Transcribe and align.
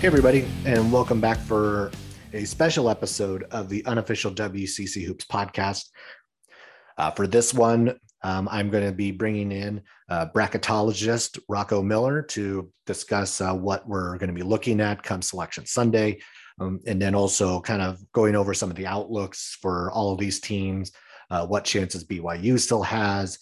Hey, 0.00 0.06
everybody, 0.06 0.46
and 0.64 0.92
welcome 0.92 1.20
back 1.20 1.38
for 1.38 1.90
a 2.32 2.44
special 2.44 2.88
episode 2.88 3.44
of 3.50 3.68
the 3.68 3.84
unofficial 3.84 4.30
WCC 4.30 5.04
Hoops 5.04 5.24
podcast. 5.24 5.86
Uh, 6.96 7.10
for 7.10 7.26
this 7.26 7.52
one, 7.52 7.98
um, 8.22 8.48
I'm 8.50 8.70
going 8.70 8.84
to 8.84 8.92
be 8.92 9.10
bringing 9.10 9.50
in 9.50 9.82
uh, 10.08 10.26
bracketologist 10.34 11.40
Rocco 11.48 11.82
Miller 11.82 12.22
to 12.22 12.70
discuss 12.86 13.40
uh, 13.40 13.52
what 13.54 13.88
we're 13.88 14.18
going 14.18 14.28
to 14.28 14.34
be 14.34 14.42
looking 14.42 14.80
at 14.80 15.02
come 15.02 15.22
Selection 15.22 15.66
Sunday, 15.66 16.20
um, 16.60 16.80
and 16.86 17.02
then 17.02 17.14
also 17.14 17.60
kind 17.60 17.82
of 17.82 18.00
going 18.12 18.36
over 18.36 18.54
some 18.54 18.70
of 18.70 18.76
the 18.76 18.86
outlooks 18.86 19.58
for 19.60 19.90
all 19.92 20.12
of 20.12 20.18
these 20.18 20.40
teams, 20.40 20.92
uh, 21.30 21.46
what 21.46 21.64
chances 21.64 22.04
BYU 22.04 22.58
still 22.58 22.82
has, 22.82 23.38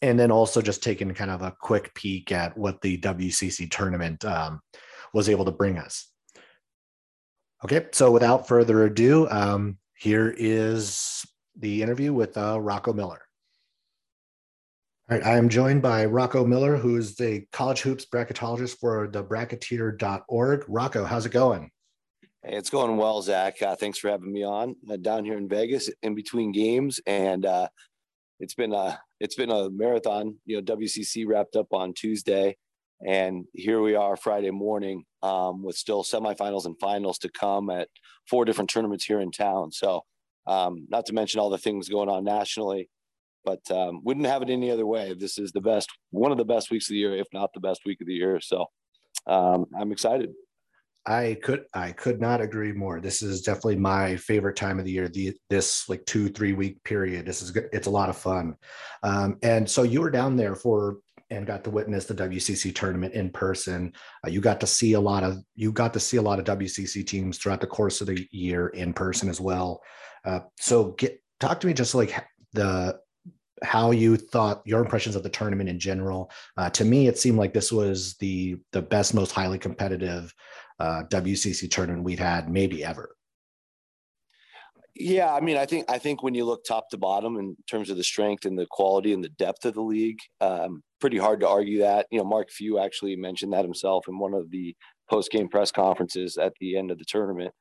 and 0.00 0.18
then 0.18 0.30
also 0.30 0.60
just 0.60 0.82
taking 0.82 1.12
kind 1.14 1.30
of 1.30 1.42
a 1.42 1.54
quick 1.60 1.94
peek 1.94 2.32
at 2.32 2.56
what 2.56 2.80
the 2.80 2.98
WCC 2.98 3.70
tournament 3.70 4.24
um, 4.24 4.60
was 5.14 5.28
able 5.28 5.44
to 5.44 5.52
bring 5.52 5.78
us. 5.78 6.08
Okay, 7.64 7.86
so 7.92 8.10
without 8.10 8.48
further 8.48 8.84
ado, 8.84 9.28
um, 9.30 9.78
here 9.94 10.34
is 10.36 11.24
the 11.56 11.82
interview 11.82 12.12
with 12.12 12.36
uh, 12.36 12.60
Rocco 12.60 12.92
Miller. 12.92 13.22
All 15.08 15.16
right, 15.16 15.26
I 15.26 15.36
am 15.36 15.48
joined 15.48 15.82
by 15.82 16.04
Rocco 16.06 16.44
Miller, 16.44 16.76
who 16.76 16.96
is 16.96 17.14
the 17.14 17.44
college 17.52 17.82
hoops 17.82 18.06
bracketologist 18.06 18.78
for 18.78 19.08
the 19.08 19.22
bracketeer.org. 19.22 20.64
Rocco, 20.68 21.04
how's 21.04 21.26
it 21.26 21.32
going? 21.32 21.70
Hey, 22.44 22.56
it's 22.56 22.70
going 22.70 22.96
well, 22.96 23.22
Zach. 23.22 23.62
Uh, 23.62 23.76
thanks 23.76 23.98
for 23.98 24.10
having 24.10 24.32
me 24.32 24.42
on 24.42 24.74
uh, 24.90 24.96
down 24.96 25.24
here 25.24 25.38
in 25.38 25.48
Vegas 25.48 25.88
in 26.02 26.16
between 26.16 26.50
games, 26.50 26.98
and 27.06 27.46
uh, 27.46 27.68
it's 28.40 28.54
been 28.54 28.72
a 28.72 29.00
it's 29.20 29.36
been 29.36 29.52
a 29.52 29.70
marathon. 29.70 30.38
You 30.44 30.56
know, 30.56 30.76
WCC 30.76 31.24
wrapped 31.24 31.54
up 31.54 31.68
on 31.70 31.94
Tuesday, 31.94 32.56
and 33.06 33.44
here 33.54 33.80
we 33.80 33.94
are 33.94 34.16
Friday 34.16 34.50
morning 34.50 35.04
um, 35.22 35.62
with 35.62 35.76
still 35.76 36.02
semifinals 36.02 36.64
and 36.64 36.74
finals 36.80 37.16
to 37.18 37.28
come 37.28 37.70
at 37.70 37.86
four 38.28 38.44
different 38.44 38.70
tournaments 38.70 39.04
here 39.04 39.20
in 39.20 39.30
town. 39.30 39.70
So, 39.70 40.02
um, 40.48 40.88
not 40.88 41.06
to 41.06 41.12
mention 41.12 41.38
all 41.38 41.50
the 41.50 41.58
things 41.58 41.88
going 41.88 42.08
on 42.08 42.24
nationally, 42.24 42.90
but 43.44 43.60
um, 43.70 44.00
wouldn't 44.02 44.26
have 44.26 44.42
it 44.42 44.50
any 44.50 44.68
other 44.68 44.86
way. 44.86 45.14
This 45.16 45.38
is 45.38 45.52
the 45.52 45.60
best, 45.60 45.88
one 46.10 46.32
of 46.32 46.38
the 46.38 46.44
best 46.44 46.72
weeks 46.72 46.90
of 46.90 46.94
the 46.94 46.98
year, 46.98 47.14
if 47.14 47.28
not 47.32 47.50
the 47.54 47.60
best 47.60 47.82
week 47.86 48.00
of 48.00 48.08
the 48.08 48.14
year. 48.14 48.40
So, 48.40 48.66
um, 49.28 49.66
I'm 49.78 49.92
excited. 49.92 50.30
I 51.04 51.36
could 51.42 51.64
I 51.74 51.92
could 51.92 52.20
not 52.20 52.40
agree 52.40 52.72
more. 52.72 53.00
This 53.00 53.22
is 53.22 53.42
definitely 53.42 53.76
my 53.76 54.16
favorite 54.16 54.56
time 54.56 54.78
of 54.78 54.84
the 54.84 54.92
year. 54.92 55.08
The 55.08 55.34
this 55.50 55.88
like 55.88 56.04
two 56.06 56.28
three 56.28 56.52
week 56.52 56.82
period. 56.84 57.26
This 57.26 57.42
is 57.42 57.50
good. 57.50 57.68
It's 57.72 57.88
a 57.88 57.90
lot 57.90 58.08
of 58.08 58.16
fun. 58.16 58.54
Um, 59.02 59.38
and 59.42 59.68
so 59.68 59.82
you 59.82 60.00
were 60.00 60.10
down 60.10 60.36
there 60.36 60.54
for 60.54 60.98
and 61.30 61.46
got 61.46 61.64
to 61.64 61.70
witness 61.70 62.04
the 62.04 62.14
WCC 62.14 62.74
tournament 62.74 63.14
in 63.14 63.30
person. 63.30 63.92
Uh, 64.24 64.30
you 64.30 64.40
got 64.40 64.60
to 64.60 64.66
see 64.66 64.92
a 64.92 65.00
lot 65.00 65.24
of 65.24 65.38
you 65.56 65.72
got 65.72 65.92
to 65.94 66.00
see 66.00 66.18
a 66.18 66.22
lot 66.22 66.38
of 66.38 66.44
WCC 66.44 67.04
teams 67.04 67.38
throughout 67.38 67.60
the 67.60 67.66
course 67.66 68.00
of 68.00 68.06
the 68.06 68.28
year 68.30 68.68
in 68.68 68.92
person 68.92 69.28
as 69.28 69.40
well. 69.40 69.82
Uh, 70.24 70.40
so 70.58 70.92
get 70.92 71.20
talk 71.40 71.58
to 71.60 71.66
me 71.66 71.72
just 71.72 71.96
like 71.96 72.24
the 72.52 72.96
how 73.64 73.92
you 73.92 74.16
thought 74.16 74.62
your 74.64 74.80
impressions 74.80 75.16
of 75.16 75.22
the 75.22 75.28
tournament 75.28 75.68
in 75.68 75.78
general. 75.78 76.30
Uh, 76.56 76.68
to 76.70 76.84
me, 76.84 77.06
it 77.06 77.18
seemed 77.18 77.38
like 77.38 77.54
this 77.54 77.72
was 77.72 78.14
the 78.16 78.56
the 78.72 78.82
best, 78.82 79.14
most 79.14 79.32
highly 79.32 79.58
competitive 79.58 80.34
uh, 80.82 81.04
WCC 81.04 81.70
tournament 81.70 82.02
we've 82.02 82.18
had 82.18 82.50
maybe 82.50 82.84
ever. 82.84 83.14
Yeah, 84.96 85.32
I 85.32 85.40
mean, 85.40 85.56
I 85.56 85.64
think 85.64 85.88
I 85.88 85.98
think 85.98 86.22
when 86.22 86.34
you 86.34 86.44
look 86.44 86.64
top 86.64 86.90
to 86.90 86.98
bottom 86.98 87.38
in 87.38 87.56
terms 87.70 87.88
of 87.88 87.96
the 87.96 88.04
strength 88.04 88.44
and 88.44 88.58
the 88.58 88.66
quality 88.68 89.12
and 89.12 89.22
the 89.22 89.30
depth 89.30 89.64
of 89.64 89.74
the 89.74 89.80
league, 89.80 90.18
um, 90.40 90.82
pretty 91.00 91.18
hard 91.18 91.40
to 91.40 91.48
argue 91.48 91.78
that. 91.78 92.06
You 92.10 92.18
know, 92.18 92.24
Mark 92.24 92.50
Few 92.50 92.80
actually 92.80 93.14
mentioned 93.14 93.52
that 93.52 93.64
himself 93.64 94.06
in 94.08 94.18
one 94.18 94.34
of 94.34 94.50
the 94.50 94.74
post 95.08 95.30
game 95.30 95.48
press 95.48 95.70
conferences 95.70 96.36
at 96.36 96.52
the 96.60 96.76
end 96.76 96.90
of 96.90 96.98
the 96.98 97.06
tournament. 97.06 97.52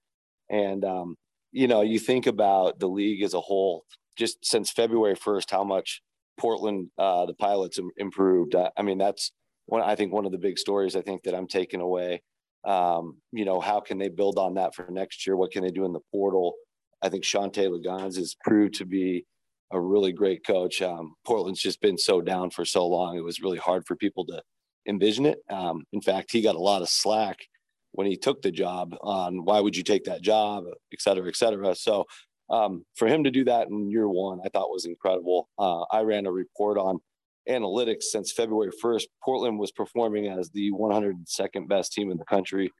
And 0.49 0.83
um, 0.83 1.15
you 1.51 1.67
know, 1.67 1.81
you 1.81 1.99
think 1.99 2.25
about 2.25 2.79
the 2.79 2.89
league 2.89 3.21
as 3.23 3.35
a 3.35 3.39
whole, 3.39 3.85
just 4.17 4.43
since 4.43 4.71
February 4.71 5.15
first, 5.15 5.51
how 5.51 5.63
much 5.63 6.01
Portland 6.39 6.89
uh, 6.97 7.27
the 7.27 7.35
pilots 7.35 7.79
improved. 7.97 8.55
Uh, 8.55 8.71
I 8.75 8.81
mean, 8.81 8.97
that's 8.97 9.31
one. 9.67 9.83
I 9.83 9.95
think 9.95 10.11
one 10.11 10.25
of 10.25 10.31
the 10.31 10.39
big 10.39 10.57
stories. 10.57 10.95
I 10.95 11.01
think 11.01 11.21
that 11.23 11.35
I'm 11.35 11.47
taking 11.47 11.81
away. 11.81 12.23
Um, 12.63 13.17
you 13.31 13.45
know, 13.45 13.59
how 13.59 13.79
can 13.79 13.97
they 13.97 14.09
build 14.09 14.37
on 14.37 14.53
that 14.55 14.75
for 14.75 14.87
next 14.89 15.25
year? 15.25 15.35
What 15.35 15.51
can 15.51 15.63
they 15.63 15.71
do 15.71 15.85
in 15.85 15.93
the 15.93 15.99
portal? 16.11 16.53
I 17.01 17.09
think 17.09 17.23
Shantay 17.23 17.67
Legans 17.67 18.17
has 18.17 18.35
proved 18.43 18.75
to 18.75 18.85
be 18.85 19.25
a 19.71 19.79
really 19.79 20.11
great 20.11 20.45
coach. 20.45 20.81
Um, 20.81 21.15
Portland's 21.25 21.61
just 21.61 21.81
been 21.81 21.97
so 21.97 22.21
down 22.21 22.51
for 22.51 22.65
so 22.65 22.87
long; 22.87 23.17
it 23.17 23.23
was 23.23 23.41
really 23.41 23.57
hard 23.57 23.85
for 23.87 23.95
people 23.95 24.25
to 24.27 24.41
envision 24.87 25.25
it. 25.25 25.39
Um, 25.49 25.83
in 25.93 26.01
fact, 26.01 26.31
he 26.31 26.41
got 26.41 26.55
a 26.55 26.59
lot 26.59 26.81
of 26.81 26.89
slack 26.89 27.37
when 27.93 28.07
he 28.07 28.17
took 28.17 28.41
the 28.41 28.51
job 28.51 28.95
on 29.01 29.43
why 29.43 29.59
would 29.59 29.75
you 29.75 29.83
take 29.83 30.03
that 30.05 30.21
job, 30.21 30.63
et 30.93 31.01
cetera, 31.01 31.27
et 31.27 31.35
cetera. 31.35 31.75
So 31.75 32.05
um, 32.49 32.85
for 32.95 33.07
him 33.07 33.23
to 33.23 33.31
do 33.31 33.43
that 33.45 33.67
in 33.67 33.89
year 33.89 34.07
one, 34.07 34.39
I 34.45 34.49
thought 34.49 34.69
was 34.69 34.85
incredible. 34.85 35.49
Uh, 35.57 35.83
I 35.91 36.01
ran 36.01 36.25
a 36.25 36.31
report 36.31 36.77
on 36.77 36.99
analytics 37.49 38.03
since 38.03 38.31
February 38.31 38.71
1st. 38.83 39.05
Portland 39.23 39.59
was 39.59 39.71
performing 39.71 40.27
as 40.27 40.49
the 40.49 40.71
102nd 40.71 41.67
best 41.67 41.93
team 41.93 42.11
in 42.11 42.17
the 42.17 42.25
country. 42.25 42.71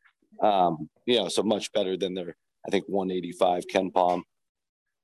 Um, 0.42 0.90
you 1.06 1.18
know, 1.18 1.28
so 1.28 1.44
much 1.44 1.72
better 1.74 1.98
than 1.98 2.14
their 2.14 2.36
I 2.66 2.70
think 2.70 2.86
185 2.88 3.66
KenPom. 3.68 4.22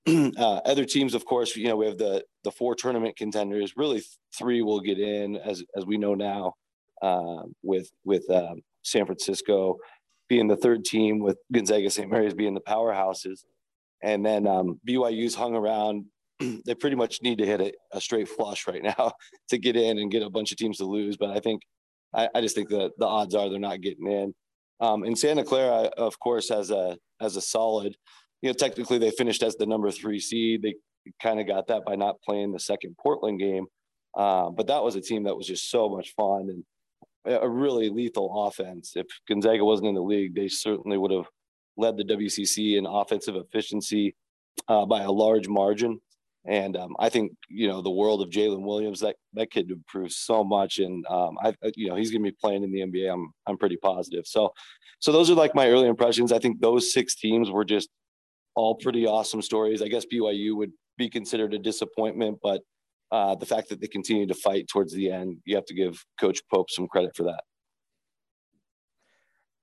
uh, 0.38 0.62
other 0.66 0.85
teams, 0.85 1.13
of 1.13 1.25
course, 1.25 1.56
you 1.56 1.67
know, 1.67 1.75
we 1.75 1.88
have 1.88 1.97
the 1.97 2.23
the 2.44 2.51
four 2.51 2.75
tournament 2.75 3.17
contenders. 3.17 3.73
Really, 3.75 4.01
three 4.34 4.62
will 4.62 4.79
get 4.79 5.00
in, 5.00 5.35
as 5.38 5.63
as 5.75 5.85
we 5.85 5.97
know 5.97 6.13
now, 6.13 6.53
uh, 7.01 7.44
with 7.63 7.90
with 8.06 8.29
um, 8.29 8.62
San 8.84 9.06
Francisco 9.06 9.78
being 10.29 10.47
the 10.47 10.57
third 10.57 10.85
team, 10.85 11.19
with 11.19 11.38
Gonzaga, 11.51 11.90
St. 11.90 12.09
Mary's 12.09 12.34
being 12.34 12.53
the 12.53 12.62
powerhouses, 12.62 13.44
and 14.03 14.25
then 14.25 14.47
um, 14.47 14.79
BYU's 14.88 15.35
hung 15.35 15.56
around. 15.56 16.06
they 16.66 16.75
pretty 16.75 16.96
much 16.96 17.20
need 17.22 17.38
to 17.40 17.46
hit 17.46 17.62
a, 17.62 17.74
a, 17.94 18.02
straight 18.02 18.28
flush 18.28 18.68
right 18.68 18.84
now 18.84 19.12
to 19.50 19.58
get 19.58 19.75
in 19.75 19.98
and 19.98 20.12
get 20.12 20.24
a 20.24 20.30
bunch 20.30 20.52
of 20.52 20.58
teams 20.58 20.78
to 20.78 20.86
lose. 20.86 21.18
But 21.18 21.31
I 21.31 21.40
think 21.40 21.62
I, 22.14 22.30
I 22.36 22.42
just 22.42 22.56
think 22.56 22.70
that 22.70 22.92
the 22.98 23.06
odds 23.06 23.36
are 23.36 23.50
they're 23.50 23.59
not 23.59 23.81
getting 23.81 24.08
in. 24.08 24.34
Um, 24.80 25.03
and 25.03 25.18
Santa 25.18 25.44
Clara, 25.44 25.90
of 25.97 26.20
course, 26.20 26.50
has 26.50 26.72
a 26.72 26.97
as 27.22 27.36
a 27.36 27.42
solid. 27.42 27.96
You 28.42 28.50
know, 28.50 28.53
technically 28.53 29.00
they 29.00 29.12
finished 29.12 29.42
as 29.42 29.56
the 29.56 29.66
number 29.66 29.90
three 29.90 30.20
seed. 30.20 30.62
They 30.62 30.76
kind 31.22 31.40
of 31.40 31.47
got 31.47 31.68
that 31.68 31.86
by 31.86 31.96
not 31.96 32.22
playing 32.22 32.52
the 32.52 32.59
second 32.59 32.96
Portland 33.02 33.40
game, 33.40 33.66
uh, 34.16 34.50
but 34.50 34.68
that 34.68 34.84
was 34.84 34.96
a 34.96 35.02
team 35.02 35.24
that 35.24 35.36
was 35.36 35.47
just 35.47 35.72
so 35.72 35.90
much 35.90 36.14
fun 36.16 36.50
and 36.50 36.64
a 37.26 37.50
really 37.50 37.90
lethal 37.90 38.47
offense. 38.47 38.94
If 38.96 39.08
Gonzaga 39.28 39.66
wasn't 39.66 39.90
in 39.90 39.96
the 39.96 40.02
league, 40.02 40.36
they 40.36 40.47
certainly 40.47 40.97
would 40.97 41.12
have 41.12 41.28
led 41.76 41.97
the 41.97 42.03
WCC 42.03 42.78
in 42.78 42.86
offensive 42.86 43.36
efficiency 43.36 44.16
uh, 44.68 44.86
by 44.86 45.02
a 45.02 45.12
large 45.12 45.47
margin. 45.47 46.00
And 46.47 46.78
um, 46.78 46.96
I 46.97 47.09
think 47.09 47.34
you 47.50 47.68
know 47.68 47.81
the 47.81 47.91
world 47.91 48.22
of 48.22 48.30
Jalen 48.30 48.62
Williams. 48.62 49.02
That 49.02 49.18
that 49.34 49.52
kid 49.52 49.69
improved 49.69 50.13
so 50.13 50.44
much, 50.44 50.80
and 50.80 51.06
um, 51.08 51.38
I 51.44 51.53
you 51.75 51.90
know 51.90 51.96
he's 51.96 52.09
going 52.09 52.24
to 52.24 52.31
be 52.31 52.38
playing 52.40 52.63
in 52.63 52.72
the 52.72 52.80
NBA. 52.80 53.13
I'm 53.13 53.31
I'm 53.46 53.58
pretty 53.58 53.78
positive. 53.78 54.25
So, 54.25 54.53
so 55.00 55.12
those 55.12 55.30
are 55.30 55.35
like 55.35 55.53
my 55.53 55.69
early 55.69 55.88
impressions. 55.88 56.31
I 56.31 56.40
think 56.40 56.62
those 56.62 56.94
six 56.94 57.16
teams 57.16 57.52
were 57.52 57.66
just 57.66 57.90
all 58.56 58.75
pretty 58.75 59.06
awesome 59.06 59.41
stories. 59.41 59.81
I 59.81 59.90
guess 59.90 60.06
BYU 60.12 60.56
would 60.56 60.72
be 60.97 61.09
considered 61.09 61.53
a 61.53 61.59
disappointment, 61.59 62.40
but 62.41 62.62
uh, 63.12 63.35
the 63.35 63.46
fact 63.46 63.69
that 63.69 63.81
they 63.81 63.88
continue 63.88 64.25
to 64.28 64.34
fight 64.34 64.68
towards 64.68 64.94
the 64.94 65.12
end, 65.12 65.38
you 65.46 65.56
have 65.56 65.66
to 65.66 65.74
give 65.74 66.03
Coach 66.19 66.41
Pope 66.52 66.69
some 66.72 66.88
credit 66.88 67.16
for 67.16 67.24
that. 67.24 67.44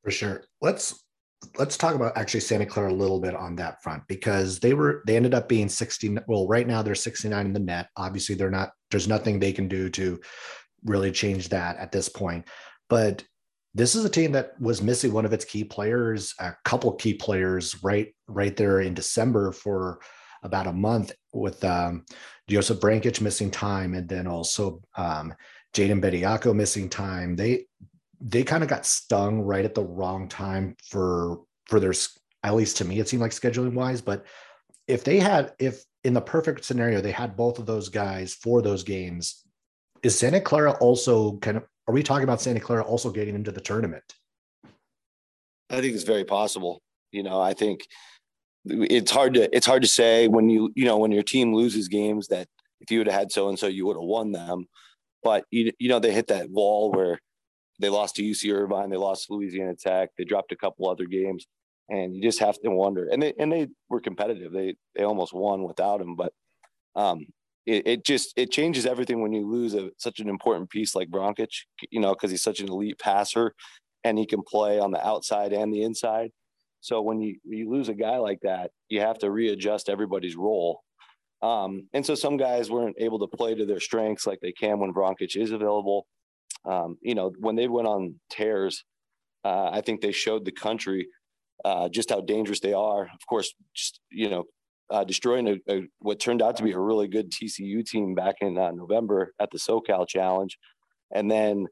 For 0.03 0.11
sure. 0.11 0.45
Let's 0.61 1.03
let's 1.59 1.77
talk 1.77 1.94
about 1.94 2.16
actually 2.16 2.41
Santa 2.41 2.66
Clara 2.66 2.91
a 2.91 2.94
little 2.94 3.21
bit 3.21 3.34
on 3.34 3.56
that 3.56 3.82
front 3.82 4.03
because 4.09 4.59
they 4.60 4.75
were 4.75 5.03
they 5.06 5.16
ended 5.16 5.34
up 5.34 5.49
being 5.49 5.69
60 5.69 6.19
well 6.27 6.47
right 6.47 6.66
now 6.66 6.83
they're 6.83 6.95
69 6.95 7.47
in 7.47 7.53
the 7.53 7.59
net 7.59 7.89
obviously 7.97 8.34
they're 8.34 8.51
not 8.51 8.72
there's 8.91 9.09
nothing 9.09 9.39
they 9.39 9.53
can 9.53 9.69
do 9.69 9.89
to 9.91 10.21
really 10.84 11.10
change 11.10 11.48
that 11.48 11.77
at 11.77 11.92
this 11.92 12.09
point 12.09 12.47
but 12.89 13.24
this 13.77 13.95
is 13.95 14.04
a 14.04 14.10
team 14.10 14.33
that 14.33 14.60
was 14.60 14.83
missing 14.83 15.13
one 15.13 15.24
of 15.24 15.33
its 15.33 15.45
key 15.45 15.65
players 15.65 16.34
a 16.41 16.53
couple 16.65 16.92
key 16.92 17.15
players 17.15 17.83
right 17.83 18.15
right 18.28 18.57
there 18.57 18.80
in 18.80 18.95
December 18.95 19.53
for 19.53 20.01
about 20.45 20.66
a 20.66 20.72
month 20.72 21.13
with 21.33 21.65
um, 21.65 22.04
Josip 22.48 22.80
Vrankic 22.80 23.21
missing 23.21 23.51
time 23.51 23.95
and 23.95 24.09
then 24.09 24.27
also 24.27 24.80
um, 24.97 25.34
Jaden 25.74 26.01
Bediako 26.01 26.54
missing 26.54 26.89
time. 26.89 27.34
They 27.34 27.65
they 28.24 28.42
kind 28.42 28.62
of 28.62 28.68
got 28.68 28.86
stung 28.86 29.42
right 29.42 29.65
at 29.65 29.74
the 29.74 29.84
wrong 29.84 30.28
time 30.28 30.74
for 30.88 31.42
for 31.66 31.78
their 31.78 31.92
at 32.42 32.54
least 32.54 32.78
to 32.78 32.84
me 32.84 32.98
it 32.98 33.09
seemed 33.09 33.22
like 33.22 33.30
scheduling 33.30 33.74
wise 33.74 34.00
but 34.00 34.24
if 34.88 35.04
they 35.04 35.18
had 35.18 35.53
if 35.59 35.84
in 36.03 36.15
the 36.15 36.21
perfect 36.21 36.65
scenario 36.65 37.00
they 37.00 37.12
had 37.12 37.36
both 37.36 37.59
of 37.59 37.66
those 37.66 37.88
guys 37.88 38.34
for 38.34 38.62
those 38.62 38.82
games 38.82 39.44
is 40.03 40.18
santa 40.18 40.41
clara 40.41 40.72
also 40.72 41.36
kind 41.38 41.56
of 41.56 41.65
are 41.86 41.94
we 41.94 42.03
talking 42.03 42.24
about 42.24 42.41
santa 42.41 42.60
clara 42.60 42.82
also 42.82 43.10
getting 43.10 43.34
into 43.34 43.53
the 43.53 43.60
tournament? 43.60 44.04
I 45.71 45.80
think 45.80 45.94
it's 45.94 46.04
very 46.04 46.24
possible. 46.24 46.80
You 47.12 47.22
know 47.22 47.41
i 47.41 47.53
think 47.53 47.86
it's 48.65 49.10
hard 49.10 49.34
to 49.34 49.54
it's 49.54 49.66
hard 49.66 49.82
to 49.82 49.88
say 49.88 50.26
when 50.28 50.48
you 50.48 50.72
you 50.74 50.84
know 50.84 50.97
when 50.97 51.12
your 51.12 51.22
team 51.22 51.54
loses 51.54 51.88
games 51.88 52.28
that 52.28 52.48
if 52.80 52.91
you 52.91 52.98
would 52.98 53.06
have 53.06 53.18
had 53.18 53.32
so 53.32 53.48
and 53.48 53.59
so 53.59 53.66
you 53.66 53.86
would 53.86 53.97
have 53.97 54.04
won 54.04 54.32
them, 54.32 54.66
but 55.22 55.44
you 55.50 55.72
you 55.78 55.88
know 55.88 55.98
they 55.98 56.12
hit 56.12 56.28
that 56.28 56.50
wall 56.50 56.92
where 56.92 57.18
they 57.80 57.88
lost 57.88 58.16
to 58.16 58.22
UC 58.22 58.53
Irvine, 58.54 58.91
they 58.91 58.97
lost 58.97 59.26
to 59.26 59.34
Louisiana 59.34 59.74
Tech, 59.74 60.10
they 60.16 60.24
dropped 60.24 60.53
a 60.53 60.56
couple 60.56 60.88
other 60.88 61.06
games, 61.06 61.47
and 61.88 62.15
you 62.15 62.22
just 62.22 62.38
have 62.38 62.60
to 62.60 62.71
wonder. 62.71 63.09
And 63.10 63.22
they 63.22 63.34
and 63.38 63.53
they 63.53 63.68
were 63.88 64.00
competitive. 64.00 64.53
They 64.53 64.76
they 64.94 65.04
almost 65.04 65.32
won 65.32 65.65
without 65.65 66.00
him, 66.00 66.16
but 66.16 66.32
um, 66.97 67.26
it, 67.66 67.86
it 67.86 68.04
just 68.04 68.32
it 68.36 68.50
changes 68.50 68.86
everything 68.86 69.21
when 69.21 69.32
you 69.32 69.50
lose 69.50 69.74
a, 69.74 69.91
such 69.98 70.21
an 70.21 70.28
important 70.28 70.71
piece 70.71 70.94
like 70.94 71.10
Vrankic, 71.10 71.50
you 71.91 72.00
know, 72.00 72.15
because 72.15 72.30
he's 72.30 72.42
such 72.42 72.60
an 72.60 72.68
elite 72.68 72.98
passer, 72.98 73.54
and 74.04 74.18
he 74.18 74.26
can 74.26 74.42
play 74.42 74.78
on 74.78 74.91
the 74.91 75.06
outside 75.06 75.53
and 75.53 75.72
the 75.72 75.82
inside. 75.82 76.30
So 76.80 77.00
when 77.00 77.21
you 77.21 77.38
you 77.44 77.71
lose 77.71 77.88
a 77.88 77.94
guy 77.94 78.18
like 78.18 78.41
that, 78.42 78.71
you 78.88 79.00
have 79.00 79.18
to 79.21 79.30
readjust 79.30 79.88
everybody's 79.88 80.36
role. 80.36 80.82
Um, 81.42 81.88
and 81.92 82.04
so 82.04 82.15
some 82.15 82.36
guys 82.36 82.71
weren't 82.71 82.97
able 82.98 83.18
to 83.18 83.36
play 83.36 83.54
to 83.54 83.66
their 83.66 83.80
strengths 83.80 84.26
like 84.26 84.41
they 84.41 84.53
can 84.53 84.78
when 84.78 84.94
Vrankic 84.94 85.36
is 85.36 85.50
available. 85.50 86.06
Um, 86.65 86.97
you 87.03 87.15
know, 87.15 87.33
when 87.39 87.57
they 87.57 87.69
went 87.69 87.89
on 87.89 88.15
tears, 88.31 88.84
uh, 89.45 89.71
I 89.71 89.81
think 89.83 90.01
they 90.01 90.13
showed 90.13 90.45
the 90.45 90.53
country 90.53 91.09
uh, 91.65 91.89
just 91.89 92.11
how 92.11 92.21
dangerous 92.21 92.61
they 92.61 92.72
are. 92.72 93.03
Of 93.03 93.27
course, 93.28 93.55
just 93.75 94.01
you 94.11 94.31
know, 94.31 94.45
uh, 94.91 95.05
destroying 95.05 95.49
a, 95.49 95.72
a, 95.72 95.83
what 95.99 96.21
turned 96.21 96.43
out 96.43 96.57
to 96.57 96.63
be 96.63 96.72
a 96.72 96.78
really 96.78 97.09
good 97.09 97.31
TCU 97.31 97.84
team 97.84 98.15
back 98.15 98.37
in 98.41 98.59
uh, 98.59 98.71
November 98.72 99.33
at 99.41 99.51
the 99.51 99.59
SoCal 99.59 100.07
Challenge, 100.09 100.57
and 101.15 101.31
then 101.31 101.66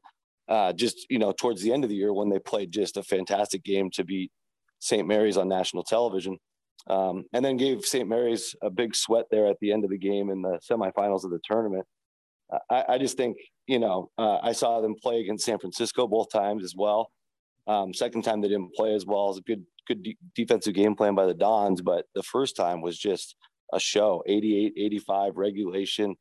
uh, 0.47 0.73
just 0.73 1.05
you 1.09 1.19
know 1.19 1.31
towards 1.31 1.61
the 1.61 1.73
end 1.73 1.83
of 1.83 1.89
the 1.89 1.95
year 1.95 2.13
when 2.13 2.29
they 2.29 2.39
played 2.39 2.71
just 2.71 2.97
a 2.97 3.03
fantastic 3.03 3.63
game 3.63 3.89
to 3.91 4.03
beat 4.03 4.31
St. 4.79 5.07
Mary's 5.07 5.37
on 5.37 5.47
national 5.47 5.83
television, 5.83 6.37
um, 6.87 7.23
and 7.33 7.43
then 7.43 7.57
gave 7.57 7.85
St. 7.85 8.07
Mary's 8.07 8.55
a 8.61 8.69
big 8.69 8.95
sweat 8.95 9.25
there 9.31 9.47
at 9.47 9.57
the 9.61 9.71
end 9.71 9.83
of 9.83 9.89
the 9.89 9.97
game 9.97 10.29
in 10.29 10.41
the 10.41 10.59
semifinals 10.69 11.23
of 11.23 11.31
the 11.31 11.39
tournament. 11.43 11.85
I, 12.69 12.83
I 12.89 12.97
just 12.99 13.17
think 13.17 13.37
you 13.67 13.79
know 13.79 14.09
uh, 14.17 14.37
I 14.41 14.51
saw 14.51 14.81
them 14.81 14.95
play 15.01 15.21
against 15.21 15.45
San 15.45 15.59
Francisco 15.59 16.07
both 16.07 16.31
times 16.31 16.63
as 16.63 16.73
well. 16.75 17.11
Um, 17.67 17.93
second 17.93 18.23
time 18.23 18.41
they 18.41 18.49
didn't 18.49 18.75
play 18.75 18.93
as 18.93 19.05
well 19.05 19.29
as 19.29 19.37
a 19.37 19.41
good 19.41 19.65
good 19.87 20.03
de- 20.03 20.17
defensive 20.35 20.73
game 20.73 20.95
plan 20.95 21.15
by 21.15 21.25
the 21.25 21.33
Dons, 21.33 21.81
but 21.81 22.05
the 22.15 22.23
first 22.23 22.55
time 22.55 22.81
was 22.81 22.97
just 22.97 23.35
a 23.73 23.79
show 23.79 24.23
88, 24.27 24.73
85 24.77 25.37
regulation, 25.37 26.15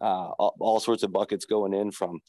uh, 0.00 0.30
all, 0.38 0.54
all, 0.60 0.80
sorts 0.80 1.02
of 1.02 1.12
buckets 1.12 1.44
going 1.44 1.72
in 1.72 1.90
from 1.90 2.20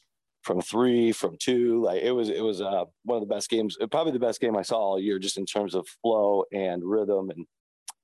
from 0.44 0.62
three, 0.62 1.12
from 1.12 1.36
two. 1.40 1.84
Like 1.84 2.02
it 2.02 2.12
was, 2.12 2.30
it 2.30 2.42
was 2.42 2.62
uh, 2.62 2.86
one 3.04 3.22
of 3.22 3.28
the 3.28 3.34
best 3.34 3.50
games, 3.50 3.78
probably 3.92 4.14
the 4.14 4.20
best 4.20 4.40
game 4.40 4.56
I 4.56 4.62
saw 4.62 4.78
all 4.78 5.00
year, 5.00 5.20
just 5.20 5.38
in 5.38 5.46
terms 5.46 5.76
of 5.76 5.86
flow 6.02 6.46
and 6.54 6.82
rhythm 6.86 7.30
and 7.30 7.46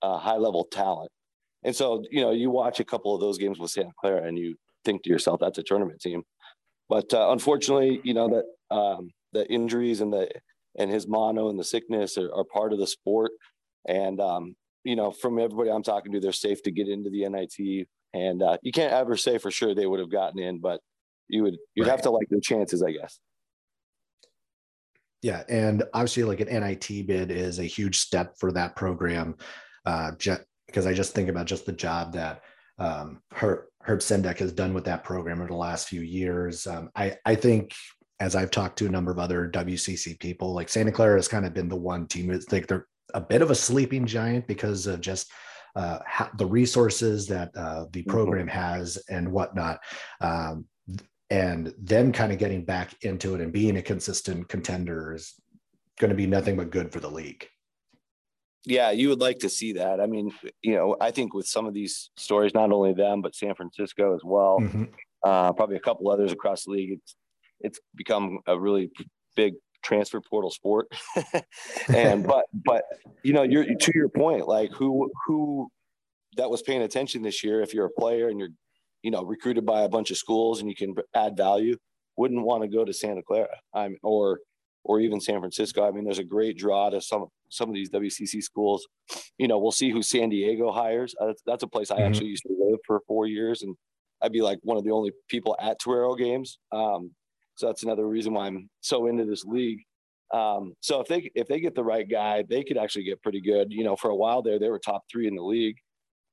uh, 0.02 0.18
high 0.18 0.36
level 0.36 0.68
talent. 0.70 1.10
And 1.64 1.74
so, 1.74 2.04
you 2.12 2.22
know, 2.22 2.32
you 2.32 2.50
watch 2.50 2.82
a 2.82 2.84
couple 2.84 3.16
of 3.16 3.22
those 3.22 3.38
games 3.38 3.60
with 3.60 3.72
Santa 3.72 3.92
Clara, 4.00 4.28
and 4.28 4.38
you 4.38 4.56
think 4.84 5.04
to 5.04 5.10
yourself, 5.10 5.40
that's 5.40 5.58
a 5.58 5.64
tournament 5.64 6.02
team. 6.02 6.24
But 6.90 7.14
uh, 7.14 7.32
unfortunately, 7.32 8.02
you 8.04 8.14
know 8.14 8.30
that 8.30 8.76
um, 8.76 9.10
the 9.32 9.50
injuries 9.50 10.02
and 10.02 10.12
the 10.12 10.30
and 10.78 10.90
his 10.90 11.08
mono 11.08 11.50
and 11.50 11.60
the 11.60 11.64
sickness 11.64 12.18
are, 12.18 12.34
are 12.34 12.44
part 12.44 12.74
of 12.74 12.80
the 12.80 12.88
sport. 12.88 13.32
And, 13.88 14.20
um, 14.20 14.56
you 14.84 14.96
know, 14.96 15.12
from 15.12 15.40
everybody 15.40 15.70
I'm 15.70 15.84
talking 15.84 16.12
to, 16.14 16.20
they're 16.20 16.32
safe 16.32 16.64
to 16.64 16.72
get 16.72 16.88
into 16.88 17.10
the 17.10 17.28
NIT. 17.28 17.88
And 18.14 18.42
uh, 18.42 18.58
you 18.62 18.72
can't 18.72 18.94
ever 18.94 19.18
say 19.18 19.38
for 19.38 19.52
sure 19.52 19.74
they 19.74 19.86
would 19.86 20.00
have 20.00 20.12
gotten 20.12 20.40
in, 20.40 20.60
but 20.60 20.80
you 21.28 21.44
would, 21.44 21.58
you'd 21.76 21.84
right. 21.84 21.92
have 21.92 22.02
to 22.04 22.12
like 22.12 22.28
their 22.30 22.40
chances, 22.40 22.84
I 22.84 22.92
guess. 22.92 23.20
Yeah. 25.22 25.44
And 25.48 25.84
obviously, 25.94 26.24
like 26.24 26.42
an 26.42 26.48
NIT 26.48 27.08
bid 27.08 27.32
is 27.32 27.60
a 27.60 27.64
huge 27.64 28.00
step 28.00 28.36
for 28.40 28.52
that 28.52 28.76
program. 28.76 29.36
Uh, 29.86 30.12
because 30.68 30.88
I 30.88 30.94
just 30.94 31.14
think 31.14 31.30
about 31.30 31.46
just 31.46 31.66
the 31.66 31.74
job 31.74 32.14
that 32.14 32.42
um, 32.84 33.22
Herb, 33.32 33.60
Herb 33.82 34.00
Sendek 34.00 34.40
has 34.40 34.52
done 34.52 34.74
with 34.74 34.86
that 34.86 35.04
program 35.04 35.40
over 35.40 35.48
the 35.48 35.56
last 35.56 35.88
few 35.88 36.02
years. 36.02 36.68
Um, 36.68 36.90
I, 36.96 37.16
I 37.26 37.36
think 37.36 37.74
as 38.20 38.36
I've 38.36 38.52
talked 38.52 38.78
to 38.80 38.86
a 38.86 38.90
number 38.90 39.12
of 39.12 39.20
other 39.20 39.50
WCC 39.50 40.20
people, 40.20 40.54
like 40.54 40.70
Santa 40.70 40.92
Clara 40.92 41.18
has 41.18 41.28
kind 41.28 41.46
of 41.46 41.54
been 41.54 41.70
the 41.70 41.76
one 41.76 42.08
team. 42.08 42.30
It's 42.30 42.52
like 42.52 42.68
they're 42.68 42.88
a 43.14 43.22
bit 43.22 43.42
of 43.42 43.52
a 43.52 43.56
sleeping 43.56 44.06
giant 44.06 44.48
because 44.48 44.88
of 44.88 45.02
just 45.02 45.32
uh, 45.76 46.00
the 46.38 46.46
resources 46.46 47.28
that 47.28 47.52
uh, 47.56 47.86
the 47.92 48.02
mm-hmm. 48.02 48.12
program 48.12 48.48
mm-hmm. 48.48 48.58
has 48.58 48.98
and 49.10 49.32
whatnot. 49.32 49.80
Um, 50.22 50.66
and 51.30 51.74
them 51.80 52.12
kind 52.12 52.32
of 52.32 52.38
getting 52.38 52.64
back 52.64 52.94
into 53.02 53.34
it 53.34 53.42
and 53.42 53.52
being 53.52 53.78
a 53.78 53.82
consistent 53.82 54.48
contender 54.50 55.14
is 55.14 55.34
going 56.00 56.10
to 56.10 56.16
be 56.16 56.28
nothing 56.28 56.58
but 56.58 56.70
good 56.70 56.92
for 56.92 57.00
the 57.00 57.10
league. 57.10 57.48
Yeah, 58.66 58.92
you 58.92 59.10
would 59.10 59.20
like 59.20 59.40
to 59.40 59.50
see 59.50 59.74
that. 59.74 60.00
I 60.00 60.06
mean, 60.06 60.32
you 60.62 60.76
know, 60.76 60.96
I 61.02 61.12
think 61.12 61.34
with 61.34 61.48
some 61.48 61.66
of 61.66 61.74
these 61.74 62.12
stories, 62.16 62.54
not 62.54 62.72
only 62.72 62.94
them, 62.94 63.22
but 63.22 63.36
San 63.36 63.56
Francisco 63.56 64.16
as 64.16 64.22
well, 64.24 64.60
mm-hmm. 64.62 64.86
uh, 65.24 65.52
probably 65.54 65.76
a 65.76 65.82
couple 65.82 66.10
others 66.10 66.32
across 66.32 66.64
the 66.64 66.72
league, 66.72 66.92
it's 66.92 67.16
it's 67.60 67.80
become 67.96 68.40
a 68.48 68.58
really 68.58 68.90
big 69.36 69.56
transfer 69.84 70.22
portal 70.22 70.50
sport. 70.50 70.88
and 71.94 72.26
but 72.28 72.46
but 72.54 72.84
you 73.24 73.34
know, 73.34 73.44
you're 73.44 73.66
to 73.66 73.92
your 73.94 74.10
point, 74.10 74.48
like 74.48 74.72
who 74.72 75.12
who 75.28 75.70
that 76.38 76.50
was 76.50 76.62
paying 76.62 76.82
attention 76.82 77.22
this 77.22 77.44
year, 77.44 77.62
if 77.62 77.74
you're 77.74 77.86
a 77.86 78.00
player 78.00 78.30
and 78.30 78.40
you're, 78.40 78.50
you 79.04 79.12
know, 79.12 79.24
recruited 79.24 79.66
by 79.66 79.82
a 79.82 79.90
bunch 79.90 80.10
of 80.10 80.18
schools 80.18 80.62
and 80.62 80.70
you 80.70 80.76
can 80.76 80.96
add 81.14 81.38
value, 81.38 81.78
wouldn't 82.18 82.44
want 82.44 82.64
to 82.64 82.68
go 82.70 82.86
to 82.86 82.94
Santa 82.94 83.22
Clara. 83.22 83.56
I'm 83.74 83.98
or 84.04 84.40
or 84.84 85.00
even 85.00 85.20
San 85.20 85.40
Francisco. 85.40 85.88
I 85.88 85.92
mean, 85.92 86.04
there's 86.04 86.20
a 86.20 86.24
great 86.24 86.58
draw 86.58 86.90
to 86.90 87.02
some 87.02 87.26
some 87.50 87.70
of 87.70 87.76
these 87.76 87.90
WCC 87.90 88.42
schools. 88.42 88.86
You 89.38 89.48
know, 89.48 89.60
we'll 89.60 89.72
see 89.72 89.90
who 89.90 90.02
San 90.02 90.30
Diego 90.30 90.72
hires. 90.72 91.16
Uh, 91.20 91.34
that's 91.46 91.64
a 91.64 91.68
place 91.68 91.92
I 91.92 91.96
mm-hmm. 91.96 92.06
actually 92.06 92.28
used 92.28 92.44
to 92.44 92.56
live 92.60 92.80
for 92.86 93.02
four 93.08 93.28
years, 93.28 93.62
and 93.62 93.76
I'd 94.22 94.32
be 94.32 94.42
like 94.42 94.60
one 94.64 94.78
of 94.78 94.84
the 94.84 94.92
only 94.92 95.12
people 95.30 95.56
at 95.60 95.80
Torero 95.80 96.16
games. 96.16 96.60
Um, 96.72 97.12
so 97.56 97.68
that's 97.68 97.84
another 97.84 98.08
reason 98.08 98.34
why 98.34 98.48
I'm 98.48 98.70
so 98.82 99.08
into 99.08 99.26
this 99.26 99.44
league. 99.46 99.80
Um, 100.34 100.74
so 100.82 101.00
if 101.00 101.08
they 101.08 101.30
if 101.36 101.48
they 101.48 101.60
get 101.60 101.76
the 101.76 101.84
right 101.84 102.10
guy, 102.10 102.44
they 102.50 102.64
could 102.64 102.78
actually 102.78 103.04
get 103.04 103.22
pretty 103.22 103.42
good. 103.42 103.68
You 103.72 103.84
know, 103.84 103.96
for 103.96 104.10
a 104.10 104.16
while 104.16 104.42
there, 104.42 104.60
they 104.60 104.70
were 104.70 104.80
top 104.80 105.04
three 105.12 105.28
in 105.28 105.36
the 105.36 105.44
league, 105.44 105.78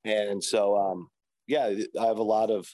and 0.05 0.43
so 0.43 0.77
um, 0.77 1.09
yeah, 1.47 1.71
I 2.01 2.07
have 2.07 2.19
a 2.19 2.23
lot 2.23 2.51
of 2.51 2.67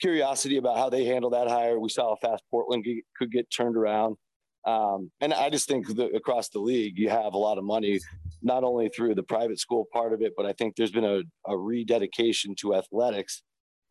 curiosity 0.00 0.56
about 0.56 0.78
how 0.78 0.88
they 0.88 1.04
handle 1.04 1.30
that 1.30 1.48
hire. 1.48 1.78
We 1.78 1.88
saw 1.88 2.10
how 2.10 2.30
fast 2.30 2.42
Portland 2.50 2.86
could 3.16 3.30
get 3.30 3.50
turned 3.50 3.76
around, 3.76 4.16
um, 4.64 5.10
and 5.20 5.32
I 5.34 5.50
just 5.50 5.68
think 5.68 5.88
that 5.96 6.14
across 6.14 6.48
the 6.48 6.60
league, 6.60 6.98
you 6.98 7.08
have 7.10 7.34
a 7.34 7.38
lot 7.38 7.58
of 7.58 7.64
money, 7.64 8.00
not 8.42 8.64
only 8.64 8.88
through 8.88 9.14
the 9.14 9.22
private 9.22 9.58
school 9.58 9.86
part 9.92 10.12
of 10.12 10.22
it, 10.22 10.32
but 10.36 10.46
I 10.46 10.52
think 10.52 10.76
there's 10.76 10.92
been 10.92 11.04
a, 11.04 11.22
a 11.46 11.56
rededication 11.56 12.54
to 12.60 12.74
athletics, 12.74 13.42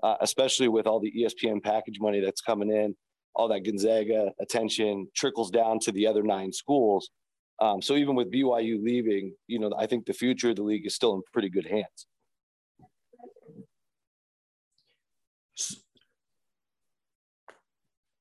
uh, 0.03 0.15
especially 0.21 0.67
with 0.67 0.87
all 0.87 0.99
the 0.99 1.11
ESPN 1.11 1.61
package 1.61 1.99
money 1.99 2.21
that's 2.21 2.41
coming 2.41 2.69
in 2.69 2.95
all 3.35 3.47
that 3.49 3.63
Gonzaga 3.63 4.31
attention 4.39 5.07
trickles 5.15 5.51
down 5.51 5.79
to 5.79 5.91
the 5.91 6.07
other 6.07 6.23
nine 6.23 6.51
schools. 6.51 7.09
Um, 7.59 7.81
so 7.81 7.95
even 7.95 8.15
with 8.15 8.31
BYU 8.31 8.83
leaving, 8.83 9.33
you 9.47 9.59
know, 9.59 9.71
I 9.77 9.85
think 9.85 10.05
the 10.05 10.13
future 10.13 10.49
of 10.49 10.55
the 10.55 10.63
league 10.63 10.85
is 10.85 10.95
still 10.95 11.13
in 11.15 11.21
pretty 11.31 11.49
good 11.49 11.67
hands. 11.67 12.07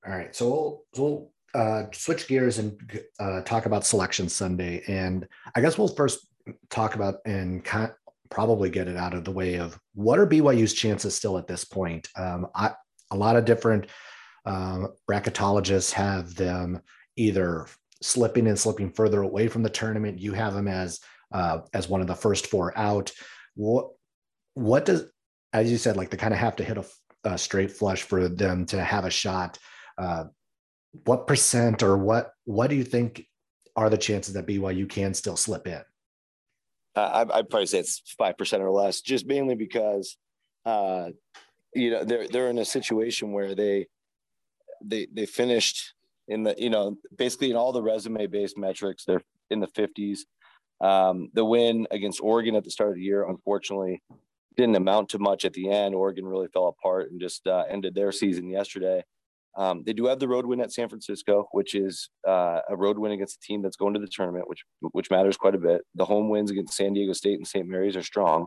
All 0.07 0.13
right, 0.13 0.35
so 0.35 0.49
we'll, 0.49 0.85
so 0.95 1.03
we'll 1.03 1.33
uh, 1.55 1.85
switch 1.93 2.29
gears 2.29 2.59
and 2.59 3.01
uh, 3.19 3.43
talk 3.43 3.67
about 3.67 3.87
Selection 3.87 4.29
Sunday, 4.29 4.83
and 4.87 5.27
I 5.55 5.61
guess 5.61 5.79
we'll 5.79 5.89
first 5.89 6.27
talk 6.71 6.95
about 6.95 7.17
and 7.25 7.67
probably 8.31 8.71
get 8.71 8.89
it 8.89 8.97
out 8.97 9.15
of 9.15 9.25
the 9.25 9.31
way 9.31 9.57
of 9.57 9.79
what 9.95 10.19
are 10.19 10.27
BYU's 10.27 10.73
chances 10.73 11.15
still 11.15 11.37
at 11.37 11.47
this 11.47 11.65
point. 11.65 12.09
Um, 12.17 12.47
I, 12.55 12.73
a 13.11 13.17
lot 13.17 13.37
of 13.37 13.45
different 13.45 13.87
um, 14.47 14.89
bracketologists 15.11 15.93
have 15.93 16.35
them 16.35 16.81
either 17.17 17.67
slipping 18.03 18.47
and 18.47 18.59
slipping 18.59 18.91
further 18.91 19.23
away 19.23 19.49
from 19.49 19.63
the 19.63 19.71
tournament. 19.71 20.19
You 20.19 20.33
have 20.33 20.55
them 20.55 20.69
as 20.69 21.01
uh, 21.33 21.61
as 21.75 21.89
one 21.89 22.01
of 22.01 22.07
the 22.07 22.15
first 22.15 22.47
four 22.47 22.77
out. 22.79 23.13
What 23.55 23.89
what 24.55 24.85
does 24.85 25.05
as 25.53 25.71
you 25.71 25.79
said 25.79 25.97
like 25.97 26.11
they 26.11 26.17
kind 26.17 26.35
of 26.35 26.41
have 26.41 26.57
to 26.57 26.65
hit 26.65 26.79
a, 26.79 26.85
a, 27.25 27.39
straight 27.39 27.71
flush 27.71 28.03
for 28.03 28.29
them 28.29 28.67
to 28.67 28.83
have 28.83 29.05
a 29.05 29.11
shot. 29.11 29.59
Uh, 29.99 30.25
what 31.05 31.27
percent 31.27 31.83
or 31.83 31.97
what 31.97 32.33
what 32.45 32.71
do 32.71 32.77
you 32.77 32.85
think 32.85 33.27
are 33.77 33.91
the 33.91 33.99
chances 33.99 34.35
that 34.35 34.47
BYU 34.47 34.89
can 34.89 35.15
still 35.15 35.37
slip 35.37 35.67
in? 35.67 35.83
Uh, 36.97 37.27
I'd 37.33 37.49
probably 37.49 37.67
say 37.67 37.79
it's 37.79 38.03
five 38.19 38.37
percent 38.37 38.63
or 38.63 38.71
less, 38.71 39.01
just 39.01 39.27
mainly 39.27 39.55
because 39.55 40.17
uh, 40.67 41.11
you 41.75 41.91
know 41.91 42.05
they're 42.05 42.29
they're 42.29 42.51
in 42.51 42.59
a 42.59 42.65
situation 42.65 43.33
where 43.33 43.55
they 43.55 43.87
they 44.83 45.07
they 45.13 45.27
finished 45.27 45.95
in 46.29 46.43
the 46.43 46.55
you 46.59 46.71
know 46.71 46.97
basically 47.17 47.51
in 47.51 47.57
all 47.57 47.73
the 47.73 47.83
resume 47.83 48.27
based 48.27 48.57
metrics 48.57 49.05
they're 49.05 49.23
in 49.51 49.61
the 49.61 49.67
50s 49.67 50.21
um, 50.81 51.29
the 51.35 51.45
win 51.45 51.87
against 51.91 52.21
oregon 52.23 52.55
at 52.55 52.65
the 52.65 52.71
start 52.71 52.91
of 52.91 52.95
the 52.95 53.03
year 53.03 53.29
unfortunately 53.29 54.01
didn't 54.57 54.77
amount 54.77 55.09
to 55.11 55.19
much 55.19 55.45
at 55.45 55.53
the 55.53 55.71
end. 55.71 55.95
Oregon 55.95 56.27
really 56.27 56.49
fell 56.49 56.69
apart 56.69 57.11
and 57.11 57.21
just 57.21 57.47
uh, 57.47 57.65
ended 57.69 57.95
their 57.95 58.13
season 58.13 58.49
yesterday 58.49 59.03
Um, 59.57 59.83
they 59.85 59.93
do 59.93 60.07
have 60.07 60.21
the 60.21 60.29
road 60.29 60.47
win 60.47 60.61
at 60.61 60.73
San 60.73 60.89
Francisco, 60.89 61.49
which 61.53 61.75
is 61.75 62.09
uh, 62.27 62.61
a 62.69 62.77
road 62.77 62.99
win 62.99 63.13
against 63.13 63.37
a 63.37 63.47
team 63.47 63.63
that's 63.63 63.77
going 63.77 63.95
to 63.95 64.01
the 64.01 64.07
tournament, 64.07 64.49
which 64.49 64.65
which 64.93 65.11
matters 65.11 65.37
quite 65.37 65.55
a 65.55 65.59
bit. 65.59 65.83
The 65.95 66.05
home 66.05 66.29
wins 66.29 66.51
against 66.51 66.77
San 66.77 66.93
Diego 66.93 67.13
State 67.13 67.39
and 67.39 67.47
St. 67.47 67.67
Mary's 67.67 67.97
are 67.97 68.03
strong, 68.03 68.47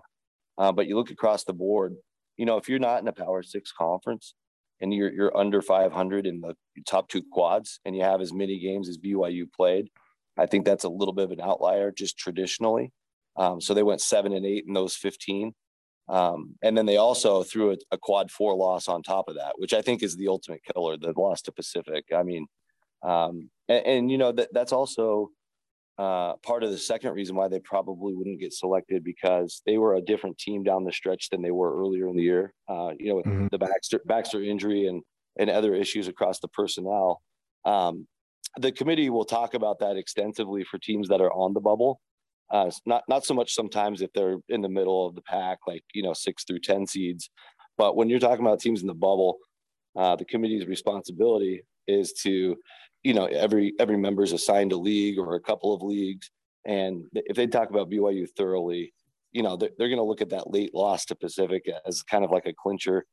uh, 0.58 0.72
but 0.72 0.88
you 0.88 0.96
look 0.96 1.12
across 1.12 1.44
the 1.44 1.54
board. 1.54 1.96
You 2.38 2.46
know, 2.46 2.58
if 2.58 2.70
you're 2.70 2.80
not 2.80 3.02
in 3.02 3.08
a 3.08 3.14
Power 3.14 3.44
Six 3.44 3.72
conference 3.72 4.34
and 4.80 4.94
you're 4.94 5.12
you're 5.12 5.38
under 5.38 5.62
500 5.62 6.26
in 6.26 6.40
the 6.40 6.56
top 6.88 7.10
two 7.10 7.22
quads, 7.32 7.80
and 7.84 7.96
you 7.96 8.04
have 8.04 8.22
as 8.22 8.34
many 8.34 8.60
games 8.60 8.88
as 8.88 8.98
BYU 8.98 9.52
played, 9.54 9.90
I 10.38 10.46
think 10.46 10.66
that's 10.66 10.86
a 10.86 10.90
little 10.90 11.14
bit 11.14 11.26
of 11.26 11.32
an 11.32 11.42
outlier 11.42 11.92
just 11.92 12.18
traditionally. 12.18 12.94
Um, 13.36 13.60
so 13.60 13.74
they 13.74 13.84
went 13.84 14.02
seven 14.02 14.34
and 14.34 14.46
eight 14.46 14.66
in 14.68 14.74
those 14.74 14.96
15. 14.96 15.54
Um, 16.10 16.56
and 16.62 16.78
then 16.78 16.86
they 16.86 16.98
also 16.98 17.44
threw 17.44 17.72
a, 17.72 17.78
a, 17.92 17.98
quad 17.98 18.30
four 18.30 18.56
loss 18.56 18.90
on 18.90 19.04
top 19.04 19.30
of 19.30 19.36
that, 19.36 19.54
which 19.58 19.74
I 19.74 19.82
think 19.82 20.04
is 20.04 20.18
the 20.18 20.28
ultimate 20.28 20.62
killer, 20.64 20.98
the 20.98 21.14
loss 21.16 21.42
to 21.44 21.52
Pacific. 21.54 22.06
I 22.14 22.24
mean, 22.24 22.46
um, 23.04 23.50
and, 23.70 23.86
and, 23.86 24.12
you 24.12 24.18
know, 24.18 24.34
that 24.34 24.50
that's 24.52 24.74
also 24.74 25.30
uh, 25.98 26.36
part 26.38 26.64
of 26.64 26.72
the 26.72 26.78
second 26.78 27.14
reason 27.14 27.36
why 27.36 27.48
they 27.48 27.60
probably 27.60 28.14
wouldn't 28.14 28.40
get 28.40 28.52
selected 28.52 29.04
because 29.04 29.62
they 29.66 29.78
were 29.78 29.96
a 29.96 30.02
different 30.02 30.38
team 30.38 30.64
down 30.64 30.84
the 30.84 30.92
stretch 30.92 31.30
than 31.30 31.42
they 31.42 31.52
were 31.52 31.80
earlier 31.80 32.08
in 32.10 32.18
the 32.18 32.24
year. 32.24 32.54
Uh, 32.68 32.92
you 33.00 33.10
know, 33.10 33.16
with 33.16 33.26
mm-hmm. 33.26 33.48
the 33.52 33.58
Baxter, 33.58 34.02
Baxter 34.06 34.44
injury 34.44 34.88
and, 34.88 35.04
and 35.38 35.50
other 35.50 35.74
issues 35.74 36.08
across 36.08 36.40
the 36.40 36.48
personnel. 36.50 37.22
Um, 37.64 38.08
the 38.58 38.72
committee 38.72 39.10
will 39.10 39.26
talk 39.26 39.54
about 39.54 39.80
that 39.80 39.98
extensively 39.98 40.64
for 40.64 40.78
teams 40.78 41.08
that 41.08 41.22
are 41.22 41.32
on 41.32 41.54
the 41.54 41.62
bubble. 41.62 42.02
Uh, 42.54 42.70
not 42.86 43.04
not 43.10 43.26
so 43.26 43.34
much 43.34 43.56
sometimes 43.56 44.04
if 44.04 44.14
they're 44.14 44.38
in 44.50 44.62
the 44.62 44.70
middle 44.70 45.08
of 45.08 45.16
the 45.16 45.22
pack, 45.24 45.58
like 45.68 45.84
you 45.94 46.04
know 46.04 46.14
six 46.14 46.44
through 46.44 46.60
ten 46.60 46.86
seeds, 46.86 47.32
but 47.78 47.96
when 47.96 48.10
you're 48.10 48.20
talking 48.20 48.46
about 48.46 48.60
teams 48.60 48.82
in 48.82 48.88
the 48.88 48.94
bubble, 48.94 49.40
uh, 49.98 50.16
the 50.16 50.26
committee's 50.26 50.68
responsibility 50.68 51.64
is 51.88 52.14
to, 52.14 52.56
you 53.04 53.14
know, 53.14 53.26
every 53.26 53.74
every 53.80 53.98
member 53.98 54.24
is 54.24 54.34
assigned 54.34 54.72
a 54.72 54.78
league 54.78 55.18
or 55.18 55.34
a 55.36 55.40
couple 55.42 55.74
of 55.74 55.82
leagues, 55.82 56.30
and 56.66 57.06
if 57.14 57.36
they 57.36 57.48
talk 57.48 57.72
about 57.72 57.90
BYU 57.90 58.28
thoroughly, 58.38 58.94
you 59.32 59.42
know 59.42 59.58
they're, 59.58 59.72
they're 59.78 59.90
going 59.90 59.98
to 59.98 60.04
look 60.04 60.22
at 60.22 60.30
that 60.30 60.52
late 60.52 60.76
loss 60.76 61.06
to 61.06 61.16
Pacific 61.16 61.66
as 61.88 62.04
kind 62.04 62.24
of 62.24 62.32
like 62.32 62.46
a 62.46 62.54
clincher. 62.54 63.06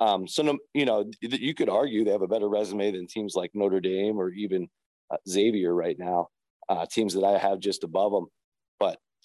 Um, 0.00 0.26
so 0.26 0.42
no, 0.42 0.58
you 0.74 0.84
know 0.86 1.08
you 1.22 1.54
could 1.54 1.68
argue 1.68 2.04
they 2.04 2.10
have 2.10 2.22
a 2.22 2.28
better 2.28 2.48
resume 2.48 2.90
than 2.90 3.06
teams 3.06 3.34
like 3.36 3.52
Notre 3.54 3.80
Dame 3.80 4.18
or 4.18 4.30
even 4.30 4.68
uh, 5.10 5.16
Xavier 5.28 5.72
right 5.74 5.98
now, 5.98 6.28
uh, 6.68 6.84
teams 6.90 7.14
that 7.14 7.24
I 7.24 7.38
have 7.38 7.60
just 7.60 7.84
above 7.84 8.12
them. 8.12 8.26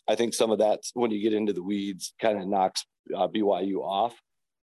I 0.08 0.16
think 0.16 0.34
some 0.34 0.52
of 0.52 0.60
that, 0.60 0.82
when 0.94 1.12
you 1.12 1.22
get 1.22 1.34
into 1.34 1.54
the 1.54 1.64
weeds, 1.64 2.14
kind 2.22 2.42
of 2.42 2.48
knocks 2.48 2.86
uh, 3.16 3.28
BYU 3.28 3.78
off. 3.78 4.16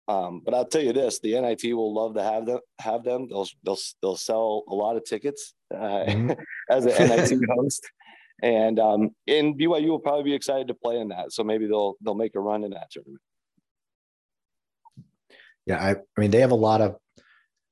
Um, 0.06 0.42
but 0.44 0.54
I'll 0.54 0.66
tell 0.66 0.82
you 0.82 0.92
this: 0.92 1.20
the 1.20 1.40
NIT 1.40 1.64
will 1.74 1.94
love 1.94 2.14
to 2.14 2.22
have 2.22 2.46
them. 2.46 2.60
Have 2.78 3.04
them. 3.04 3.26
They'll 3.28 3.48
they'll 3.62 3.78
they'll 4.02 4.16
sell 4.16 4.64
a 4.68 4.74
lot 4.74 4.96
of 4.96 5.04
tickets 5.04 5.54
uh, 5.74 6.04
mm-hmm. 6.06 6.32
as 6.70 6.86
an 6.86 7.08
NIT 7.08 7.40
host, 7.56 7.90
and 8.42 8.78
um, 8.78 9.10
and 9.26 9.58
BYU 9.58 9.88
will 9.88 9.98
probably 9.98 10.24
be 10.24 10.34
excited 10.34 10.68
to 10.68 10.74
play 10.74 10.98
in 10.98 11.08
that. 11.08 11.32
So 11.32 11.42
maybe 11.42 11.66
they'll 11.66 11.94
they'll 12.02 12.14
make 12.14 12.34
a 12.36 12.40
run 12.40 12.64
in 12.64 12.72
that 12.72 12.90
tournament. 12.90 13.22
Yeah, 15.66 15.82
I, 15.82 15.90
I 15.92 16.20
mean 16.20 16.30
they 16.30 16.40
have 16.40 16.50
a 16.50 16.56
lot 16.56 16.82
of 16.82 16.96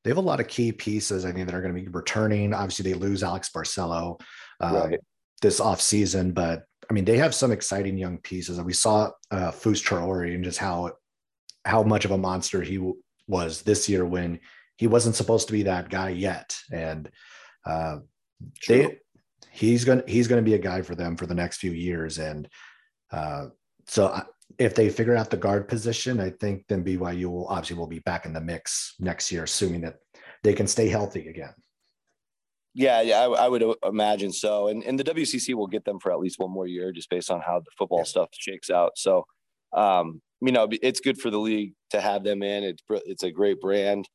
they 0.04 0.10
have 0.10 0.16
a 0.16 0.22
lot 0.22 0.40
of 0.40 0.48
key 0.48 0.72
pieces. 0.72 1.24
I 1.24 1.32
think 1.32 1.46
that 1.46 1.54
are 1.54 1.60
going 1.60 1.74
to 1.74 1.80
be 1.80 1.88
returning. 1.88 2.54
Obviously, 2.54 2.90
they 2.90 2.98
lose 2.98 3.22
Alex 3.22 3.50
Barcelo 3.54 4.20
uh, 4.60 4.88
right. 4.88 5.00
this 5.42 5.60
off 5.60 5.80
season, 5.80 6.32
but 6.32 6.64
I 6.90 6.92
mean, 6.92 7.04
they 7.04 7.18
have 7.18 7.34
some 7.34 7.52
exciting 7.52 7.96
young 7.96 8.18
pieces. 8.18 8.58
And 8.58 8.66
we 8.66 8.72
saw 8.72 9.10
uh, 9.30 9.50
Fus 9.50 9.82
Traore 9.82 10.34
and 10.34 10.44
just 10.44 10.58
how 10.58 10.92
how 11.64 11.82
much 11.82 12.04
of 12.04 12.10
a 12.10 12.18
monster 12.18 12.62
he 12.62 12.76
w- 12.76 12.96
was 13.28 13.62
this 13.62 13.88
year 13.88 14.04
when 14.04 14.40
he 14.76 14.88
wasn't 14.88 15.14
supposed 15.14 15.46
to 15.46 15.52
be 15.52 15.62
that 15.62 15.90
guy 15.90 16.10
yet. 16.10 16.56
And 16.72 17.10
uh, 17.64 17.98
they 18.66 18.98
he's 19.50 19.84
gonna 19.84 20.02
he's 20.06 20.28
gonna 20.28 20.42
be 20.42 20.54
a 20.54 20.58
guy 20.58 20.82
for 20.82 20.94
them 20.94 21.16
for 21.16 21.26
the 21.26 21.34
next 21.34 21.58
few 21.58 21.72
years. 21.72 22.18
And 22.18 22.48
uh, 23.12 23.46
so 23.86 24.20
if 24.58 24.74
they 24.74 24.90
figure 24.90 25.16
out 25.16 25.30
the 25.30 25.36
guard 25.36 25.68
position, 25.68 26.20
I 26.20 26.30
think 26.30 26.64
then 26.68 26.84
BYU 26.84 27.26
will 27.26 27.46
obviously 27.46 27.76
will 27.76 27.86
be 27.86 28.00
back 28.00 28.26
in 28.26 28.32
the 28.32 28.40
mix 28.40 28.94
next 28.98 29.30
year, 29.30 29.44
assuming 29.44 29.82
that 29.82 29.96
they 30.42 30.52
can 30.52 30.66
stay 30.66 30.88
healthy 30.88 31.28
again. 31.28 31.54
Yeah, 32.74 33.02
yeah, 33.02 33.20
I, 33.20 33.44
I, 33.44 33.48
would 33.48 33.62
imagine 33.84 34.32
so. 34.32 34.68
And 34.68 34.82
and 34.82 34.98
the 34.98 35.04
WCC 35.04 35.54
will 35.54 35.66
get 35.66 35.84
them 35.84 35.98
for 36.00 36.10
at 36.10 36.20
least 36.20 36.38
one 36.38 36.50
more 36.50 36.66
year, 36.66 36.90
just 36.90 37.10
based 37.10 37.30
on 37.30 37.40
how 37.40 37.60
the 37.60 37.70
football 37.76 37.98
yeah. 37.98 38.04
stuff 38.04 38.28
shakes 38.32 38.70
out. 38.70 38.92
So, 38.96 39.26
um, 39.74 40.22
you 40.40 40.52
know, 40.52 40.68
it's 40.70 41.00
good 41.00 41.20
for 41.20 41.30
the 41.30 41.38
league 41.38 41.74
to 41.90 42.00
have 42.00 42.24
them 42.24 42.42
in. 42.42 42.64
It's 42.64 42.82
it's 42.88 43.22
a 43.24 43.30
great 43.30 43.60
brand, 43.60 44.08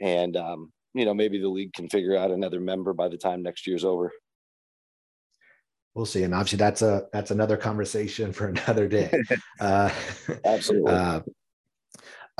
and 0.00 0.36
um, 0.36 0.72
you 0.94 1.06
know, 1.06 1.14
maybe 1.14 1.40
the 1.40 1.48
league 1.48 1.72
can 1.72 1.88
figure 1.88 2.16
out 2.16 2.30
another 2.30 2.60
member 2.60 2.92
by 2.92 3.08
the 3.08 3.16
time 3.16 3.42
next 3.42 3.66
year's 3.66 3.84
over. 3.84 4.12
We'll 5.94 6.06
see, 6.06 6.22
and 6.22 6.34
obviously 6.34 6.58
that's 6.58 6.82
a 6.82 7.06
that's 7.12 7.30
another 7.30 7.56
conversation 7.56 8.32
for 8.32 8.48
another 8.48 8.88
day. 8.88 9.10
Uh, 9.60 9.90
Absolutely. 10.44 10.92
Uh, 10.92 11.20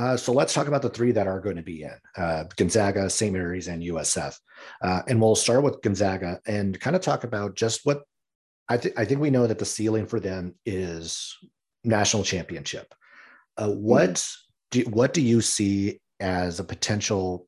uh, 0.02 0.16
so 0.16 0.32
let's 0.32 0.52
talk 0.52 0.66
about 0.66 0.82
the 0.82 0.88
three 0.88 1.12
that 1.12 1.28
are 1.28 1.38
going 1.38 1.54
to 1.54 1.62
be 1.62 1.84
in 1.84 1.94
uh, 2.16 2.42
Gonzaga, 2.56 3.08
St. 3.08 3.32
Mary's, 3.32 3.68
and 3.68 3.84
USF. 3.84 4.36
Uh, 4.82 5.02
and 5.06 5.20
we'll 5.20 5.36
start 5.36 5.62
with 5.62 5.80
Gonzaga 5.80 6.40
and 6.44 6.78
kind 6.80 6.96
of 6.96 7.02
talk 7.02 7.22
about 7.22 7.54
just 7.54 7.82
what 7.84 8.02
I, 8.68 8.78
th- 8.78 8.94
I 8.96 9.04
think 9.04 9.20
we 9.20 9.30
know 9.30 9.46
that 9.46 9.60
the 9.60 9.64
ceiling 9.64 10.06
for 10.06 10.18
them 10.18 10.56
is 10.66 11.36
national 11.84 12.24
championship. 12.24 12.92
Uh, 13.56 13.68
what 13.68 14.14
mm-hmm. 14.14 14.80
do 14.82 14.90
what 14.90 15.12
do 15.12 15.20
you 15.20 15.40
see 15.40 16.00
as 16.18 16.58
a 16.58 16.64
potential 16.64 17.46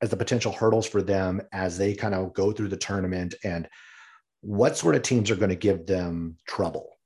as 0.00 0.10
the 0.10 0.16
potential 0.16 0.50
hurdles 0.50 0.88
for 0.88 1.02
them 1.02 1.40
as 1.52 1.78
they 1.78 1.94
kind 1.94 2.16
of 2.16 2.34
go 2.34 2.50
through 2.50 2.68
the 2.68 2.76
tournament 2.76 3.36
and 3.44 3.68
what 4.40 4.76
sort 4.76 4.96
of 4.96 5.02
teams 5.02 5.30
are 5.30 5.36
going 5.36 5.50
to 5.50 5.56
give 5.56 5.86
them 5.86 6.36
trouble? 6.48 6.96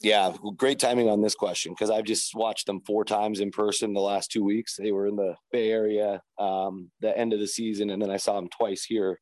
Yeah, 0.00 0.32
great 0.56 0.78
timing 0.78 1.08
on 1.08 1.22
this 1.22 1.34
question 1.34 1.72
because 1.72 1.90
I've 1.90 2.04
just 2.04 2.34
watched 2.34 2.66
them 2.66 2.80
four 2.86 3.04
times 3.04 3.40
in 3.40 3.50
person 3.50 3.94
the 3.94 4.00
last 4.00 4.30
two 4.30 4.44
weeks. 4.44 4.76
They 4.76 4.92
were 4.92 5.06
in 5.06 5.16
the 5.16 5.36
Bay 5.52 5.70
Area 5.70 6.20
um, 6.38 6.90
the 7.00 7.16
end 7.16 7.32
of 7.32 7.40
the 7.40 7.46
season, 7.46 7.90
and 7.90 8.02
then 8.02 8.10
I 8.10 8.16
saw 8.16 8.34
them 8.34 8.48
twice 8.48 8.84
here. 8.84 9.20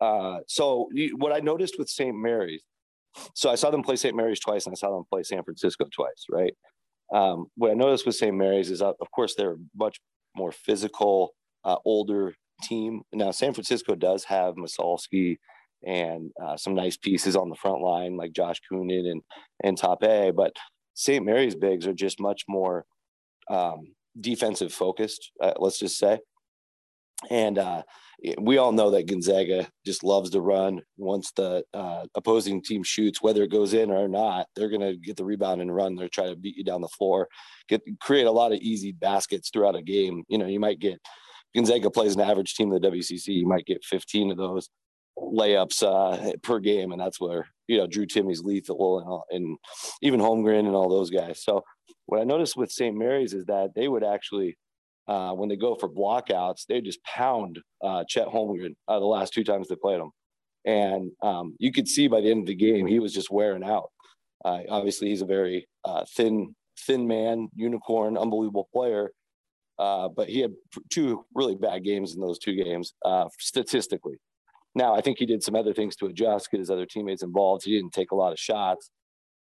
Uh, 0.00 0.38
so 0.46 0.88
what 1.16 1.32
I 1.32 1.40
noticed 1.40 1.78
with 1.78 1.88
St. 1.88 2.16
Mary's, 2.16 2.62
so 3.34 3.50
I 3.50 3.54
saw 3.54 3.70
them 3.70 3.82
play 3.82 3.96
St. 3.96 4.16
Mary's 4.16 4.40
twice, 4.40 4.66
and 4.66 4.72
I 4.72 4.76
saw 4.76 4.94
them 4.94 5.04
play 5.10 5.22
San 5.24 5.42
Francisco 5.42 5.86
twice. 5.94 6.26
Right. 6.30 6.54
Um, 7.12 7.46
what 7.56 7.70
I 7.70 7.74
noticed 7.74 8.06
with 8.06 8.14
St. 8.14 8.34
Mary's 8.34 8.70
is, 8.70 8.82
uh, 8.82 8.92
of 9.00 9.10
course, 9.10 9.34
they're 9.34 9.52
a 9.52 9.58
much 9.76 10.00
more 10.36 10.52
physical, 10.52 11.34
uh, 11.64 11.76
older 11.84 12.34
team. 12.62 13.02
Now 13.12 13.30
San 13.30 13.52
Francisco 13.52 13.94
does 13.94 14.24
have 14.24 14.54
Massalski 14.54 15.38
and 15.86 16.30
uh, 16.42 16.56
some 16.56 16.74
nice 16.74 16.96
pieces 16.96 17.36
on 17.36 17.48
the 17.48 17.56
front 17.56 17.80
line 17.80 18.16
like 18.16 18.32
Josh 18.32 18.60
Kunen 18.70 19.10
and 19.10 19.22
and 19.62 19.76
Tape. 19.76 20.34
But 20.34 20.52
St. 20.94 21.24
Mary's 21.24 21.54
bigs 21.54 21.86
are 21.86 21.94
just 21.94 22.20
much 22.20 22.44
more 22.48 22.84
um, 23.50 23.94
defensive 24.20 24.72
focused. 24.72 25.30
Uh, 25.40 25.54
let's 25.58 25.78
just 25.78 25.98
say, 25.98 26.18
and 27.30 27.58
uh, 27.58 27.82
we 28.38 28.58
all 28.58 28.72
know 28.72 28.90
that 28.90 29.06
Gonzaga 29.06 29.68
just 29.84 30.02
loves 30.02 30.30
to 30.30 30.40
run. 30.40 30.80
Once 30.96 31.32
the 31.32 31.64
uh, 31.74 32.06
opposing 32.14 32.62
team 32.62 32.82
shoots, 32.82 33.22
whether 33.22 33.42
it 33.42 33.50
goes 33.50 33.74
in 33.74 33.90
or 33.90 34.08
not, 34.08 34.46
they're 34.54 34.70
going 34.70 34.80
to 34.80 34.96
get 34.96 35.16
the 35.16 35.24
rebound 35.24 35.60
and 35.60 35.74
run. 35.74 35.94
They're 35.94 36.08
trying 36.08 36.30
to 36.30 36.40
beat 36.40 36.56
you 36.56 36.64
down 36.64 36.80
the 36.80 36.88
floor, 36.88 37.28
get 37.68 37.82
create 38.00 38.26
a 38.26 38.32
lot 38.32 38.52
of 38.52 38.58
easy 38.60 38.92
baskets 38.92 39.50
throughout 39.50 39.76
a 39.76 39.82
game. 39.82 40.24
You 40.28 40.38
know, 40.38 40.46
you 40.46 40.60
might 40.60 40.78
get 40.78 41.00
Gonzaga 41.54 41.90
plays 41.90 42.14
an 42.14 42.20
average 42.20 42.54
team 42.54 42.72
in 42.72 42.80
the 42.80 42.90
WCC. 42.90 43.28
You 43.28 43.46
might 43.46 43.66
get 43.66 43.84
15 43.84 44.32
of 44.32 44.36
those 44.36 44.68
layups 45.18 45.82
uh, 45.82 46.32
per 46.42 46.58
game, 46.58 46.92
and 46.92 47.00
that's 47.00 47.20
where 47.20 47.48
you 47.66 47.78
know 47.78 47.86
Drew 47.86 48.06
Timme's 48.06 48.42
lethal 48.42 49.24
and, 49.30 49.42
and 49.44 49.58
even 50.02 50.20
Holmgren 50.20 50.60
and 50.60 50.74
all 50.74 50.88
those 50.88 51.10
guys. 51.10 51.42
So 51.42 51.62
what 52.06 52.20
I 52.20 52.24
noticed 52.24 52.56
with 52.56 52.70
St. 52.70 52.96
Mary's 52.96 53.32
is 53.32 53.46
that 53.46 53.70
they 53.74 53.88
would 53.88 54.04
actually, 54.04 54.56
uh, 55.08 55.32
when 55.32 55.48
they 55.48 55.56
go 55.56 55.74
for 55.74 55.88
blockouts, 55.88 56.66
they 56.68 56.80
just 56.80 57.02
pound 57.04 57.60
uh, 57.82 58.04
Chet 58.08 58.28
Holmgren 58.28 58.74
uh, 58.88 58.98
the 58.98 59.06
last 59.06 59.32
two 59.32 59.44
times 59.44 59.68
they 59.68 59.76
played 59.76 60.00
him, 60.00 60.10
and 60.64 61.10
um, 61.22 61.54
you 61.58 61.72
could 61.72 61.88
see 61.88 62.08
by 62.08 62.20
the 62.20 62.30
end 62.30 62.40
of 62.40 62.46
the 62.46 62.54
game 62.54 62.86
he 62.86 62.98
was 62.98 63.12
just 63.12 63.30
wearing 63.30 63.64
out. 63.64 63.90
Uh, 64.44 64.60
obviously, 64.68 65.08
he's 65.08 65.22
a 65.22 65.26
very 65.26 65.66
uh, 65.84 66.04
thin, 66.16 66.54
thin 66.86 67.06
man, 67.06 67.48
unicorn, 67.54 68.18
unbelievable 68.18 68.68
player. 68.72 69.10
But 69.78 70.28
he 70.28 70.40
had 70.40 70.52
two 70.90 71.24
really 71.34 71.54
bad 71.54 71.82
games 71.82 72.14
in 72.14 72.20
those 72.20 72.38
two 72.38 72.54
games 72.54 72.92
statistically. 73.38 74.18
Now, 74.74 74.94
I 74.94 75.00
think 75.00 75.18
he 75.18 75.26
did 75.26 75.42
some 75.42 75.54
other 75.54 75.72
things 75.72 75.96
to 75.96 76.06
adjust, 76.06 76.50
get 76.50 76.58
his 76.58 76.70
other 76.70 76.86
teammates 76.86 77.22
involved. 77.22 77.64
He 77.64 77.76
didn't 77.76 77.92
take 77.92 78.10
a 78.10 78.16
lot 78.16 78.32
of 78.32 78.38
shots. 78.38 78.90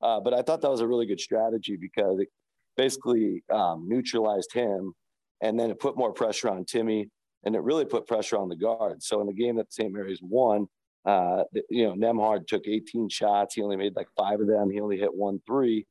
Uh, 0.02 0.20
but 0.20 0.34
I 0.34 0.42
thought 0.42 0.62
that 0.62 0.72
was 0.72 0.82
a 0.82 0.88
really 0.88 1.06
good 1.06 1.20
strategy 1.20 1.76
because 1.76 2.20
it 2.20 2.30
basically 2.78 3.44
um, 3.52 3.86
neutralized 3.88 4.54
him 4.54 4.94
and 5.42 5.60
then 5.60 5.70
it 5.70 5.80
put 5.80 5.98
more 5.98 6.14
pressure 6.14 6.50
on 6.50 6.64
Timme 6.64 7.10
and 7.44 7.56
it 7.56 7.62
really 7.62 7.86
put 7.86 8.08
pressure 8.08 8.38
on 8.38 8.48
the 8.48 8.56
guards. 8.56 9.08
So 9.08 9.20
in 9.22 9.28
the 9.28 9.34
game 9.34 9.56
that 9.58 9.74
St. 9.74 9.92
Mary's 9.92 10.20
won, 10.22 10.68
uh, 11.06 11.44
you 11.70 11.86
know, 11.86 11.94
Nembhard 11.94 12.48
took 12.48 12.68
18 12.68 13.10
shots. 13.10 13.56
He 13.56 13.62
only 13.62 13.78
made 13.78 13.96
like 13.96 14.08
five 14.16 14.40
of 14.40 14.48
them. 14.48 14.70
He 14.70 14.80
only 14.80 14.98
hit 14.98 15.14
one 15.14 15.42
three. 15.48 15.86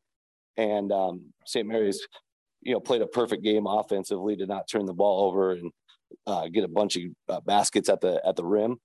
And 0.57 0.93
um, 0.93 1.33
St. 1.45 1.67
Mary's, 1.67 2.07
you 2.63 2.73
know, 2.73 2.81
played 2.81 3.03
a 3.03 3.07
perfect 3.07 3.43
game 3.43 3.67
offensively, 3.67 4.37
did 4.37 4.49
not 4.49 4.69
turn 4.69 4.87
the 4.87 4.95
ball 4.95 5.29
over. 5.29 5.53
And 5.53 5.71
uh, 6.27 6.49
get 6.49 6.65
a 6.65 6.69
bunch 6.69 6.97
of 6.97 7.03
uh, 7.29 7.41
baskets 7.41 7.89
at 7.89 8.01
the 8.01 8.21
at 8.27 8.37
the 8.37 8.45
rim, 8.45 8.79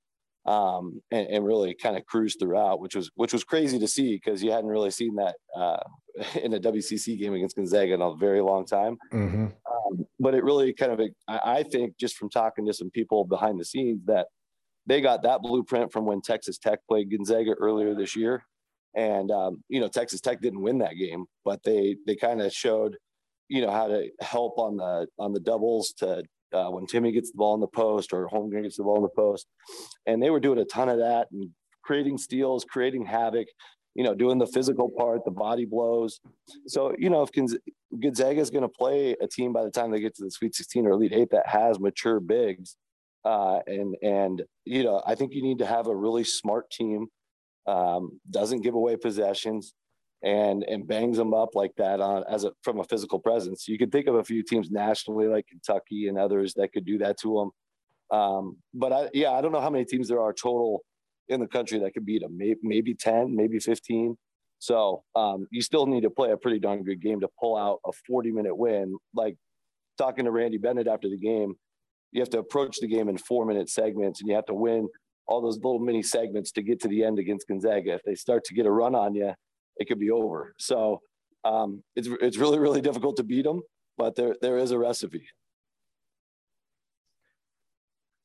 um, 0.46 1.02
and, 1.12 1.28
and, 1.28 1.46
really 1.46 1.76
kind 1.76 1.96
of 1.96 2.06
cruise 2.06 2.36
throughout, 2.40 2.80
which 2.80 2.96
was 2.96 3.12
which 3.16 3.32
was 3.32 3.44
crazy 3.44 3.78
to 3.78 3.88
see 3.88 4.16
because 4.16 4.42
you 4.42 4.52
hadn't 4.52 4.70
really 4.70 4.90
seen 4.90 5.16
that 5.16 5.36
uh, 5.56 5.78
in 6.42 6.54
a 6.54 6.60
WCC 6.60 7.20
game 7.20 7.34
against 7.34 7.56
Gonzaga 7.56 7.94
in 7.94 8.02
a 8.02 8.16
very 8.16 8.42
long 8.42 8.66
time. 8.66 8.98
Mm-hmm. 9.14 9.46
Um, 9.46 10.06
but 10.20 10.34
it 10.34 10.44
really 10.44 10.74
kind 10.74 10.92
of, 10.92 11.02
I, 11.28 11.40
I 11.44 11.64
think, 11.64 11.98
just 11.98 12.18
from 12.18 12.30
talking 12.30 12.66
to 12.66 12.74
some 12.74 12.90
people 12.90 13.24
behind 13.24 13.60
the 13.60 13.66
scenes, 13.66 14.02
that 14.06 14.28
they 14.88 15.00
got 15.00 15.24
that 15.24 15.42
blueprint 15.42 15.92
from 15.92 16.06
when 16.06 16.22
Texas 16.22 16.58
Tech 16.58 16.80
played 16.88 17.12
Gonzaga 17.12 17.52
earlier 17.60 17.94
this 17.94 18.16
year, 18.16 18.44
and 18.96 19.30
um, 19.32 19.64
you 19.70 19.80
know 19.80 19.88
Texas 19.88 20.22
Tech 20.22 20.42
didn't 20.42 20.62
win 20.62 20.80
that 20.80 20.96
game, 20.96 21.26
but 21.46 21.62
they 21.64 21.98
they 22.08 22.16
kind 22.16 22.42
of 22.42 22.52
showed 22.52 22.98
you 23.48 23.62
know 23.62 23.72
how 23.72 23.88
to 23.88 24.10
help 24.22 24.58
on 24.58 24.78
the 24.78 25.08
on 25.20 25.34
the 25.34 25.40
doubles 25.40 25.94
to 25.98 26.24
uh, 26.54 26.70
when 26.70 26.86
Timme 26.86 27.14
gets 27.14 27.32
the 27.32 27.38
ball 27.38 27.56
in 27.56 27.62
the 27.62 27.68
post 27.68 28.14
or 28.14 28.28
Holmgren 28.28 28.64
gets 28.64 28.78
the 28.78 28.84
ball 28.84 28.98
in 28.98 29.04
the 29.04 29.10
post. 29.10 29.48
And 30.06 30.22
they 30.22 30.30
were 30.30 30.40
doing 30.40 30.60
a 30.60 30.66
ton 30.66 30.90
of 30.90 30.98
that 31.00 31.28
and 31.32 31.50
creating 31.84 32.18
steals, 32.18 32.64
creating 32.64 33.06
havoc, 33.06 33.48
you 33.96 34.04
know, 34.04 34.16
doing 34.16 34.38
the 34.38 34.48
physical 34.48 34.90
part, 34.98 35.26
the 35.26 35.32
body 35.32 35.66
blows. 35.66 36.20
So, 36.68 36.94
you 36.98 37.10
know, 37.10 37.24
if 37.24 37.32
Gonzaga 38.00 38.40
is 38.40 38.50
going 38.50 38.64
to 38.64 38.70
play 38.70 39.16
a 39.22 39.28
team 39.28 39.52
by 39.52 39.64
the 39.64 39.72
time 39.72 39.92
they 39.92 40.00
get 40.00 40.16
to 40.16 40.24
the 40.24 40.32
Sweet 40.32 40.56
16 40.56 40.86
or 40.86 40.92
Elite 40.92 41.14
Eight 41.14 41.30
that 41.32 41.48
has 41.48 41.80
mature 41.80 42.20
bigs, 42.20 42.78
uh, 43.24 43.60
and 43.68 43.96
and 44.02 44.42
you 44.66 44.84
know, 44.84 45.02
I 45.06 45.16
think 45.16 45.34
you 45.34 45.44
need 45.44 45.60
to 45.60 45.66
have 45.66 45.88
a 45.88 45.96
really 45.96 46.24
smart 46.24 46.72
team, 46.72 47.08
um, 47.68 48.20
doesn't 48.30 48.62
give 48.62 48.74
away 48.74 48.96
possessions, 48.96 49.74
and 50.24 50.64
and 50.64 50.88
bangs 50.88 51.18
them 51.18 51.34
up 51.34 51.56
like 51.56 51.72
that 51.78 52.00
on 52.00 52.24
as 52.30 52.44
a 52.44 52.52
from 52.64 52.80
a 52.80 52.84
physical 52.84 53.20
presence. 53.20 53.68
You 53.68 53.78
can 53.78 53.90
think 53.90 54.08
of 54.08 54.16
a 54.16 54.24
few 54.24 54.44
teams 54.44 54.70
nationally 54.70 55.28
like 55.28 55.48
Kentucky 55.48 56.08
and 56.08 56.18
others 56.18 56.54
that 56.56 56.74
could 56.74 56.86
do 56.86 56.98
that 57.00 57.18
to 57.22 57.52
them. 58.12 58.20
Um, 58.20 58.58
but 58.74 58.92
I, 58.92 59.10
yeah, 59.14 59.32
I 59.32 59.42
don't 59.42 59.52
know 59.52 59.62
how 59.62 59.70
many 59.70 59.86
teams 59.86 60.08
there 60.08 60.22
are 60.22 60.34
total 60.34 60.84
in 61.30 61.40
the 61.40 61.48
country 61.48 61.80
that 61.80 61.94
could 61.94 62.06
beat 62.06 62.22
them. 62.22 62.38
Maybe, 62.38 62.60
maybe 62.62 62.94
ten, 62.94 63.36
maybe 63.36 63.60
fifteen. 63.60 64.18
So 64.62 65.04
um, 65.16 65.48
you 65.50 65.62
still 65.64 65.88
need 65.88 66.02
to 66.02 66.12
play 66.12 66.32
a 66.32 66.38
pretty 66.38 66.60
darn 66.60 66.84
good 66.84 67.02
game 67.02 67.20
to 67.22 67.30
pull 67.40 67.58
out 67.58 67.80
a 67.84 67.92
40 68.06 68.32
minute 68.32 68.56
win. 68.56 68.96
Like 69.12 69.36
talking 69.98 70.26
to 70.26 70.32
Randy 70.32 70.60
Bennett 70.60 70.88
after 70.88 71.10
the 71.10 71.18
game, 71.18 71.56
you 72.12 72.22
have 72.22 72.30
to 72.30 72.38
approach 72.38 72.78
the 72.80 72.88
game 72.88 73.10
in 73.10 73.18
four 73.18 73.48
minute 73.48 73.70
segments 73.70 74.22
and 74.22 74.30
you 74.30 74.36
have 74.36 74.46
to 74.46 74.54
win 74.54 74.88
all 75.28 75.42
those 75.42 75.56
little 75.56 75.80
mini 75.80 76.04
segments 76.04 76.52
to 76.52 76.62
get 76.62 76.80
to 76.82 76.88
the 76.88 77.04
end 77.04 77.18
against 77.18 77.48
Gonzaga. 77.48 77.94
If 77.94 78.04
they 78.04 78.14
start 78.14 78.44
to 78.46 78.54
get 78.54 78.68
a 78.68 78.72
run 78.72 78.94
on 78.94 79.16
you, 79.16 79.34
it 79.78 79.88
could 79.88 80.00
be 80.00 80.12
over. 80.12 80.54
So 80.58 81.02
um, 81.44 81.84
it's 81.96 82.08
it's 82.22 82.38
really 82.38 82.60
really 82.60 82.82
difficult 82.82 83.18
to 83.18 83.24
beat 83.24 83.44
them, 83.44 83.62
but 83.98 84.16
there 84.16 84.36
there 84.42 84.58
is 84.58 84.72
a 84.72 84.78
recipe. 84.78 85.28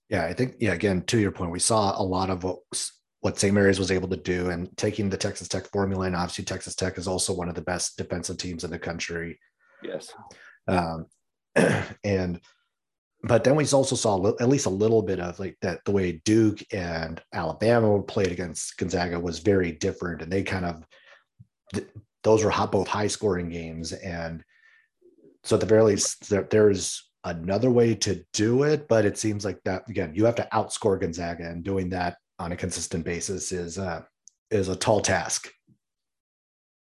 Yeah, 0.09 0.25
I 0.25 0.33
think 0.33 0.57
yeah. 0.61 0.73
Again, 0.73 1.03
to 1.07 1.19
your 1.19 1.33
point, 1.33 1.50
we 1.50 1.59
saw 1.59 2.00
a 2.00 2.03
lot 2.03 2.31
of 2.31 2.45
what 2.45 2.59
what 3.21 3.38
St. 3.38 3.53
Mary's 3.53 3.79
was 3.79 3.91
able 3.91 4.09
to 4.09 4.17
do, 4.17 4.50
and 4.50 4.75
taking 4.76 5.09
the 5.09 5.17
Texas 5.17 5.49
Tech 5.49 5.67
formula, 5.73 6.07
and 6.07 6.15
obviously 6.15 6.45
Texas 6.45 6.75
Tech 6.75 6.99
is 6.99 7.09
also 7.09 7.33
one 7.33 7.49
of 7.49 7.55
the 7.55 7.62
best 7.62 7.97
defensive 7.97 8.37
teams 8.37 8.65
in 8.65 8.71
the 8.71 8.79
country. 8.79 9.38
Yes. 9.83 10.12
Um, 10.69 11.07
and 12.05 12.41
but 13.23 13.43
then 13.43 13.57
we 13.57 13.67
also 13.67 13.97
saw 13.97 14.35
at 14.38 14.49
least 14.49 14.67
a 14.67 14.71
little 14.71 15.03
bit 15.03 15.19
of 15.19 15.38
like 15.41 15.57
that 15.62 15.85
the 15.85 15.91
way 15.91 16.21
Duke 16.25 16.62
and 16.73 17.21
Alabama 17.33 18.00
played 18.03 18.31
against 18.31 18.76
Gonzaga 18.76 19.19
was 19.19 19.41
very 19.41 19.73
different, 19.73 20.23
and 20.23 20.31
they 20.31 20.43
kind 20.43 20.65
of 20.65 20.85
those 22.23 22.44
were 22.44 22.52
both 22.66 22.88
high 22.88 23.06
scoring 23.06 23.49
games. 23.49 23.92
And 23.92 24.42
so 25.44 25.56
at 25.56 25.61
the 25.61 25.66
very 25.66 25.82
least, 25.82 26.28
there, 26.28 26.46
there's 26.50 27.08
another 27.25 27.70
way 27.70 27.94
to 27.94 28.25
do 28.32 28.64
it, 28.64 28.88
but 28.88 29.04
it 29.04 29.18
seems 29.18 29.44
like 29.44 29.61
that 29.64 29.88
again, 29.88 30.12
you 30.14 30.25
have 30.25 30.35
to 30.37 30.49
outscore 30.52 31.00
Gonzaga, 31.00 31.44
and 31.44 31.62
doing 31.62 31.88
that 31.90 32.16
on 32.38 32.52
a 32.52 32.56
consistent 32.56 33.04
basis 33.04 33.52
is 33.52 33.78
uh, 33.78 34.02
is 34.50 34.68
a 34.68 34.76
tall 34.76 35.00
task. 35.00 35.50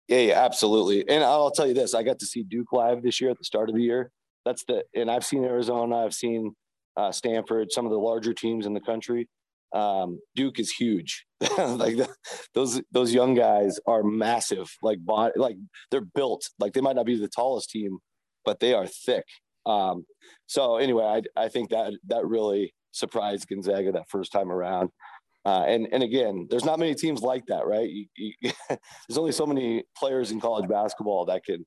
Yeah, 0.08 0.20
yeah, 0.20 0.46
absolutely. 0.46 1.08
And 1.08 1.24
I'll 1.24 1.52
tell 1.52 1.68
you 1.68 1.74
this: 1.74 1.94
I 1.94 2.04
got 2.04 2.20
to 2.20 2.26
see 2.26 2.44
Duke 2.44 2.72
live 2.72 3.02
this 3.02 3.22
year 3.22 3.32
at 3.32 3.38
the 3.38 3.44
start 3.44 3.70
of 3.70 3.76
the 3.76 3.82
year. 3.82 4.12
That's 4.46 4.64
the, 4.66 4.84
and 4.96 5.10
I've 5.10 5.26
seen 5.26 5.44
Arizona, 5.44 6.04
I've 6.04 6.16
seen 6.16 6.56
uh, 6.98 7.12
Stanford, 7.12 7.72
some 7.72 7.86
of 7.86 7.92
the 7.92 8.00
larger 8.00 8.34
teams 8.34 8.66
in 8.66 8.74
the 8.74 8.80
country 8.80 9.28
um, 9.74 10.20
Duke 10.36 10.60
is 10.60 10.72
huge. 10.72 11.26
like 11.42 11.98
the, 11.98 12.10
those 12.54 12.82
those 12.92 13.14
young 13.14 13.34
guys 13.36 13.80
are 13.88 14.04
massive. 14.04 14.70
Like 14.82 15.04
body, 15.04 15.34
like 15.36 15.56
they're 15.90 16.02
built. 16.02 16.50
Like 16.60 16.74
they 16.74 16.82
might 16.82 16.96
not 16.96 17.06
be 17.06 17.18
the 17.18 17.30
tallest 17.30 17.70
team, 17.70 18.00
but 18.46 18.60
they 18.60 18.74
are 18.74 18.88
thick. 18.88 19.26
Um, 19.66 20.06
so 20.48 20.78
anyway, 20.78 21.06
I 21.06 21.46
I 21.46 21.50
think 21.50 21.70
that 21.70 21.94
that 22.08 22.26
really 22.26 22.74
surprised 22.92 23.48
Gonzaga 23.48 23.92
that 23.94 24.10
first 24.10 24.32
time 24.32 24.52
around. 24.52 24.90
Uh, 25.46 25.64
and 25.68 25.88
and 25.92 26.04
again, 26.04 26.48
there's 26.50 26.66
not 26.66 26.80
many 26.80 26.94
teams 26.94 27.22
like 27.22 27.46
that, 27.48 27.66
right? 27.66 27.90
You, 27.90 28.06
you, 28.18 28.34
there's 28.70 29.18
only 29.18 29.32
so 29.32 29.46
many 29.46 29.84
players 29.98 30.32
in 30.32 30.40
college 30.40 30.70
basketball 30.70 31.26
that 31.26 31.44
can 31.44 31.66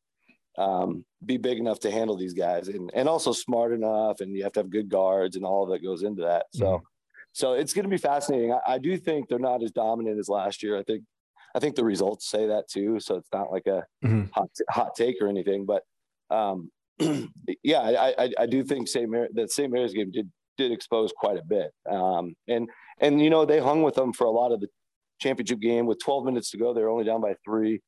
um, 0.57 1.05
be 1.25 1.39
big 1.39 1.59
enough 1.59 1.81
to 1.81 1.91
handle 1.91 2.17
these 2.17 2.35
guys, 2.35 2.69
and 2.69 2.91
and 2.95 3.09
also 3.09 3.33
smart 3.33 3.73
enough, 3.73 4.21
and 4.21 4.37
you 4.37 4.45
have 4.45 4.53
to 4.53 4.61
have 4.61 4.71
good 4.71 4.89
guards 4.89 5.35
and 5.35 5.45
all 5.45 5.67
that 5.67 5.83
goes 5.83 6.03
into 6.03 6.23
that. 6.23 6.47
So. 6.53 6.65
Mm-hmm 6.65 6.85
so 7.35 7.55
it's 7.55 7.75
going 7.75 7.83
to 7.83 7.91
be 7.91 7.99
fascinating. 7.99 8.53
I, 8.53 8.75
I, 8.75 8.79
do 8.79 8.97
think 8.97 9.29
they're 9.29 9.41
not 9.41 9.63
as 9.63 9.73
dominant 9.73 10.21
as 10.21 10.29
last 10.29 10.63
year. 10.63 10.79
I 10.79 10.85
think 10.85 11.03
I 11.57 11.59
think 11.59 11.75
the 11.75 11.85
results 11.85 12.31
say 12.31 12.47
that 12.47 12.69
too. 12.69 13.01
So 13.01 13.17
it's 13.17 13.29
not 13.33 13.51
like 13.51 13.67
a 13.67 13.85
mm-hmm. 14.05 14.27
hot, 14.33 14.51
hot 14.71 14.95
take 14.97 15.17
or 15.21 15.27
anything. 15.27 15.67
But 15.67 15.83
um, 16.31 16.71
yeah, 17.65 17.81
I, 17.81 18.25
I, 18.25 18.31
I 18.41 18.47
do 18.47 18.63
think 18.63 18.87
St. 18.87 19.11
Mary 19.11 19.29
that 19.35 19.51
St. 19.51 19.71
Mary's 19.71 19.95
game 19.95 20.13
did 20.13 20.31
did 20.57 20.71
expose 20.71 21.13
quite 21.13 21.37
a 21.37 21.45
bit. 21.45 21.73
Um, 21.91 22.35
and 22.47 22.71
and 23.01 23.21
you 23.21 23.31
know 23.31 23.45
they 23.45 23.59
hung 23.59 23.83
with 23.83 23.97
them 23.97 24.13
for 24.13 24.29
a 24.29 24.31
lot 24.31 24.53
of 24.53 24.61
the 24.61 24.69
championship 25.21 25.59
game 25.59 25.87
with 25.87 25.99
12 26.05 26.25
minutes 26.25 26.51
to 26.53 26.57
go. 26.57 26.73
They're 26.73 26.89
only 26.89 27.05
down 27.05 27.21
by 27.21 27.35
three. 27.45 27.81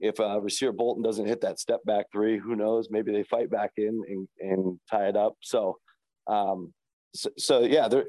If 0.00 0.18
uh, 0.18 0.40
Rasir 0.40 0.74
Bolton 0.74 1.02
doesn't 1.02 1.26
hit 1.26 1.42
that 1.42 1.60
step 1.60 1.80
back 1.84 2.06
three, 2.10 2.38
who 2.38 2.56
knows? 2.56 2.88
Maybe 2.90 3.12
they 3.12 3.22
fight 3.22 3.50
back 3.50 3.72
in 3.76 4.02
and, 4.08 4.28
and 4.40 4.80
tie 4.90 5.08
it 5.08 5.16
up. 5.16 5.34
So, 5.40 5.76
um, 6.26 6.72
so, 7.14 7.30
so 7.38 7.60
yeah, 7.60 7.88
they're 7.88 8.06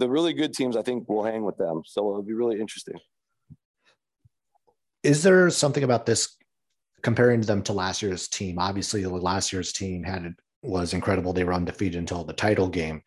the 0.00 0.10
really 0.10 0.32
good 0.32 0.52
teams, 0.52 0.76
I 0.76 0.82
think, 0.82 1.08
will 1.08 1.22
hang 1.22 1.44
with 1.44 1.56
them. 1.56 1.82
So 1.86 2.10
it'll 2.10 2.22
be 2.22 2.32
really 2.32 2.60
interesting. 2.60 2.98
Is 5.02 5.22
there 5.22 5.48
something 5.50 5.84
about 5.84 6.06
this 6.06 6.36
comparing 7.02 7.40
them 7.42 7.62
to 7.62 7.72
last 7.72 8.02
year's 8.02 8.26
team? 8.28 8.58
Obviously, 8.58 9.04
last 9.04 9.52
year's 9.52 9.72
team 9.72 10.02
had 10.02 10.34
was 10.62 10.92
incredible. 10.92 11.32
They 11.32 11.44
were 11.44 11.54
undefeated 11.54 11.98
until 11.98 12.24
the 12.24 12.32
title 12.32 12.68
game. 12.68 13.02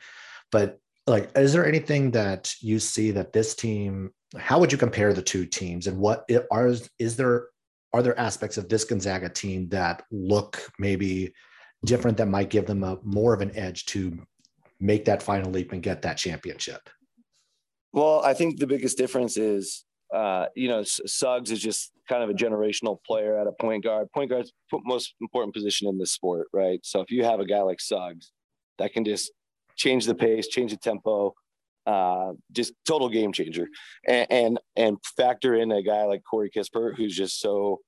But 0.51 0.79
like, 1.05 1.29
is 1.35 1.51
there 1.51 1.67
anything 1.67 2.11
that 2.11 2.53
you 2.61 2.79
see 2.79 3.11
that 3.11 3.33
this 3.33 3.53
team? 3.53 4.11
How 4.37 4.59
would 4.59 4.71
you 4.71 4.77
compare 4.77 5.13
the 5.13 5.21
two 5.21 5.45
teams, 5.45 5.87
and 5.87 5.97
what 5.99 6.27
are 6.51 6.73
is 6.97 7.15
there 7.15 7.47
are 7.93 8.01
there 8.01 8.19
aspects 8.19 8.57
of 8.57 8.69
this 8.69 8.85
Gonzaga 8.85 9.29
team 9.29 9.69
that 9.69 10.03
look 10.11 10.71
maybe 10.79 11.33
different 11.85 12.17
that 12.17 12.27
might 12.27 12.49
give 12.49 12.65
them 12.65 12.83
a 12.83 12.97
more 13.03 13.33
of 13.33 13.41
an 13.41 13.55
edge 13.55 13.85
to 13.87 14.17
make 14.79 15.05
that 15.05 15.23
final 15.23 15.51
leap 15.51 15.71
and 15.71 15.81
get 15.81 16.01
that 16.01 16.17
championship? 16.17 16.89
Well, 17.91 18.21
I 18.23 18.33
think 18.33 18.59
the 18.59 18.67
biggest 18.67 18.97
difference 18.97 19.37
is, 19.37 19.85
uh, 20.13 20.47
you 20.55 20.67
know, 20.67 20.83
Suggs 20.83 21.51
is 21.51 21.59
just 21.59 21.91
kind 22.09 22.23
of 22.23 22.29
a 22.29 22.33
generational 22.33 22.97
player 23.05 23.37
at 23.37 23.47
a 23.47 23.51
point 23.51 23.83
guard. 23.83 24.11
Point 24.11 24.29
guard's 24.29 24.51
most 24.71 25.13
important 25.21 25.53
position 25.53 25.87
in 25.87 25.97
this 25.97 26.11
sport, 26.11 26.47
right? 26.53 26.79
So 26.83 27.01
if 27.01 27.11
you 27.11 27.23
have 27.23 27.39
a 27.39 27.45
guy 27.45 27.61
like 27.61 27.79
Suggs 27.79 28.31
that 28.79 28.93
can 28.93 29.05
just 29.05 29.31
change 29.75 30.05
the 30.05 30.15
pace, 30.15 30.47
change 30.47 30.71
the 30.71 30.77
tempo, 30.77 31.33
uh, 31.85 32.33
just 32.51 32.73
total 32.87 33.09
game 33.09 33.31
changer, 33.31 33.67
and, 34.07 34.27
and, 34.31 34.59
and 34.75 34.97
factor 35.17 35.55
in 35.55 35.71
a 35.71 35.83
guy 35.83 36.03
like 36.05 36.23
Corey 36.29 36.49
Kispert, 36.49 36.95
who's 36.97 37.15
just 37.15 37.39
so 37.39 37.79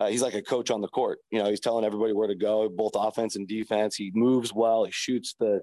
uh, 0.00 0.06
he's 0.06 0.22
like 0.22 0.34
a 0.34 0.42
coach 0.42 0.70
on 0.70 0.80
the 0.80 0.88
court. 0.88 1.18
You 1.30 1.40
know, 1.40 1.50
he's 1.50 1.60
telling 1.60 1.84
everybody 1.84 2.14
where 2.14 2.26
to 2.26 2.34
go, 2.34 2.68
both 2.70 2.92
offense 2.94 3.36
and 3.36 3.46
defense. 3.46 3.94
He 3.94 4.10
moves 4.14 4.52
well. 4.52 4.84
He 4.84 4.90
shoots 4.90 5.34
the 5.38 5.60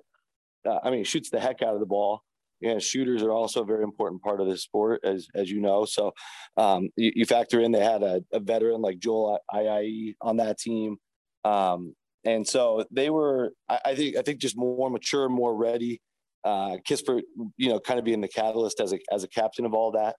uh, 0.66 0.80
I 0.84 0.90
mean, 0.90 1.04
shoots 1.04 1.30
the 1.30 1.40
heck 1.40 1.62
out 1.62 1.74
of 1.74 1.80
the 1.80 1.86
ball. 1.86 2.22
Yeah, 2.60 2.80
shooters 2.80 3.22
are 3.22 3.32
also 3.32 3.62
a 3.62 3.66
very 3.66 3.84
important 3.84 4.22
part 4.24 4.42
of 4.42 4.48
this 4.48 4.64
sport, 4.64 5.02
as 5.04 5.28
as 5.36 5.52
you 5.52 5.62
know. 5.62 5.86
So, 5.86 6.14
um, 6.58 6.90
you, 6.96 7.12
you, 7.16 7.26
factor 7.26 7.60
in 7.62 7.72
they 7.72 7.84
had 7.84 8.02
a, 8.02 8.24
a 8.34 8.40
veteran 8.40 8.82
like 8.82 8.98
Joel 8.98 9.40
Ayayi 9.54 10.16
on 10.22 10.38
that 10.38 10.58
team, 10.58 10.98
um, 11.44 11.94
and 12.26 12.48
so 12.48 12.84
they 12.92 13.12
were. 13.12 13.52
I, 13.70 13.80
I, 13.86 13.96
think 13.96 14.18
I 14.18 14.24
think 14.24 14.40
just 14.40 14.58
more 14.58 14.90
mature, 14.90 15.30
more 15.30 15.56
ready. 15.56 16.02
Uh, 16.44 16.78
Kispert, 16.90 17.22
you 17.58 17.70
know, 17.70 17.80
kind 17.80 18.00
of 18.00 18.06
being 18.06 18.22
the 18.22 18.28
catalyst 18.28 18.80
as 18.80 18.92
a 18.92 19.00
as 19.12 19.24
a 19.24 19.28
captain 19.28 19.66
of 19.66 19.76
all 19.76 19.92
that, 19.92 20.16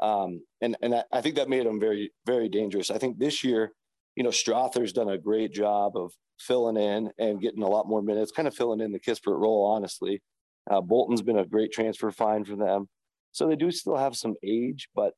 um, 0.00 0.42
and 0.60 0.76
and 0.82 0.94
I, 0.94 1.04
I 1.10 1.20
think 1.22 1.34
that 1.36 1.48
made 1.48 1.66
them 1.66 1.80
very 1.80 2.12
very 2.24 2.48
dangerous. 2.48 2.90
I 2.90 2.98
think 2.98 3.18
this 3.18 3.42
year, 3.42 3.72
you 4.16 4.22
know, 4.22 4.30
Strawther's 4.30 4.92
done 4.92 5.08
a 5.08 5.18
great 5.18 5.52
job 5.52 5.96
of 5.96 6.12
filling 6.38 6.76
in 6.76 7.10
and 7.18 7.40
getting 7.40 7.62
a 7.62 7.68
lot 7.68 7.88
more 7.88 8.02
minutes, 8.02 8.32
kind 8.32 8.48
of 8.48 8.54
filling 8.54 8.80
in 8.80 8.92
the 8.92 9.00
Kispert 9.00 9.38
role, 9.38 9.66
honestly. 9.66 10.22
Uh, 10.70 10.80
Bolton's 10.80 11.22
been 11.22 11.38
a 11.38 11.46
great 11.46 11.72
transfer 11.72 12.10
find 12.10 12.46
for 12.46 12.56
them. 12.56 12.88
So 13.32 13.46
they 13.46 13.56
do 13.56 13.70
still 13.70 13.96
have 13.96 14.16
some 14.16 14.34
age, 14.44 14.88
but, 14.94 15.14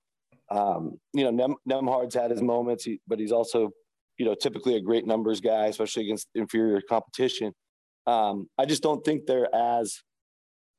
um, 0.50 0.98
you 1.14 1.24
know, 1.24 1.30
Nem- 1.30 1.56
Nembhard's 1.68 2.14
had 2.14 2.30
his 2.30 2.42
moments, 2.42 2.84
he, 2.84 3.00
but 3.06 3.18
he's 3.18 3.32
also, 3.32 3.70
you 4.18 4.26
know, 4.26 4.34
typically 4.34 4.76
a 4.76 4.80
great 4.80 5.06
numbers 5.06 5.40
guy, 5.40 5.66
especially 5.66 6.04
against 6.04 6.28
inferior 6.34 6.82
competition. 6.86 7.52
Um, 8.06 8.48
I 8.58 8.66
just 8.66 8.82
don't 8.82 9.04
think 9.04 9.26
they're 9.26 9.52
as 9.54 10.02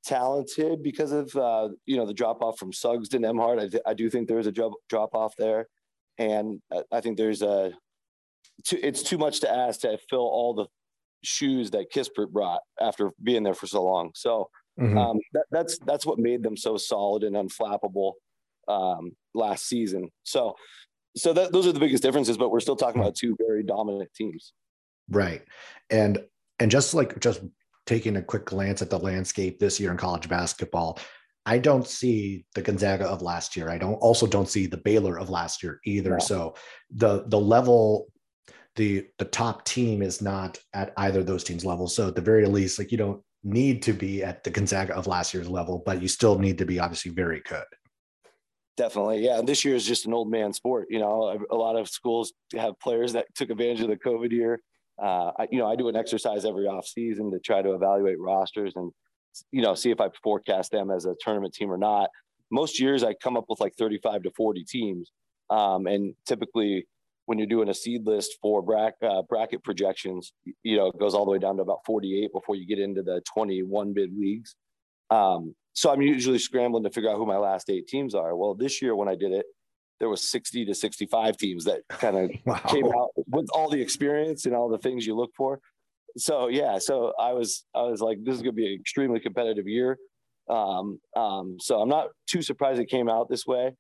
talented 0.04 0.84
because 0.84 1.12
of 1.12 1.34
uh, 1.36 1.70
you 1.86 1.96
know 1.96 2.06
the 2.06 2.14
drop 2.14 2.42
off 2.42 2.60
from 2.60 2.74
Suggs 2.74 3.10
to 3.10 3.20
Nembhard. 3.20 3.60
I, 3.60 3.68
th- 3.70 3.84
I 3.86 3.94
do 3.94 4.10
think 4.10 4.28
there's 4.28 4.48
a 4.48 4.52
drop 4.52 4.74
drop 4.90 5.16
off 5.16 5.34
there, 5.38 5.68
and 6.18 6.62
I 6.92 7.02
think 7.02 7.18
there's 7.18 7.42
a 7.42 7.72
too, 8.66 8.80
it's 8.82 9.04
too 9.04 9.18
much 9.18 9.40
to 9.42 9.52
ask 9.52 9.82
to 9.82 9.98
fill 10.10 10.20
all 10.20 10.54
the 10.54 10.68
shoes 11.24 11.72
that 11.72 11.92
Kispert 11.92 12.32
brought 12.32 12.62
after 12.80 13.12
being 13.22 13.44
there 13.44 13.54
for 13.54 13.68
so 13.68 13.84
long. 13.84 14.12
So 14.16 14.50
mm-hmm. 14.80 14.98
um, 14.98 15.20
that, 15.34 15.46
that's 15.52 15.78
that's 15.80 16.06
what 16.06 16.20
made 16.20 16.44
them 16.44 16.58
so 16.58 16.78
solid 16.78 17.24
and 17.24 17.36
unflappable 17.36 18.14
um, 18.68 19.12
last 19.34 19.68
season. 19.68 20.10
So 20.24 20.56
so 21.16 21.34
that 21.34 21.52
those 21.52 21.68
are 21.68 21.72
the 21.72 21.80
biggest 21.80 22.04
differences. 22.04 22.38
But 22.38 22.50
we're 22.50 22.60
still 22.60 22.76
talking 22.76 23.02
about 23.02 23.16
two 23.16 23.36
very 23.40 23.64
dominant 23.64 24.14
teams. 24.14 24.54
Right, 25.10 25.44
and 25.90 26.24
and 26.60 26.72
just 26.72 26.94
like 26.94 27.20
just 27.20 27.42
taking 27.86 28.16
a 28.16 28.22
quick 28.22 28.46
glance 28.46 28.82
at 28.82 28.90
the 28.90 29.00
landscape 29.00 29.60
this 29.60 29.80
year 29.80 29.92
in 29.92 29.98
college 29.98 30.30
basketball, 30.30 31.00
I 31.46 31.58
don't 31.58 31.86
see 31.86 32.46
the 32.56 32.62
Gonzaga 32.62 33.06
of 33.06 33.22
last 33.22 33.56
year. 33.56 33.70
I 33.70 33.78
don't 33.78 33.96
also 33.96 34.26
don't 34.26 34.48
see 34.48 34.66
the 34.66 34.78
Baylor 34.78 35.20
of 35.20 35.30
last 35.30 35.62
year 35.62 35.80
either. 35.86 36.20
So 36.20 36.56
the 36.90 37.26
the 37.28 37.40
level 37.40 38.08
the 38.76 39.06
the 39.18 39.26
top 39.26 39.66
team 39.66 40.02
is 40.02 40.22
not 40.22 40.60
at 40.74 40.94
either 40.98 41.20
of 41.20 41.26
those 41.26 41.44
teams 41.44 41.66
level. 41.66 41.88
So 41.88 42.08
at 42.08 42.16
the 42.16 42.22
very 42.22 42.46
least, 42.46 42.80
like 42.80 42.92
you 42.92 42.98
don't 42.98 43.22
need 43.44 43.82
to 43.84 43.94
be 43.94 44.24
at 44.24 44.44
the 44.44 44.50
Gonzaga 44.50 44.96
of 44.96 45.08
last 45.08 45.34
year's 45.34 45.50
level, 45.50 45.84
but 45.86 46.02
you 46.02 46.08
still 46.08 46.40
need 46.40 46.58
to 46.58 46.66
be 46.66 46.80
obviously 46.80 47.12
very 47.12 47.42
good. 47.48 47.66
Definitely, 48.76 49.24
yeah. 49.24 49.42
This 49.44 49.64
year 49.64 49.76
is 49.76 49.86
just 49.86 50.08
an 50.08 50.14
old 50.14 50.32
man 50.32 50.54
sport. 50.54 50.88
You 50.90 51.00
know, 51.00 51.40
a 51.52 51.56
lot 51.56 51.76
of 51.76 51.88
schools 51.88 52.34
have 52.56 52.80
players 52.80 53.14
that 53.14 53.28
took 53.36 53.50
advantage 53.50 53.82
of 53.82 53.90
the 53.90 53.98
COVID 53.98 54.32
year 54.32 54.60
uh, 55.02 55.32
I, 55.38 55.48
you 55.52 55.60
know, 55.60 55.68
I 55.68 55.76
do 55.76 55.88
an 55.90 55.96
exercise 55.96 56.46
every 56.46 56.68
off 56.68 56.86
season 56.86 57.32
to 57.32 57.40
try 57.40 57.62
to 57.62 57.74
evaluate 57.74 58.20
rosters 58.20 58.74
and, 58.76 58.92
you 59.52 59.62
know, 59.62 59.74
see 59.74 59.92
if 59.92 60.00
I 60.00 60.10
forecast 60.24 60.72
them 60.72 60.92
as 60.92 61.06
a 61.06 61.16
tournament 61.20 61.54
team 61.54 61.72
or 61.72 61.78
not. 61.78 62.10
Most 62.52 62.80
years 62.80 63.04
I 63.04 63.16
come 63.16 63.36
up 63.36 63.46
with 63.50 63.60
like 63.60 63.76
35 63.76 64.24
to 64.24 64.32
40 64.32 64.64
teams. 64.66 65.12
Um, 65.50 65.88
and 65.88 66.16
typically 66.26 66.88
when 67.26 67.38
you're 67.38 67.48
doing 67.48 67.70
a 67.70 67.74
seed 67.74 68.06
list 68.06 68.38
for 68.42 68.62
bracket, 68.62 69.02
uh, 69.04 69.22
bracket 69.24 69.64
projections, 69.64 70.34
you 70.64 70.78
know, 70.78 70.88
it 70.88 71.00
goes 71.00 71.14
all 71.14 71.26
the 71.26 71.32
way 71.32 71.40
down 71.40 71.56
to 71.58 71.62
about 71.62 71.80
48 71.86 72.32
before 72.34 72.56
you 72.56 72.68
get 72.68 72.80
into 72.80 73.02
the 73.02 73.22
21 73.34 73.94
bid 73.94 74.10
leagues. 74.18 74.56
Um, 75.10 75.56
so 75.74 75.92
I'm 75.92 76.02
usually 76.02 76.40
scrambling 76.40 76.84
to 76.84 76.90
figure 76.90 77.10
out 77.10 77.18
who 77.18 77.26
my 77.26 77.38
last 77.38 77.70
eight 77.70 77.88
teams 77.88 78.14
are. 78.14 78.36
Well, 78.36 78.54
this 78.56 78.82
year 78.82 78.96
when 78.96 79.08
I 79.08 79.16
did 79.16 79.32
it, 79.32 79.46
there 80.00 80.10
was 80.10 80.30
60 80.30 80.66
to 80.66 80.76
65 80.76 81.38
teams 81.38 81.66
that 81.66 81.82
kind 81.88 82.18
of 82.18 82.32
wow. 82.46 82.58
came 82.68 82.88
out 82.88 83.12
with 83.16 83.48
all 83.54 83.70
the 83.70 83.82
experience 83.82 84.46
and 84.46 84.56
all 84.56 84.70
the 84.70 84.78
things 84.78 85.06
you 85.06 85.16
look 85.16 85.32
for. 85.36 85.60
So 86.18 86.48
yeah, 86.48 86.78
so 86.78 87.14
I 87.20 87.34
was 87.34 87.66
I 87.74 87.84
was 87.84 88.02
like, 88.02 88.20
this 88.24 88.36
is 88.36 88.42
going 88.42 88.56
to 88.56 88.62
be 88.62 88.68
an 88.68 88.80
extremely 88.80 89.20
competitive 89.20 89.68
year. 89.68 89.98
Um, 90.50 91.00
um, 91.16 91.58
so 91.60 91.80
I'm 91.80 91.90
not 91.90 92.10
too 92.28 92.42
surprised 92.42 92.80
it 92.80 92.90
came 92.90 93.10
out 93.10 93.30
this 93.30 93.48
way. 93.48 93.72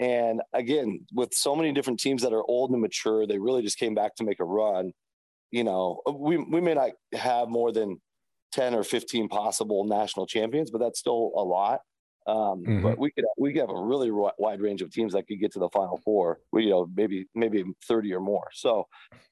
And 0.00 0.40
again, 0.54 1.06
with 1.12 1.34
so 1.34 1.54
many 1.54 1.72
different 1.72 2.00
teams 2.00 2.22
that 2.22 2.32
are 2.32 2.42
old 2.48 2.70
and 2.70 2.80
mature, 2.80 3.26
they 3.26 3.38
really 3.38 3.62
just 3.62 3.78
came 3.78 3.94
back 3.94 4.16
to 4.16 4.24
make 4.24 4.40
a 4.40 4.44
run. 4.44 4.92
You 5.50 5.62
know, 5.62 6.00
we 6.10 6.38
we 6.38 6.60
may 6.60 6.74
not 6.74 6.92
have 7.12 7.48
more 7.48 7.70
than 7.70 8.00
10 8.52 8.74
or 8.74 8.82
15 8.82 9.28
possible 9.28 9.84
national 9.84 10.26
champions, 10.26 10.70
but 10.70 10.78
that's 10.78 10.98
still 10.98 11.32
a 11.36 11.42
lot. 11.42 11.80
Um, 12.26 12.62
mm-hmm. 12.62 12.82
But 12.82 12.98
we 12.98 13.10
could 13.10 13.24
we 13.38 13.52
could 13.52 13.60
have 13.60 13.70
a 13.70 13.82
really 13.82 14.10
wide 14.10 14.60
range 14.60 14.80
of 14.80 14.90
teams 14.90 15.12
that 15.12 15.26
could 15.26 15.38
get 15.40 15.52
to 15.52 15.58
the 15.58 15.68
final 15.70 16.00
four. 16.04 16.40
We, 16.52 16.64
you 16.64 16.70
know, 16.70 16.88
maybe 16.94 17.26
maybe 17.34 17.64
thirty 17.86 18.14
or 18.14 18.20
more. 18.20 18.48
So 18.52 18.86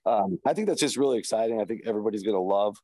um, 0.05 0.39
I 0.47 0.53
think 0.53 0.69
that's 0.69 0.81
just 0.81 0.97
really 0.97 1.19
exciting. 1.19 1.61
I 1.61 1.65
think 1.65 1.83
everybody's 1.87 2.23
going 2.23 2.37
to 2.37 2.41
love 2.41 2.77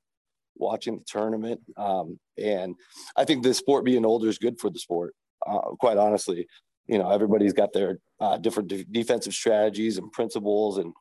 watching 0.56 0.98
the 0.98 1.04
tournament, 1.06 1.60
um, 1.76 2.18
and 2.38 2.76
I 3.16 3.24
think 3.24 3.42
the 3.42 3.52
sport 3.52 3.84
being 3.84 4.04
older 4.04 4.28
is 4.28 4.38
good 4.38 4.58
for 4.58 4.70
the 4.70 4.78
sport. 4.78 5.14
Uh, 5.46 5.60
quite 5.80 5.96
honestly, 5.96 6.46
you 6.86 6.98
know, 6.98 7.10
everybody's 7.10 7.52
got 7.52 7.72
their 7.72 7.98
uh, 8.20 8.36
different 8.38 8.68
de- 8.68 8.84
defensive 8.84 9.32
strategies 9.32 9.98
and 9.98 10.10
principles, 10.12 10.78
and 10.78 10.92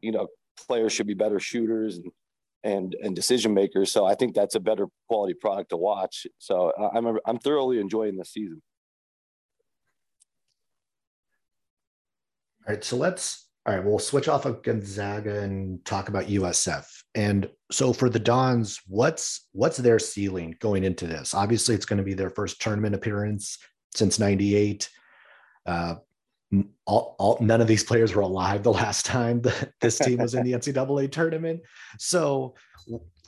you 0.00 0.12
know, 0.12 0.28
players 0.66 0.92
should 0.92 1.06
be 1.06 1.14
better 1.14 1.40
shooters 1.40 1.96
and 1.98 2.12
and 2.62 2.96
and 3.02 3.16
decision 3.16 3.54
makers. 3.54 3.90
So 3.90 4.04
I 4.04 4.14
think 4.14 4.34
that's 4.34 4.54
a 4.54 4.60
better 4.60 4.86
quality 5.08 5.34
product 5.34 5.70
to 5.70 5.76
watch. 5.76 6.26
So 6.38 6.72
I'm 6.94 7.18
I'm 7.26 7.38
thoroughly 7.38 7.78
enjoying 7.78 8.16
this 8.16 8.32
season. 8.32 8.62
All 12.66 12.74
right, 12.74 12.84
so 12.84 12.96
let's 12.96 13.48
all 13.66 13.74
right. 13.74 13.84
We'll 13.84 13.98
switch 13.98 14.28
off 14.28 14.46
of 14.46 14.62
Gonzaga 14.62 15.42
and 15.42 15.84
talk 15.84 16.08
about 16.08 16.26
USF. 16.26 16.86
And 17.14 17.50
so 17.70 17.92
for 17.92 18.08
the 18.08 18.18
Dons, 18.18 18.80
what's 18.86 19.48
what's 19.52 19.76
their 19.76 19.98
ceiling 19.98 20.56
going 20.60 20.84
into 20.84 21.06
this? 21.06 21.34
Obviously, 21.34 21.74
it's 21.74 21.84
going 21.84 21.98
to 21.98 22.04
be 22.04 22.14
their 22.14 22.30
first 22.30 22.60
tournament 22.60 22.94
appearance 22.94 23.58
since 23.94 24.18
'98. 24.18 24.88
Uh, 25.70 25.94
all, 26.84 27.14
all, 27.18 27.38
none 27.40 27.60
of 27.60 27.68
these 27.68 27.84
players 27.84 28.12
were 28.14 28.22
alive 28.22 28.64
the 28.64 28.72
last 28.72 29.06
time 29.06 29.40
that 29.42 29.72
this 29.80 29.98
team 29.98 30.18
was 30.18 30.34
in 30.34 30.44
the 30.44 30.52
NCAA 30.58 31.10
tournament. 31.12 31.60
So 31.98 32.54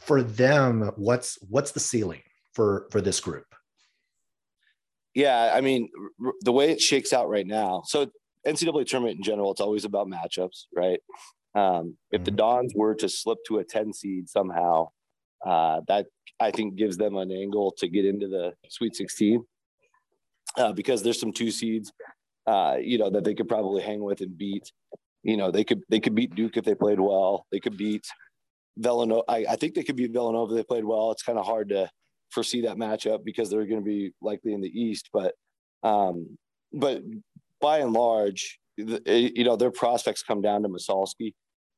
for 0.00 0.22
them, 0.22 0.90
what's 0.96 1.38
what's 1.48 1.70
the 1.70 1.80
ceiling 1.80 2.22
for 2.52 2.88
for 2.90 3.00
this 3.00 3.20
group? 3.20 3.46
Yeah, 5.14 5.52
I 5.54 5.60
mean, 5.60 5.88
the 6.40 6.52
way 6.52 6.72
it 6.72 6.80
shakes 6.80 7.12
out 7.12 7.28
right 7.28 7.46
now. 7.46 7.82
So 7.86 8.10
NCAA 8.46 8.86
tournament 8.86 9.18
in 9.18 9.22
general, 9.22 9.52
it's 9.52 9.60
always 9.60 9.84
about 9.84 10.08
matchups, 10.08 10.64
right? 10.74 10.98
Um, 11.54 11.96
if 12.10 12.18
mm-hmm. 12.18 12.24
the 12.24 12.30
Dons 12.32 12.72
were 12.74 12.94
to 12.96 13.08
slip 13.08 13.38
to 13.46 13.58
a 13.58 13.64
10 13.64 13.92
seed 13.92 14.28
somehow, 14.28 14.88
uh, 15.46 15.82
that 15.86 16.06
I 16.40 16.50
think 16.50 16.76
gives 16.76 16.96
them 16.96 17.16
an 17.16 17.30
angle 17.30 17.74
to 17.78 17.88
get 17.88 18.06
into 18.06 18.26
the 18.26 18.54
Sweet 18.70 18.96
16 18.96 19.44
uh, 20.56 20.72
because 20.72 21.02
there's 21.02 21.20
some 21.20 21.32
two 21.32 21.50
seeds 21.50 21.92
uh, 22.46 22.76
you 22.80 22.98
know, 22.98 23.10
that 23.10 23.24
they 23.24 23.34
could 23.34 23.48
probably 23.48 23.82
hang 23.82 24.02
with 24.02 24.20
and 24.20 24.36
beat. 24.36 24.72
You 25.22 25.36
know, 25.36 25.50
they 25.50 25.64
could 25.64 25.82
they 25.88 26.00
could 26.00 26.14
beat 26.14 26.34
Duke 26.34 26.56
if 26.56 26.64
they 26.64 26.74
played 26.74 27.00
well. 27.00 27.46
They 27.52 27.60
could 27.60 27.76
beat 27.76 28.06
Villanova. 28.76 29.22
I, 29.28 29.46
I 29.50 29.56
think 29.56 29.74
they 29.74 29.84
could 29.84 29.96
beat 29.96 30.12
Villanova 30.12 30.54
if 30.54 30.58
they 30.58 30.64
played 30.64 30.84
well. 30.84 31.12
It's 31.12 31.22
kind 31.22 31.38
of 31.38 31.46
hard 31.46 31.68
to 31.68 31.88
foresee 32.30 32.62
that 32.62 32.76
matchup 32.76 33.24
because 33.24 33.50
they're 33.50 33.66
going 33.66 33.80
to 33.80 33.84
be 33.84 34.12
likely 34.20 34.52
in 34.52 34.60
the 34.60 34.68
East. 34.68 35.10
But 35.12 35.34
um, 35.82 36.36
but 36.72 37.02
by 37.60 37.78
and 37.78 37.92
large, 37.92 38.58
you 38.76 39.44
know, 39.44 39.56
their 39.56 39.70
prospects 39.70 40.22
come 40.22 40.42
down 40.42 40.62
to 40.62 40.68
Massalski. 40.68 41.34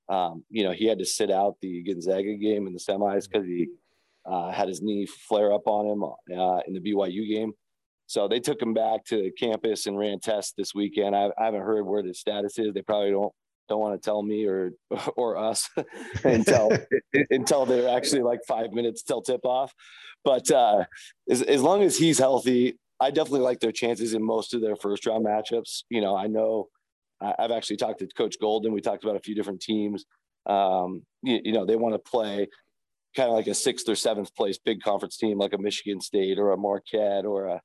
Um, 0.08 0.44
you 0.50 0.64
know, 0.64 0.72
he 0.72 0.86
had 0.86 0.98
to 0.98 1.06
sit 1.06 1.30
out 1.30 1.56
the 1.60 1.82
Gonzaga 1.82 2.34
game 2.36 2.66
in 2.66 2.72
the 2.72 2.78
semis 2.78 3.28
because 3.30 3.46
he 3.46 3.68
uh, 4.26 4.50
had 4.50 4.68
his 4.68 4.82
knee 4.82 5.06
flare 5.06 5.52
up 5.52 5.66
on 5.66 5.86
him 5.86 6.04
uh, 6.04 6.60
in 6.66 6.74
the 6.74 6.80
BYU 6.80 7.28
game. 7.28 7.52
So 8.06 8.28
they 8.28 8.40
took 8.40 8.60
him 8.60 8.74
back 8.74 9.04
to 9.06 9.30
campus 9.38 9.86
and 9.86 9.98
ran 9.98 10.20
tests 10.20 10.52
this 10.56 10.74
weekend. 10.74 11.16
I, 11.16 11.30
I 11.38 11.46
haven't 11.46 11.62
heard 11.62 11.86
where 11.86 12.02
the 12.02 12.14
status 12.14 12.58
is. 12.58 12.74
They 12.74 12.82
probably 12.82 13.10
don't 13.10 13.32
don't 13.68 13.80
want 13.80 14.00
to 14.00 14.04
tell 14.04 14.22
me 14.22 14.44
or 14.44 14.72
or 15.16 15.36
us 15.36 15.68
until 16.24 16.70
until 17.30 17.66
they're 17.66 17.96
actually 17.96 18.22
like 18.22 18.40
five 18.46 18.72
minutes 18.72 19.02
till 19.02 19.22
tip 19.22 19.44
off. 19.44 19.72
But 20.24 20.50
uh, 20.50 20.84
as 21.28 21.42
as 21.42 21.62
long 21.62 21.82
as 21.82 21.96
he's 21.96 22.18
healthy, 22.18 22.78
I 23.00 23.10
definitely 23.10 23.40
like 23.40 23.60
their 23.60 23.72
chances 23.72 24.14
in 24.14 24.22
most 24.22 24.54
of 24.54 24.60
their 24.60 24.76
first 24.76 25.06
round 25.06 25.24
matchups. 25.24 25.84
You 25.88 26.00
know, 26.00 26.16
I 26.16 26.26
know 26.26 26.68
I've 27.20 27.50
actually 27.50 27.76
talked 27.76 28.00
to 28.00 28.08
Coach 28.08 28.36
Golden. 28.40 28.72
We 28.72 28.80
talked 28.80 29.04
about 29.04 29.16
a 29.16 29.20
few 29.20 29.34
different 29.34 29.60
teams. 29.60 30.04
Um, 30.46 31.02
you, 31.22 31.40
you 31.44 31.52
know, 31.52 31.64
they 31.64 31.76
want 31.76 31.94
to 31.94 31.98
play 31.98 32.48
kind 33.16 33.28
of 33.28 33.34
like 33.34 33.46
a 33.46 33.54
sixth 33.54 33.88
or 33.88 33.94
seventh 33.94 34.34
place 34.34 34.58
big 34.58 34.82
conference 34.82 35.16
team, 35.16 35.38
like 35.38 35.52
a 35.52 35.58
Michigan 35.58 36.00
State 36.00 36.38
or 36.38 36.52
a 36.52 36.56
Marquette 36.56 37.24
or 37.24 37.46
a 37.46 37.60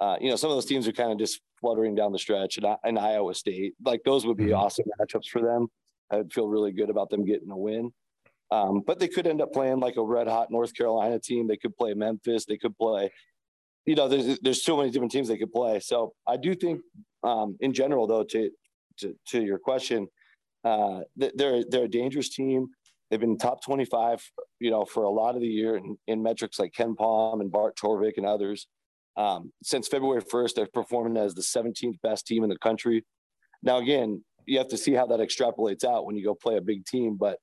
uh, 0.00 0.16
you 0.20 0.30
know, 0.30 0.36
some 0.36 0.50
of 0.50 0.56
those 0.56 0.66
teams 0.66 0.88
are 0.88 0.92
kind 0.92 1.12
of 1.12 1.18
just 1.18 1.40
fluttering 1.60 1.94
down 1.94 2.12
the 2.12 2.18
stretch, 2.18 2.58
and, 2.58 2.66
and 2.84 2.98
Iowa 2.98 3.34
State, 3.34 3.74
like 3.84 4.02
those 4.04 4.26
would 4.26 4.36
be 4.36 4.46
mm-hmm. 4.46 4.54
awesome 4.54 4.86
matchups 5.00 5.28
for 5.28 5.40
them. 5.40 5.68
I'd 6.10 6.32
feel 6.32 6.48
really 6.48 6.72
good 6.72 6.90
about 6.90 7.10
them 7.10 7.24
getting 7.24 7.50
a 7.50 7.56
win. 7.56 7.92
Um, 8.50 8.82
but 8.86 8.98
they 8.98 9.08
could 9.08 9.26
end 9.26 9.40
up 9.40 9.52
playing 9.52 9.80
like 9.80 9.96
a 9.96 10.02
red 10.04 10.28
hot 10.28 10.50
North 10.50 10.74
Carolina 10.74 11.18
team. 11.18 11.46
They 11.46 11.56
could 11.56 11.74
play 11.74 11.94
Memphis. 11.94 12.44
They 12.44 12.58
could 12.58 12.76
play, 12.76 13.10
you 13.86 13.94
know, 13.94 14.08
there's 14.08 14.38
there's 14.40 14.62
so 14.62 14.76
many 14.76 14.90
different 14.90 15.12
teams 15.12 15.28
they 15.28 15.38
could 15.38 15.52
play. 15.52 15.80
So 15.80 16.12
I 16.26 16.36
do 16.36 16.54
think, 16.54 16.80
um, 17.24 17.56
in 17.60 17.72
general, 17.72 18.06
though, 18.06 18.24
to 18.24 18.50
to, 18.98 19.14
to 19.28 19.42
your 19.42 19.58
question, 19.58 20.06
uh, 20.64 21.00
they're 21.16 21.64
they're 21.68 21.84
a 21.84 21.88
dangerous 21.88 22.28
team. 22.28 22.68
They've 23.10 23.20
been 23.20 23.36
top 23.36 23.62
25, 23.62 24.22
you 24.58 24.70
know, 24.70 24.86
for 24.86 25.02
a 25.04 25.10
lot 25.10 25.34
of 25.34 25.42
the 25.42 25.46
year 25.46 25.76
in, 25.76 25.98
in 26.06 26.22
metrics 26.22 26.58
like 26.58 26.72
KenPom 26.72 27.42
and 27.42 27.52
Bart 27.52 27.76
Torvik 27.76 28.16
and 28.16 28.24
others. 28.24 28.68
Um, 29.16 29.52
since 29.62 29.88
February 29.88 30.22
1st, 30.22 30.54
they're 30.54 30.66
performing 30.66 31.16
as 31.16 31.34
the 31.34 31.42
17th 31.42 32.00
best 32.02 32.26
team 32.26 32.44
in 32.44 32.50
the 32.50 32.58
country. 32.58 33.04
Now, 33.62 33.78
again, 33.78 34.24
you 34.46 34.58
have 34.58 34.68
to 34.68 34.76
see 34.76 34.92
how 34.92 35.06
that 35.06 35.20
extrapolates 35.20 35.84
out 35.84 36.06
when 36.06 36.16
you 36.16 36.24
go 36.24 36.34
play 36.34 36.56
a 36.56 36.60
big 36.60 36.84
team. 36.86 37.16
But, 37.16 37.38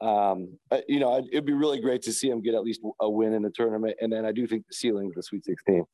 um, 0.00 0.58
you 0.88 1.00
know, 1.00 1.24
it'd 1.30 1.46
be 1.46 1.52
really 1.52 1.80
great 1.80 2.02
to 2.02 2.12
see 2.12 2.28
them 2.28 2.42
get 2.42 2.54
at 2.54 2.64
least 2.64 2.80
a 3.00 3.08
win 3.08 3.32
in 3.32 3.42
the 3.42 3.50
tournament. 3.50 3.96
And 4.00 4.12
then 4.12 4.26
I 4.26 4.32
do 4.32 4.46
think 4.46 4.66
the 4.66 4.74
ceiling 4.74 5.08
is 5.08 5.14
the 5.14 5.22
Sweet 5.22 5.44
16. 5.44 5.84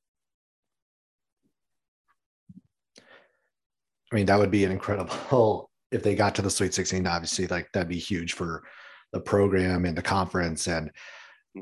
I 4.12 4.16
mean, 4.16 4.26
that 4.26 4.38
would 4.38 4.50
be 4.50 4.64
an 4.64 4.72
incredible 4.72 5.70
if 5.92 6.02
they 6.02 6.14
got 6.14 6.34
to 6.36 6.42
the 6.42 6.50
Sweet 6.50 6.74
16. 6.74 7.06
Obviously, 7.06 7.46
like 7.46 7.70
that'd 7.72 7.88
be 7.88 7.98
huge 7.98 8.32
for 8.32 8.62
the 9.12 9.20
program 9.20 9.84
and 9.84 9.96
the 9.96 10.02
conference. 10.02 10.66
And 10.66 10.90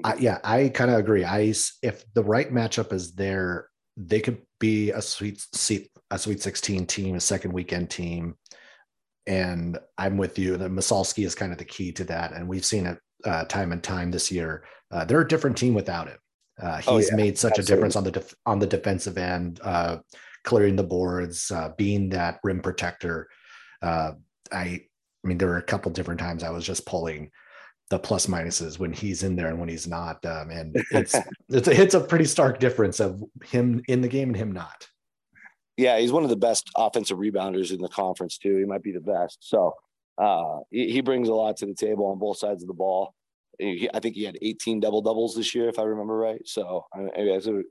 I, 0.04 0.14
yeah, 0.16 0.38
I 0.44 0.68
kind 0.68 0.90
of 0.90 0.98
agree. 0.98 1.24
I 1.24 1.54
if 1.82 2.04
the 2.14 2.22
right 2.22 2.52
matchup 2.52 2.92
is 2.92 3.12
there, 3.12 3.68
they 3.96 4.20
could 4.20 4.42
be 4.60 4.90
a 4.90 5.00
sweet 5.00 5.44
seat, 5.54 5.90
a 6.10 6.18
sweet 6.18 6.42
16 6.42 6.86
team, 6.86 7.14
a 7.16 7.20
second 7.20 7.52
weekend 7.52 7.90
team. 7.90 8.36
And 9.26 9.78
I'm 9.96 10.16
with 10.16 10.38
you. 10.38 10.56
The 10.56 10.68
Massalski 10.68 11.24
is 11.24 11.34
kind 11.34 11.52
of 11.52 11.58
the 11.58 11.64
key 11.64 11.92
to 11.92 12.04
that. 12.04 12.32
And 12.32 12.48
we've 12.48 12.64
seen 12.64 12.86
it 12.86 12.98
uh, 13.24 13.44
time 13.44 13.72
and 13.72 13.82
time 13.82 14.10
this 14.10 14.30
year. 14.30 14.64
Uh, 14.90 15.04
they're 15.04 15.20
a 15.20 15.28
different 15.28 15.56
team 15.56 15.74
without 15.74 16.08
him. 16.08 16.18
Uh, 16.60 16.80
oh, 16.86 16.96
he's 16.96 17.08
oh, 17.08 17.10
yeah, 17.10 17.16
made 17.16 17.38
such 17.38 17.58
absolutely. 17.58 17.72
a 17.72 17.76
difference 17.76 17.96
on 17.96 18.04
the 18.04 18.10
def- 18.10 18.34
on 18.46 18.58
the 18.58 18.66
defensive 18.66 19.18
end, 19.18 19.60
uh, 19.62 19.98
clearing 20.44 20.76
the 20.76 20.82
boards, 20.82 21.50
uh, 21.50 21.70
being 21.76 22.08
that 22.10 22.40
rim 22.42 22.60
protector. 22.60 23.28
Uh, 23.82 24.12
I, 24.50 24.80
I 25.24 25.28
mean, 25.28 25.38
there 25.38 25.48
were 25.48 25.58
a 25.58 25.62
couple 25.62 25.92
different 25.92 26.20
times 26.20 26.42
I 26.42 26.50
was 26.50 26.64
just 26.64 26.86
pulling 26.86 27.30
the 27.90 27.98
plus 27.98 28.26
minuses 28.26 28.78
when 28.78 28.92
he's 28.92 29.22
in 29.22 29.36
there 29.36 29.48
and 29.48 29.58
when 29.58 29.68
he's 29.68 29.86
not. 29.86 30.24
Um, 30.26 30.50
and 30.50 30.76
it's 30.90 31.14
it's 31.48 31.68
a, 31.68 31.80
it's 31.80 31.94
a 31.94 32.00
pretty 32.00 32.26
stark 32.26 32.60
difference 32.60 33.00
of 33.00 33.22
him 33.44 33.82
in 33.88 34.00
the 34.00 34.08
game 34.08 34.28
and 34.28 34.36
him 34.36 34.52
not. 34.52 34.88
Yeah, 35.76 35.98
he's 35.98 36.12
one 36.12 36.24
of 36.24 36.30
the 36.30 36.36
best 36.36 36.68
offensive 36.76 37.18
rebounders 37.18 37.70
in 37.72 37.80
the 37.80 37.88
conference 37.88 38.36
too. 38.36 38.56
He 38.56 38.64
might 38.64 38.82
be 38.82 38.92
the 38.92 39.00
best. 39.00 39.38
So 39.40 39.74
uh, 40.20 40.58
he, 40.70 40.90
he, 40.90 41.00
brings 41.00 41.28
a 41.28 41.34
lot 41.34 41.56
to 41.58 41.66
the 41.66 41.74
table 41.74 42.06
on 42.06 42.18
both 42.18 42.38
sides 42.38 42.64
of 42.64 42.66
the 42.66 42.74
ball. 42.74 43.14
He, 43.60 43.88
I 43.94 44.00
think 44.00 44.16
he 44.16 44.24
had 44.24 44.36
18 44.42 44.80
double 44.80 45.02
doubles 45.02 45.36
this 45.36 45.54
year, 45.54 45.68
if 45.68 45.78
I 45.78 45.84
remember 45.84 46.16
right. 46.16 46.40
So 46.44 46.84
I 46.92 46.98
mean, 46.98 47.10
a, 47.16 47.62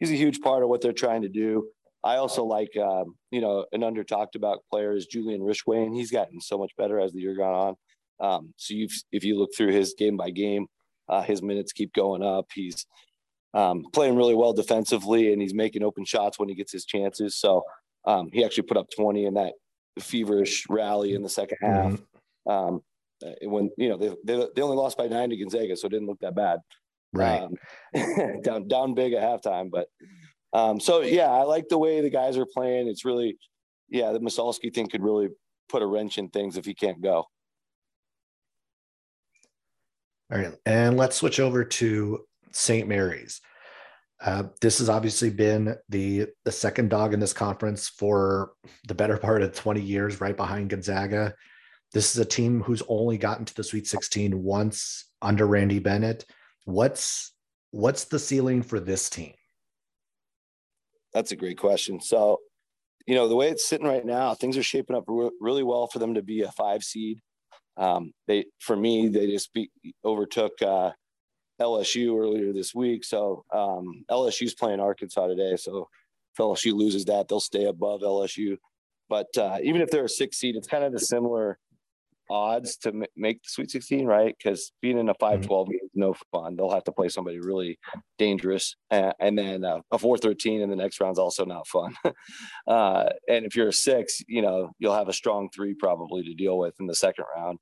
he's 0.00 0.10
a 0.10 0.16
huge 0.16 0.40
part 0.40 0.64
of 0.64 0.68
what 0.68 0.80
they're 0.80 0.92
trying 0.92 1.22
to 1.22 1.28
do. 1.28 1.68
I 2.04 2.16
also 2.16 2.44
like, 2.44 2.76
um, 2.76 3.14
you 3.30 3.40
know, 3.40 3.64
an 3.72 3.84
under 3.84 4.02
talked 4.02 4.34
about 4.34 4.64
player 4.68 4.92
is 4.96 5.06
Julian 5.06 5.40
Rishwain, 5.40 5.86
and 5.86 5.94
he's 5.94 6.10
gotten 6.10 6.40
so 6.40 6.58
much 6.58 6.72
better 6.76 6.98
as 6.98 7.12
the 7.12 7.20
year 7.20 7.36
gone 7.36 7.54
on. 7.54 7.76
Um, 8.20 8.54
so 8.56 8.74
you 8.74 8.88
if 9.10 9.24
you 9.24 9.38
look 9.38 9.50
through 9.56 9.72
his 9.72 9.94
game 9.96 10.16
by 10.16 10.30
game, 10.30 10.66
uh, 11.08 11.22
his 11.22 11.42
minutes 11.42 11.72
keep 11.72 11.92
going 11.92 12.22
up. 12.22 12.46
He's 12.54 12.86
um, 13.54 13.84
playing 13.92 14.16
really 14.16 14.34
well 14.34 14.52
defensively, 14.52 15.32
and 15.32 15.42
he's 15.42 15.54
making 15.54 15.82
open 15.82 16.04
shots 16.04 16.38
when 16.38 16.48
he 16.48 16.54
gets 16.54 16.72
his 16.72 16.84
chances. 16.84 17.36
So 17.36 17.62
um, 18.04 18.30
he 18.32 18.44
actually 18.44 18.64
put 18.64 18.76
up 18.76 18.88
20 18.94 19.26
in 19.26 19.34
that 19.34 19.52
feverish 19.98 20.64
rally 20.68 21.14
in 21.14 21.22
the 21.22 21.28
second 21.28 21.58
half. 21.60 21.92
Mm-hmm. 21.92 22.50
Um, 22.50 22.82
when 23.42 23.70
you 23.76 23.88
know 23.88 23.96
they, 23.96 24.08
they, 24.24 24.46
they 24.56 24.62
only 24.62 24.76
lost 24.76 24.98
by 24.98 25.06
nine 25.06 25.30
to 25.30 25.36
Gonzaga, 25.36 25.76
so 25.76 25.86
it 25.86 25.90
didn't 25.90 26.08
look 26.08 26.18
that 26.20 26.34
bad. 26.34 26.58
Right, 27.12 27.42
um, 27.42 27.54
down 28.42 28.68
down 28.68 28.94
big 28.94 29.12
at 29.12 29.22
halftime, 29.22 29.70
but 29.70 29.86
um, 30.52 30.80
so 30.80 31.02
yeah, 31.02 31.30
I 31.30 31.42
like 31.42 31.68
the 31.68 31.78
way 31.78 32.00
the 32.00 32.10
guys 32.10 32.36
are 32.36 32.46
playing. 32.46 32.88
It's 32.88 33.04
really 33.04 33.38
yeah, 33.88 34.12
the 34.12 34.20
Massalski 34.20 34.74
thing 34.74 34.88
could 34.88 35.02
really 35.02 35.28
put 35.68 35.82
a 35.82 35.86
wrench 35.86 36.18
in 36.18 36.28
things 36.30 36.56
if 36.56 36.64
he 36.64 36.74
can't 36.74 37.00
go. 37.00 37.26
All 40.32 40.38
right, 40.38 40.54
and 40.64 40.96
let's 40.96 41.16
switch 41.16 41.40
over 41.40 41.62
to 41.62 42.24
St. 42.52 42.88
Mary's. 42.88 43.42
Uh, 44.24 44.44
this 44.62 44.78
has 44.78 44.88
obviously 44.88 45.28
been 45.28 45.76
the 45.90 46.26
the 46.44 46.52
second 46.52 46.88
dog 46.88 47.12
in 47.12 47.20
this 47.20 47.34
conference 47.34 47.88
for 47.88 48.52
the 48.88 48.94
better 48.94 49.18
part 49.18 49.42
of 49.42 49.52
20 49.52 49.82
years, 49.82 50.22
right 50.22 50.36
behind 50.36 50.70
Gonzaga. 50.70 51.34
This 51.92 52.14
is 52.14 52.20
a 52.20 52.24
team 52.24 52.62
who's 52.62 52.82
only 52.88 53.18
gotten 53.18 53.44
to 53.44 53.54
the 53.54 53.64
Sweet 53.64 53.86
16 53.86 54.42
once 54.42 55.10
under 55.20 55.46
Randy 55.46 55.80
Bennett. 55.80 56.24
What's 56.64 57.32
what's 57.72 58.04
the 58.04 58.18
ceiling 58.18 58.62
for 58.62 58.80
this 58.80 59.10
team? 59.10 59.34
That's 61.12 61.32
a 61.32 61.36
great 61.36 61.58
question. 61.58 62.00
So, 62.00 62.38
you 63.06 63.16
know, 63.16 63.28
the 63.28 63.36
way 63.36 63.50
it's 63.50 63.68
sitting 63.68 63.86
right 63.86 64.06
now, 64.06 64.34
things 64.34 64.56
are 64.56 64.62
shaping 64.62 64.96
up 64.96 65.04
re- 65.08 65.30
really 65.40 65.62
well 65.62 65.88
for 65.88 65.98
them 65.98 66.14
to 66.14 66.22
be 66.22 66.40
a 66.40 66.52
five 66.52 66.82
seed. 66.82 67.20
Um, 67.76 68.12
they, 68.26 68.46
for 68.60 68.76
me, 68.76 69.08
they 69.08 69.26
just 69.26 69.52
be, 69.52 69.70
overtook 70.04 70.52
uh, 70.62 70.90
LSU 71.60 72.20
earlier 72.20 72.52
this 72.52 72.74
week. 72.74 73.04
So 73.04 73.44
um, 73.52 74.04
LSU's 74.10 74.54
playing 74.54 74.80
Arkansas 74.80 75.26
today. 75.26 75.56
So 75.56 75.88
if 76.32 76.38
LSU 76.38 76.74
loses 76.74 77.04
that, 77.06 77.28
they'll 77.28 77.40
stay 77.40 77.64
above 77.64 78.00
LSU. 78.00 78.56
But 79.08 79.28
uh, 79.36 79.58
even 79.62 79.80
if 79.80 79.90
they're 79.90 80.04
a 80.04 80.08
six 80.08 80.38
seed, 80.38 80.56
it's 80.56 80.68
kind 80.68 80.84
of 80.84 80.92
the 80.92 81.00
similar 81.00 81.58
odds 82.30 82.76
to 82.78 82.88
m- 82.88 83.04
make 83.16 83.42
the 83.42 83.48
Sweet 83.48 83.70
16, 83.70 84.06
right? 84.06 84.34
Because 84.36 84.72
being 84.80 84.98
in 84.98 85.08
a 85.08 85.14
5 85.14 85.46
12 85.46 85.68
mm-hmm. 85.68 85.81
No 85.94 86.14
fun. 86.32 86.56
They'll 86.56 86.70
have 86.70 86.84
to 86.84 86.92
play 86.92 87.08
somebody 87.08 87.38
really 87.40 87.78
dangerous. 88.18 88.76
Uh, 88.90 89.12
and 89.20 89.38
then 89.38 89.64
uh, 89.64 89.80
a 89.90 89.98
4 89.98 90.18
13 90.18 90.60
in 90.60 90.70
the 90.70 90.76
next 90.76 91.00
round 91.00 91.14
is 91.14 91.18
also 91.18 91.44
not 91.44 91.66
fun. 91.66 91.94
uh, 92.66 93.04
and 93.28 93.44
if 93.44 93.56
you're 93.56 93.68
a 93.68 93.72
six, 93.72 94.20
you 94.26 94.42
know, 94.42 94.70
you'll 94.78 94.94
have 94.94 95.08
a 95.08 95.12
strong 95.12 95.48
three 95.54 95.74
probably 95.74 96.22
to 96.24 96.34
deal 96.34 96.58
with 96.58 96.74
in 96.80 96.86
the 96.86 96.94
second 96.94 97.24
round, 97.36 97.58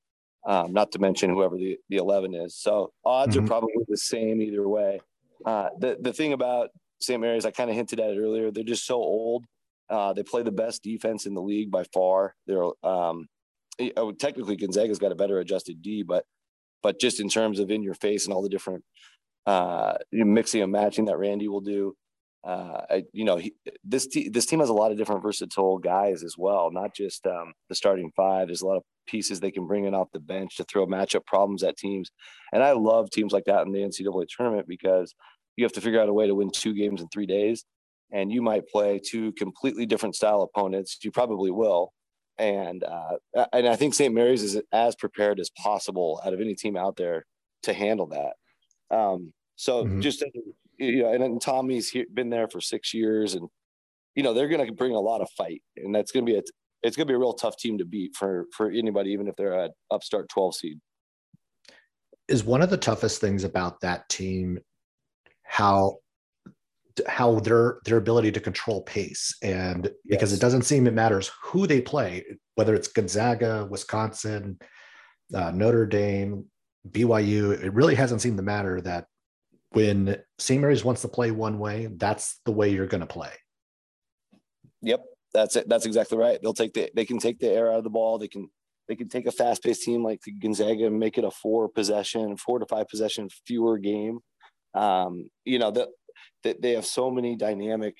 um, 0.46 0.72
not 0.72 0.92
to 0.92 0.98
mention 0.98 1.30
whoever 1.30 1.56
the, 1.56 1.78
the 1.88 1.96
11 1.96 2.34
is. 2.34 2.56
So 2.56 2.92
odds 3.04 3.36
mm-hmm. 3.36 3.44
are 3.44 3.48
probably 3.48 3.74
the 3.88 3.96
same 3.96 4.40
either 4.40 4.68
way. 4.68 5.00
Uh, 5.44 5.70
the, 5.78 5.96
the 6.00 6.12
thing 6.12 6.32
about 6.32 6.70
St. 7.00 7.20
Mary's, 7.20 7.46
I 7.46 7.50
kind 7.50 7.70
of 7.70 7.76
hinted 7.76 8.00
at 8.00 8.10
it 8.10 8.18
earlier, 8.18 8.50
they're 8.50 8.64
just 8.64 8.86
so 8.86 8.96
old. 8.96 9.44
Uh, 9.88 10.12
they 10.12 10.22
play 10.22 10.42
the 10.42 10.52
best 10.52 10.82
defense 10.84 11.26
in 11.26 11.34
the 11.34 11.42
league 11.42 11.70
by 11.70 11.82
far. 11.92 12.34
They're 12.46 12.70
um, 12.84 13.26
technically 14.18 14.56
Gonzaga's 14.56 14.98
got 14.98 15.10
a 15.10 15.16
better 15.16 15.38
adjusted 15.40 15.82
D, 15.82 16.02
but 16.02 16.24
but 16.82 17.00
just 17.00 17.20
in 17.20 17.28
terms 17.28 17.58
of 17.58 17.70
in 17.70 17.82
your 17.82 17.94
face 17.94 18.24
and 18.24 18.34
all 18.34 18.42
the 18.42 18.48
different 18.48 18.84
uh, 19.46 19.94
mixing 20.12 20.62
and 20.62 20.72
matching 20.72 21.06
that 21.06 21.18
Randy 21.18 21.48
will 21.48 21.60
do, 21.60 21.94
uh, 22.42 22.82
I, 22.88 23.02
you 23.12 23.24
know, 23.24 23.36
he, 23.36 23.54
this 23.84 24.08
this 24.30 24.46
team 24.46 24.60
has 24.60 24.70
a 24.70 24.74
lot 24.74 24.92
of 24.92 24.98
different 24.98 25.22
versatile 25.22 25.78
guys 25.78 26.22
as 26.22 26.36
well, 26.38 26.70
not 26.72 26.94
just 26.94 27.26
um, 27.26 27.52
the 27.68 27.74
starting 27.74 28.10
five. 28.16 28.48
There's 28.48 28.62
a 28.62 28.66
lot 28.66 28.78
of 28.78 28.82
pieces 29.06 29.40
they 29.40 29.50
can 29.50 29.66
bring 29.66 29.84
in 29.84 29.94
off 29.94 30.08
the 30.12 30.20
bench 30.20 30.56
to 30.56 30.64
throw 30.64 30.86
matchup 30.86 31.26
problems 31.26 31.62
at 31.62 31.76
teams, 31.76 32.10
and 32.52 32.62
I 32.62 32.72
love 32.72 33.10
teams 33.10 33.32
like 33.32 33.44
that 33.44 33.66
in 33.66 33.72
the 33.72 33.80
NCAA 33.80 34.26
tournament 34.34 34.66
because 34.66 35.14
you 35.56 35.64
have 35.64 35.72
to 35.72 35.80
figure 35.82 36.00
out 36.00 36.08
a 36.08 36.14
way 36.14 36.26
to 36.26 36.34
win 36.34 36.50
two 36.50 36.74
games 36.74 37.02
in 37.02 37.08
three 37.08 37.26
days, 37.26 37.64
and 38.10 38.32
you 38.32 38.40
might 38.40 38.68
play 38.68 39.00
two 39.04 39.32
completely 39.32 39.84
different 39.84 40.14
style 40.14 40.40
opponents. 40.40 40.98
You 41.02 41.10
probably 41.10 41.50
will, 41.50 41.92
and 42.40 42.82
uh, 42.82 43.46
and 43.52 43.68
I 43.68 43.76
think 43.76 43.94
St. 43.94 44.14
Mary's 44.14 44.42
is 44.42 44.60
as 44.72 44.96
prepared 44.96 45.38
as 45.38 45.50
possible 45.50 46.20
out 46.24 46.32
of 46.32 46.40
any 46.40 46.54
team 46.54 46.76
out 46.76 46.96
there 46.96 47.26
to 47.64 47.74
handle 47.74 48.06
that. 48.06 48.96
Um, 48.96 49.32
so 49.56 49.84
mm-hmm. 49.84 50.00
just 50.00 50.24
you 50.78 51.02
know, 51.02 51.12
and, 51.12 51.22
and 51.22 51.40
Tommy's 51.40 51.90
here, 51.90 52.06
been 52.12 52.30
there 52.30 52.48
for 52.48 52.60
six 52.60 52.94
years, 52.94 53.34
and 53.34 53.48
you 54.14 54.22
know 54.22 54.32
they're 54.32 54.48
going 54.48 54.66
to 54.66 54.72
bring 54.72 54.94
a 54.94 55.00
lot 55.00 55.20
of 55.20 55.28
fight, 55.36 55.62
and 55.76 55.94
that's 55.94 56.12
going 56.12 56.24
to 56.24 56.32
be 56.32 56.38
a 56.38 56.42
it's 56.82 56.96
going 56.96 57.06
to 57.06 57.12
be 57.12 57.14
a 57.14 57.18
real 57.18 57.34
tough 57.34 57.58
team 57.58 57.76
to 57.78 57.84
beat 57.84 58.16
for 58.16 58.46
for 58.56 58.70
anybody, 58.70 59.10
even 59.10 59.28
if 59.28 59.36
they're 59.36 59.58
at 59.58 59.72
upstart 59.90 60.28
twelve 60.30 60.54
seed. 60.54 60.78
Is 62.26 62.42
one 62.42 62.62
of 62.62 62.70
the 62.70 62.78
toughest 62.78 63.20
things 63.20 63.44
about 63.44 63.80
that 63.82 64.08
team 64.08 64.60
how 65.42 65.96
how 67.06 67.40
their 67.40 67.78
their 67.84 67.96
ability 67.96 68.32
to 68.32 68.40
control 68.40 68.82
pace. 68.82 69.36
And 69.42 69.84
yes. 69.84 69.94
because 70.08 70.32
it 70.32 70.40
doesn't 70.40 70.62
seem 70.62 70.86
it 70.86 70.94
matters 70.94 71.30
who 71.42 71.66
they 71.66 71.80
play 71.80 72.24
whether 72.54 72.74
it's 72.74 72.88
gonzaga 72.88 73.66
wisconsin 73.70 74.58
uh, 75.34 75.50
notre 75.50 75.86
dame 75.86 76.44
byu 76.90 77.52
it 77.62 77.72
really 77.72 77.94
hasn't 77.94 78.20
seemed 78.20 78.36
to 78.36 78.42
matter 78.42 78.80
that 78.80 79.06
when 79.70 80.16
st 80.38 80.60
mary's 80.60 80.84
wants 80.84 81.02
to 81.02 81.08
play 81.08 81.30
one 81.30 81.58
way 81.58 81.88
that's 81.96 82.40
the 82.44 82.52
way 82.52 82.68
you're 82.68 82.86
going 82.86 83.00
to 83.00 83.06
play. 83.06 83.32
Yep 84.82 85.00
that's 85.32 85.56
it. 85.56 85.68
That's 85.68 85.86
exactly 85.86 86.18
right. 86.18 86.38
They'll 86.42 86.54
take 86.54 86.72
the 86.74 86.90
they 86.94 87.04
can 87.04 87.18
take 87.18 87.38
the 87.38 87.48
air 87.48 87.70
out 87.70 87.78
of 87.78 87.84
the 87.84 87.90
ball. 87.90 88.18
They 88.18 88.28
can 88.28 88.50
they 88.88 88.96
can 88.96 89.08
take 89.08 89.26
a 89.26 89.32
fast-paced 89.32 89.82
team 89.82 90.02
like 90.02 90.20
the 90.22 90.32
gonzaga 90.32 90.86
and 90.86 90.98
make 90.98 91.16
it 91.16 91.24
a 91.24 91.30
four 91.30 91.68
possession 91.68 92.36
four 92.36 92.58
to 92.58 92.66
five 92.66 92.88
possession 92.88 93.28
fewer 93.46 93.78
game. 93.78 94.20
Um, 94.74 95.30
you 95.44 95.58
know, 95.58 95.70
the, 95.70 95.88
that 96.44 96.62
they 96.62 96.72
have 96.72 96.86
so 96.86 97.10
many 97.10 97.36
dynamic 97.36 97.94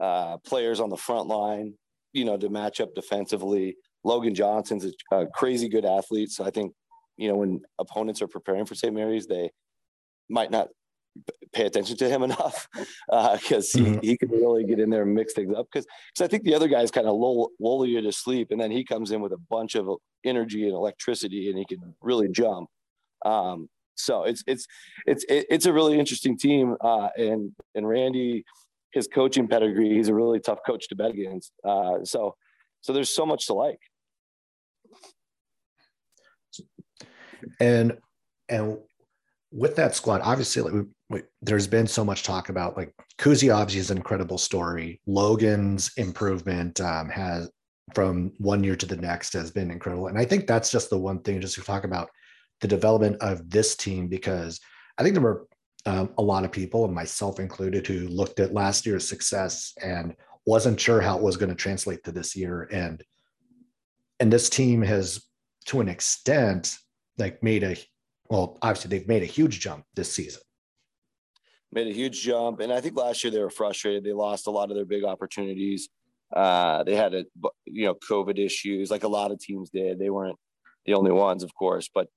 uh, 0.00 0.38
players 0.38 0.80
on 0.80 0.90
the 0.90 0.96
front 0.96 1.28
line, 1.28 1.74
you 2.12 2.24
know, 2.24 2.36
to 2.36 2.48
match 2.48 2.80
up 2.80 2.94
defensively. 2.94 3.76
Logan 4.04 4.34
Johnson's 4.34 4.84
a, 4.84 5.16
a 5.16 5.26
crazy 5.28 5.68
good 5.68 5.84
athlete. 5.84 6.30
So 6.30 6.44
I 6.44 6.50
think, 6.50 6.72
you 7.16 7.28
know, 7.28 7.36
when 7.36 7.60
opponents 7.78 8.22
are 8.22 8.28
preparing 8.28 8.64
for 8.64 8.74
St. 8.74 8.94
Mary's, 8.94 9.26
they 9.26 9.50
might 10.28 10.50
not 10.50 10.68
pay 11.52 11.66
attention 11.66 11.96
to 11.98 12.08
him 12.08 12.22
enough 12.22 12.68
because 13.06 13.74
uh, 13.74 13.78
mm-hmm. 13.78 13.98
he, 14.00 14.10
he 14.10 14.16
can 14.16 14.30
really 14.30 14.64
get 14.64 14.80
in 14.80 14.90
there 14.90 15.02
and 15.02 15.14
mix 15.14 15.34
things 15.34 15.54
up. 15.54 15.66
Because 15.72 15.86
I 16.20 16.26
think 16.26 16.44
the 16.44 16.54
other 16.54 16.68
guys 16.68 16.90
kind 16.90 17.06
of 17.06 17.14
lull, 17.14 17.50
lull 17.60 17.86
you 17.86 18.00
to 18.00 18.12
sleep, 18.12 18.48
and 18.50 18.60
then 18.60 18.70
he 18.70 18.84
comes 18.84 19.10
in 19.10 19.20
with 19.20 19.32
a 19.32 19.40
bunch 19.50 19.74
of 19.74 19.88
energy 20.24 20.64
and 20.64 20.74
electricity, 20.74 21.50
and 21.50 21.58
he 21.58 21.64
can 21.64 21.94
really 22.00 22.28
jump. 22.28 22.68
Um, 23.24 23.68
so 23.94 24.24
it's 24.24 24.42
it's 24.46 24.66
it's 25.06 25.24
it's 25.28 25.66
a 25.66 25.72
really 25.72 25.98
interesting 25.98 26.38
team, 26.38 26.76
uh, 26.80 27.08
and 27.16 27.52
and 27.74 27.86
Randy, 27.86 28.44
his 28.92 29.06
coaching 29.06 29.48
pedigree, 29.48 29.94
he's 29.94 30.08
a 30.08 30.14
really 30.14 30.40
tough 30.40 30.60
coach 30.66 30.88
to 30.88 30.96
bet 30.96 31.10
against. 31.10 31.52
Uh, 31.64 32.04
so 32.04 32.36
so 32.80 32.92
there's 32.92 33.10
so 33.10 33.26
much 33.26 33.46
to 33.46 33.54
like. 33.54 33.80
And 37.60 37.98
and 38.48 38.78
with 39.52 39.76
that 39.76 39.94
squad, 39.94 40.20
obviously, 40.22 40.62
like 40.62 40.72
we, 40.72 40.82
we, 41.10 41.22
there's 41.42 41.66
been 41.66 41.86
so 41.86 42.04
much 42.04 42.22
talk 42.22 42.48
about 42.48 42.76
like 42.76 42.94
Kuhse 43.18 43.54
obviously 43.54 43.80
is 43.80 43.90
an 43.90 43.98
incredible 43.98 44.38
story. 44.38 45.00
Logan's 45.06 45.90
improvement 45.96 46.80
um, 46.80 47.08
has 47.08 47.50
from 47.94 48.32
one 48.38 48.64
year 48.64 48.76
to 48.76 48.86
the 48.86 48.96
next 48.96 49.32
has 49.34 49.50
been 49.50 49.70
incredible, 49.70 50.06
and 50.06 50.18
I 50.18 50.24
think 50.24 50.46
that's 50.46 50.70
just 50.70 50.90
the 50.90 50.98
one 50.98 51.20
thing 51.20 51.40
just 51.40 51.54
to 51.56 51.62
talk 51.62 51.84
about 51.84 52.10
the 52.62 52.68
development 52.68 53.16
of 53.20 53.50
this 53.50 53.76
team 53.76 54.08
because 54.08 54.60
I 54.96 55.02
think 55.02 55.14
there 55.14 55.22
were 55.22 55.46
um, 55.84 56.10
a 56.16 56.22
lot 56.22 56.44
of 56.44 56.52
people, 56.52 56.84
and 56.84 56.94
myself 56.94 57.40
included, 57.40 57.86
who 57.86 58.06
looked 58.06 58.38
at 58.40 58.54
last 58.54 58.86
year's 58.86 59.06
success 59.06 59.74
and 59.82 60.14
wasn't 60.46 60.80
sure 60.80 61.00
how 61.00 61.16
it 61.18 61.22
was 61.22 61.36
going 61.36 61.48
to 61.50 61.56
translate 61.56 62.04
to 62.04 62.12
this 62.12 62.34
year. 62.36 62.68
And 62.72 63.02
and 64.20 64.32
this 64.32 64.48
team 64.48 64.82
has, 64.82 65.26
to 65.66 65.80
an 65.80 65.88
extent, 65.88 66.78
like 67.18 67.42
made 67.42 67.64
a 67.64 67.76
well, 68.30 68.58
obviously 68.62 68.90
they've 68.96 69.08
made 69.08 69.24
a 69.24 69.26
huge 69.26 69.58
jump 69.58 69.84
this 69.94 70.12
season. 70.12 70.40
Made 71.72 71.88
a 71.88 71.92
huge 71.92 72.22
jump, 72.22 72.60
and 72.60 72.72
I 72.72 72.80
think 72.80 72.96
last 72.96 73.24
year 73.24 73.32
they 73.32 73.40
were 73.40 73.50
frustrated. 73.50 74.04
They 74.04 74.12
lost 74.12 74.46
a 74.46 74.50
lot 74.50 74.70
of 74.70 74.76
their 74.76 74.84
big 74.84 75.04
opportunities. 75.04 75.88
Uh, 76.34 76.84
they 76.84 76.94
had 76.94 77.12
a 77.12 77.24
you 77.64 77.86
know 77.86 77.96
COVID 78.08 78.38
issues, 78.38 78.88
like 78.88 79.02
a 79.02 79.08
lot 79.08 79.32
of 79.32 79.40
teams 79.40 79.70
did. 79.70 79.98
They 79.98 80.10
weren't 80.10 80.38
the 80.86 80.94
only 80.94 81.12
ones, 81.12 81.42
of 81.42 81.54
course, 81.54 81.88
but 81.92 82.08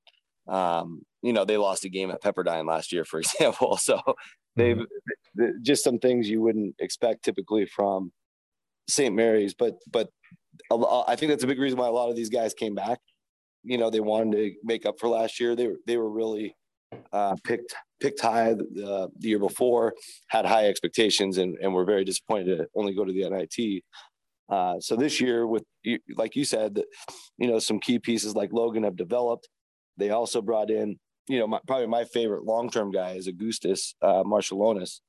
um, 0.48 1.02
you 1.22 1.34
know 1.34 1.46
they 1.46 1.58
lost 1.58 1.86
a 1.86 1.90
game 1.90 2.12
at 2.12 2.22
Pepperdine 2.22 2.68
last 2.68 2.92
year, 2.92 3.06
for 3.06 3.20
example. 3.20 3.78
So 3.78 4.02
they've 4.56 4.78
mm-hmm. 4.78 5.46
just 5.62 5.84
some 5.84 6.00
things 6.00 6.30
you 6.30 6.42
wouldn't 6.42 6.76
expect 6.80 7.24
typically 7.24 7.66
from 7.66 8.12
St. 8.88 9.14
Mary's, 9.16 9.54
but 9.54 9.76
but 9.92 10.10
I 10.72 11.16
think 11.16 11.32
that's 11.32 11.44
a 11.44 11.48
big 11.48 11.60
reason 11.60 11.80
why 11.80 11.88
a 11.88 11.92
lot 11.92 12.10
of 12.10 12.16
these 12.16 12.30
guys 12.30 12.54
came 12.54 12.76
back. 12.76 13.00
You 13.64 13.78
know, 13.78 13.90
they 13.90 14.00
wanted 14.00 14.38
to 14.38 14.54
make 14.64 14.86
up 14.86 15.00
for 15.00 15.10
last 15.10 15.40
year. 15.40 15.56
They 15.56 15.68
were 15.68 15.78
they 15.86 15.98
were 15.98 16.10
really 16.10 16.56
uh, 17.12 17.36
picked 17.44 17.76
picked 18.00 18.22
high 18.22 18.54
the, 18.54 19.10
the 19.18 19.28
year 19.28 19.40
before, 19.40 19.94
had 20.28 20.46
high 20.46 20.68
expectations, 20.68 21.38
and 21.38 21.58
and 21.62 21.74
were 21.74 21.86
very 21.86 22.06
disappointed 22.06 22.58
to 22.58 22.68
only 22.76 22.94
go 22.94 23.04
to 23.04 23.12
the 23.12 23.30
NIT. 23.30 23.84
Uh, 24.48 24.80
so 24.80 24.96
this 24.96 25.20
year, 25.20 25.48
with 25.48 25.64
like 26.16 26.36
you 26.36 26.46
said, 26.46 26.76
that 26.76 26.86
you 27.38 27.48
know 27.48 27.60
some 27.60 27.80
key 27.80 28.00
pieces 28.00 28.36
like 28.36 28.54
Logan 28.54 28.84
have 28.84 28.96
developed. 28.96 29.50
They 29.98 30.10
also 30.10 30.42
brought 30.42 30.70
in, 30.70 30.98
you 31.28 31.40
know, 31.40 31.48
my, 31.48 31.60
probably 31.68 31.88
my 31.88 32.04
favorite 32.06 32.44
long 32.44 32.70
term 32.70 32.92
guy 32.92 33.14
is 33.14 33.28
Augustas 33.28 33.96
uh, 34.02 34.24
Marciulionis. 34.24 35.00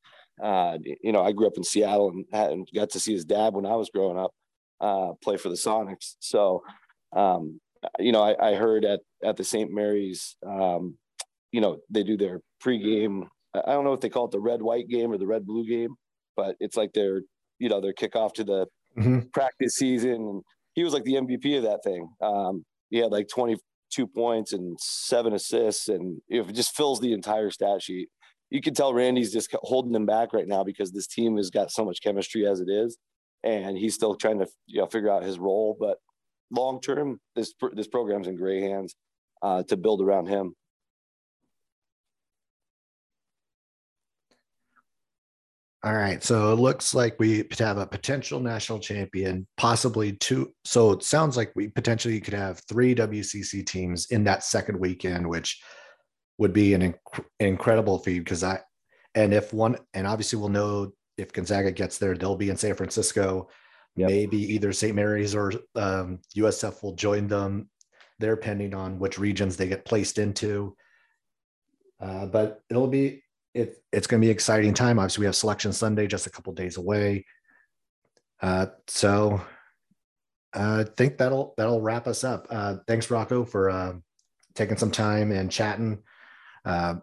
Uh, 0.42 0.78
you 1.02 1.12
know, 1.12 1.22
I 1.22 1.32
grew 1.32 1.46
up 1.46 1.56
in 1.56 1.64
Seattle 1.64 2.10
and, 2.10 2.24
had, 2.32 2.50
and 2.52 2.68
got 2.74 2.90
to 2.90 3.00
see 3.00 3.12
his 3.12 3.24
dad 3.24 3.54
when 3.54 3.64
I 3.64 3.74
was 3.74 3.90
growing 3.90 4.18
up 4.18 4.32
uh, 4.80 5.12
play 5.22 5.36
for 5.36 5.48
the 5.48 5.54
Sonics. 5.54 6.16
So, 6.20 6.62
um, 7.14 7.60
you 7.98 8.12
know, 8.12 8.22
I, 8.22 8.50
I, 8.50 8.54
heard 8.54 8.84
at 8.84 9.00
at 9.24 9.36
the 9.36 9.44
St. 9.44 9.72
Mary's, 9.72 10.36
um, 10.46 10.96
you 11.52 11.60
know, 11.60 11.78
they 11.88 12.02
do 12.02 12.16
their 12.16 12.40
pregame. 12.62 13.28
I 13.54 13.72
don't 13.72 13.84
know 13.84 13.92
if 13.92 14.00
they 14.00 14.10
call 14.10 14.26
it 14.26 14.32
the 14.32 14.40
red 14.40 14.60
white 14.60 14.88
game 14.88 15.12
or 15.12 15.18
the 15.18 15.26
red 15.26 15.46
blue 15.46 15.66
game, 15.66 15.94
but 16.36 16.56
it's 16.60 16.76
like 16.76 16.92
their 16.92 17.22
you 17.58 17.68
know 17.68 17.80
their 17.80 17.94
kickoff 17.94 18.34
to 18.34 18.44
the 18.44 18.66
mm-hmm. 18.98 19.20
practice 19.32 19.74
season. 19.74 20.14
And 20.14 20.42
he 20.74 20.84
was 20.84 20.92
like 20.92 21.04
the 21.04 21.14
MVP 21.14 21.56
of 21.56 21.62
that 21.62 21.82
thing. 21.84 22.08
Um, 22.20 22.64
he 22.90 22.98
had 22.98 23.12
like 23.12 23.28
22 23.94 24.06
points 24.06 24.52
and 24.52 24.78
seven 24.80 25.32
assists, 25.32 25.88
and 25.88 26.20
it 26.28 26.52
just 26.52 26.76
fills 26.76 27.00
the 27.00 27.12
entire 27.12 27.50
stat 27.50 27.82
sheet. 27.82 28.08
You 28.50 28.60
can 28.60 28.74
tell 28.74 28.94
Randy's 28.94 29.32
just 29.32 29.54
holding 29.62 29.94
him 29.94 30.06
back 30.06 30.32
right 30.32 30.46
now 30.46 30.62
because 30.62 30.92
this 30.92 31.06
team 31.06 31.36
has 31.36 31.50
got 31.50 31.72
so 31.72 31.84
much 31.84 32.00
chemistry 32.02 32.46
as 32.46 32.60
it 32.60 32.68
is 32.68 32.96
and 33.46 33.78
he's 33.78 33.94
still 33.94 34.14
trying 34.14 34.38
to 34.40 34.46
you 34.66 34.80
know 34.80 34.86
figure 34.86 35.10
out 35.10 35.22
his 35.22 35.38
role. 35.38 35.76
But 35.78 35.98
long 36.50 36.80
term, 36.80 37.20
this 37.34 37.54
this 37.72 37.88
program's 37.88 38.26
in 38.26 38.36
great 38.36 38.62
hands 38.62 38.94
uh, 39.42 39.62
to 39.64 39.76
build 39.76 40.02
around 40.02 40.26
him. 40.26 40.54
All 45.86 45.94
right, 45.94 46.20
so 46.20 46.52
it 46.52 46.56
looks 46.56 46.96
like 46.96 47.14
we 47.20 47.44
have 47.60 47.78
a 47.78 47.86
potential 47.86 48.40
national 48.40 48.80
champion, 48.80 49.46
possibly 49.56 50.14
two. 50.14 50.52
So 50.64 50.90
it 50.90 51.04
sounds 51.04 51.36
like 51.36 51.52
we 51.54 51.68
potentially 51.68 52.20
could 52.20 52.34
have 52.34 52.60
three 52.68 52.92
WCC 52.92 53.64
teams 53.64 54.06
in 54.06 54.24
that 54.24 54.42
second 54.42 54.80
weekend, 54.80 55.28
which 55.28 55.62
would 56.38 56.52
be 56.52 56.74
an, 56.74 56.92
inc- 56.92 57.24
incredible 57.38 58.00
feat 58.00 58.18
because 58.18 58.42
I, 58.42 58.58
and 59.14 59.32
if 59.32 59.52
one, 59.52 59.76
and 59.94 60.08
obviously 60.08 60.40
we'll 60.40 60.48
know 60.48 60.90
if 61.18 61.32
Gonzaga 61.32 61.70
gets 61.70 61.98
there, 61.98 62.16
they'll 62.16 62.34
be 62.34 62.50
in 62.50 62.56
San 62.56 62.74
Francisco. 62.74 63.48
Yep. 63.94 64.08
Maybe 64.08 64.38
either 64.54 64.72
St. 64.72 64.96
Mary's 64.96 65.36
or 65.36 65.52
um, 65.76 66.18
USF 66.36 66.82
will 66.82 66.96
join 66.96 67.28
them 67.28 67.70
there, 68.18 68.34
depending 68.34 68.74
on 68.74 68.98
which 68.98 69.20
regions 69.20 69.56
they 69.56 69.68
get 69.68 69.84
placed 69.84 70.18
into. 70.18 70.74
Uh, 72.00 72.26
but 72.26 72.62
it'll 72.70 72.88
be 72.88 73.22
it, 73.56 73.82
it's 73.92 74.06
going 74.06 74.20
to 74.20 74.26
be 74.26 74.30
exciting 74.30 74.74
time. 74.74 74.98
Obviously, 74.98 75.22
we 75.22 75.26
have 75.26 75.36
Selection 75.36 75.72
Sunday 75.72 76.06
just 76.06 76.26
a 76.26 76.30
couple 76.30 76.52
days 76.52 76.76
away. 76.76 77.24
Uh, 78.42 78.66
so 78.86 79.40
uh, 80.54 80.84
I 80.86 80.90
think 80.96 81.18
that'll 81.18 81.54
that'll 81.56 81.80
wrap 81.80 82.06
us 82.06 82.22
up. 82.22 82.46
Uh, 82.50 82.76
thanks, 82.86 83.10
Rocco, 83.10 83.44
for 83.44 83.70
uh, 83.70 83.94
taking 84.54 84.76
some 84.76 84.90
time 84.90 85.32
and 85.32 85.50
chatting. 85.50 86.02
Uh, 86.64 86.96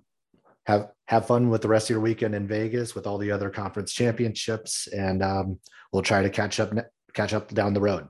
have 0.65 0.91
have 1.07 1.25
fun 1.25 1.49
with 1.49 1.61
the 1.61 1.67
rest 1.67 1.87
of 1.87 1.89
your 1.89 1.99
weekend 1.99 2.35
in 2.35 2.47
Vegas 2.47 2.95
with 2.95 3.07
all 3.07 3.17
the 3.17 3.31
other 3.31 3.49
conference 3.49 3.91
championships, 3.91 4.87
and 4.87 5.23
um, 5.23 5.59
we'll 5.91 6.03
try 6.03 6.21
to 6.21 6.29
catch 6.29 6.59
up 6.59 6.71
catch 7.13 7.33
up 7.33 7.53
down 7.53 7.73
the 7.73 7.81
road. 7.81 8.07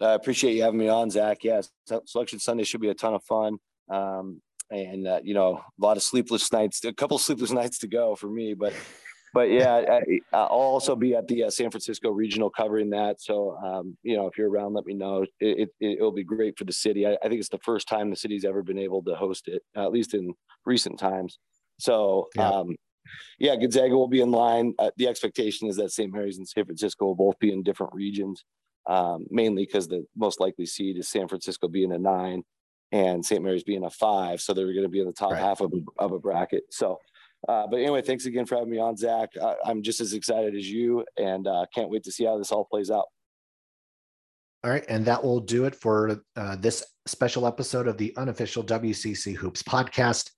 I 0.00 0.12
appreciate 0.12 0.54
you 0.54 0.62
having 0.62 0.78
me 0.78 0.88
on, 0.88 1.10
Zach. 1.10 1.44
Yes, 1.44 1.70
Selection 2.04 2.38
Sunday 2.38 2.64
should 2.64 2.80
be 2.80 2.90
a 2.90 2.94
ton 2.94 3.14
of 3.14 3.24
fun, 3.24 3.58
um, 3.88 4.42
and 4.70 5.06
uh, 5.06 5.20
you 5.22 5.34
know, 5.34 5.56
a 5.58 5.84
lot 5.84 5.96
of 5.96 6.02
sleepless 6.02 6.52
nights, 6.52 6.84
a 6.84 6.92
couple 6.92 7.18
sleepless 7.18 7.50
nights 7.60 7.78
to 7.78 7.88
go 7.88 8.14
for 8.14 8.28
me, 8.28 8.54
but. 8.54 8.72
But 9.34 9.50
yeah, 9.50 9.98
I, 10.32 10.42
will 10.42 10.48
also 10.48 10.94
be 10.94 11.16
at 11.16 11.26
the 11.26 11.42
uh, 11.42 11.50
San 11.50 11.68
Francisco 11.72 12.10
regional 12.10 12.50
covering 12.50 12.90
that. 12.90 13.20
So, 13.20 13.56
um, 13.56 13.96
you 14.04 14.16
know, 14.16 14.28
if 14.28 14.38
you're 14.38 14.48
around, 14.48 14.74
let 14.74 14.86
me 14.86 14.94
know. 14.94 15.26
It, 15.40 15.70
it, 15.80 16.00
will 16.00 16.12
be 16.12 16.22
great 16.22 16.56
for 16.56 16.62
the 16.62 16.72
city. 16.72 17.04
I, 17.04 17.16
I, 17.20 17.28
think 17.28 17.40
it's 17.40 17.48
the 17.48 17.58
first 17.58 17.88
time 17.88 18.10
the 18.10 18.16
city's 18.16 18.44
ever 18.44 18.62
been 18.62 18.78
able 18.78 19.02
to 19.02 19.16
host 19.16 19.48
it, 19.48 19.62
at 19.74 19.90
least 19.90 20.14
in 20.14 20.34
recent 20.64 21.00
times. 21.00 21.40
So, 21.80 22.28
yeah. 22.36 22.48
Um, 22.48 22.76
yeah, 23.40 23.56
Gonzaga 23.56 23.96
will 23.96 24.08
be 24.08 24.20
in 24.20 24.30
line. 24.30 24.74
Uh, 24.78 24.90
the 24.96 25.08
expectation 25.08 25.68
is 25.68 25.76
that 25.76 25.90
St. 25.90 26.12
Mary's 26.12 26.38
and 26.38 26.48
San 26.48 26.64
Francisco 26.64 27.06
will 27.06 27.16
both 27.16 27.38
be 27.38 27.52
in 27.52 27.64
different 27.64 27.92
regions, 27.92 28.44
um, 28.88 29.26
mainly 29.30 29.64
because 29.64 29.88
the 29.88 30.06
most 30.16 30.40
likely 30.40 30.64
seed 30.64 30.96
is 30.96 31.08
San 31.08 31.28
Francisco 31.28 31.68
being 31.68 31.92
a 31.92 31.98
nine 31.98 32.44
and 32.94 33.26
St. 33.26 33.42
Mary's 33.42 33.64
being 33.64 33.84
a 33.84 33.90
five. 33.90 34.40
So 34.40 34.54
they're 34.54 34.72
going 34.72 34.84
to 34.84 34.88
be 34.88 35.00
in 35.00 35.06
the 35.06 35.12
top 35.12 35.32
right. 35.32 35.40
half 35.40 35.60
of, 35.60 35.72
of 35.98 36.12
a 36.12 36.18
bracket. 36.20 36.62
So, 36.70 37.00
uh, 37.48 37.66
but 37.66 37.80
anyway, 37.80 38.02
thanks 38.02 38.24
again 38.24 38.46
for 38.46 38.54
having 38.54 38.70
me 38.70 38.78
on, 38.78 38.96
Zach. 38.96 39.30
I, 39.42 39.56
am 39.68 39.82
just 39.82 40.00
as 40.00 40.12
excited 40.12 40.54
as 40.54 40.70
you 40.70 41.04
and 41.18 41.48
uh, 41.48 41.66
can't 41.74 41.90
wait 41.90 42.04
to 42.04 42.12
see 42.12 42.24
how 42.24 42.38
this 42.38 42.52
all 42.52 42.64
plays 42.64 42.92
out. 42.92 43.06
All 44.62 44.70
right. 44.70 44.84
And 44.88 45.04
that 45.06 45.22
will 45.22 45.40
do 45.40 45.64
it 45.64 45.74
for 45.74 46.20
uh, 46.36 46.56
this 46.56 46.84
special 47.06 47.48
episode 47.48 47.88
of 47.88 47.98
the 47.98 48.14
unofficial 48.16 48.62
WCC 48.62 49.34
Hoops 49.34 49.62
podcast. 49.62 50.30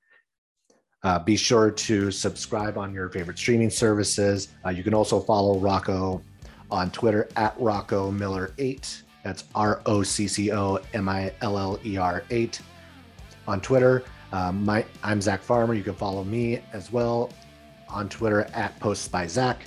Uh, 1.03 1.19
be 1.19 1.37
sure 1.37 1.71
to 1.71 2.11
subscribe 2.11 2.79
on 2.79 2.93
your 2.95 3.11
favorite 3.11 3.39
streaming 3.39 3.71
services. 3.71 4.49
Uh, 4.65 4.71
you 4.71 4.83
can 4.83 4.95
also 4.95 5.21
follow 5.21 5.59
Rocco 5.59 6.23
on 6.71 6.91
Twitter 6.91 7.29
at 7.37 7.55
Rocco 7.61 8.11
Miller 8.11 8.55
8. 8.57 9.03
That's 9.27 9.43
R 9.57 9.83
O 9.87 10.05
C 10.05 10.29
C 10.29 10.53
O 10.53 10.79
M 10.95 11.09
I 11.09 11.33
L 11.41 11.59
L 11.59 11.81
E 11.85 11.97
R 11.97 12.23
8 12.31 12.61
on 13.49 13.61
Twitter. 13.61 14.05
Um, 14.31 14.65
my, 14.65 14.85
I'm 15.03 15.21
Zach 15.21 15.43
Farmer. 15.43 15.75
You 15.75 15.83
can 15.83 15.95
follow 15.95 16.23
me 16.23 16.61
as 16.73 16.93
well 16.93 17.33
on 17.89 18.09
Twitter 18.09 18.43
at 18.55 18.79
Posts 18.79 19.09
by 19.09 19.27
Zach. 19.27 19.63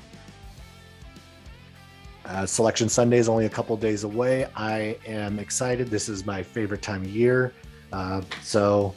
Uh, 2.24 2.45
Selection 2.45 2.88
Sunday 2.88 3.17
is 3.17 3.28
only 3.28 3.48
a 3.48 3.50
couple 3.50 3.76
days 3.76 4.06
away. 4.06 4.48
I 4.56 4.95
am 5.06 5.39
excited. 5.39 5.89
This 5.89 6.08
is 6.08 6.26
my 6.26 6.41
favorite 6.41 6.82
time 6.82 7.02
of 7.02 7.10
year. 7.10 7.52
Uh, 7.91 8.22
so, 8.41 8.93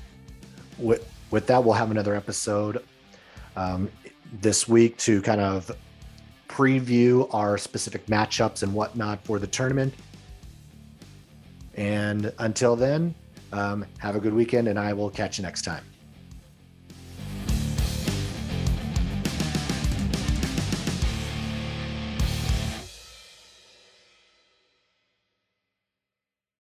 with 0.78 1.12
with 1.32 1.44
that, 1.48 1.64
we'll 1.64 1.74
have 1.74 1.90
another 1.90 2.14
episode 2.14 2.84
um, 3.56 3.90
this 4.40 4.68
week 4.68 4.96
to 4.98 5.22
kind 5.22 5.40
of 5.40 5.72
preview 6.46 7.28
our 7.34 7.58
specific 7.58 8.06
matchups 8.06 8.62
and 8.62 8.72
whatnot 8.72 9.24
for 9.24 9.40
the 9.40 9.46
tournament. 9.48 9.92
And 11.74 12.32
until 12.38 12.76
then, 12.76 13.14
um, 13.52 13.84
have 13.98 14.16
a 14.16 14.20
good 14.20 14.34
weekend, 14.34 14.68
and 14.68 14.78
I 14.78 14.92
will 14.92 15.10
catch 15.10 15.38
you 15.38 15.42
next 15.42 15.62
time. 15.62 15.84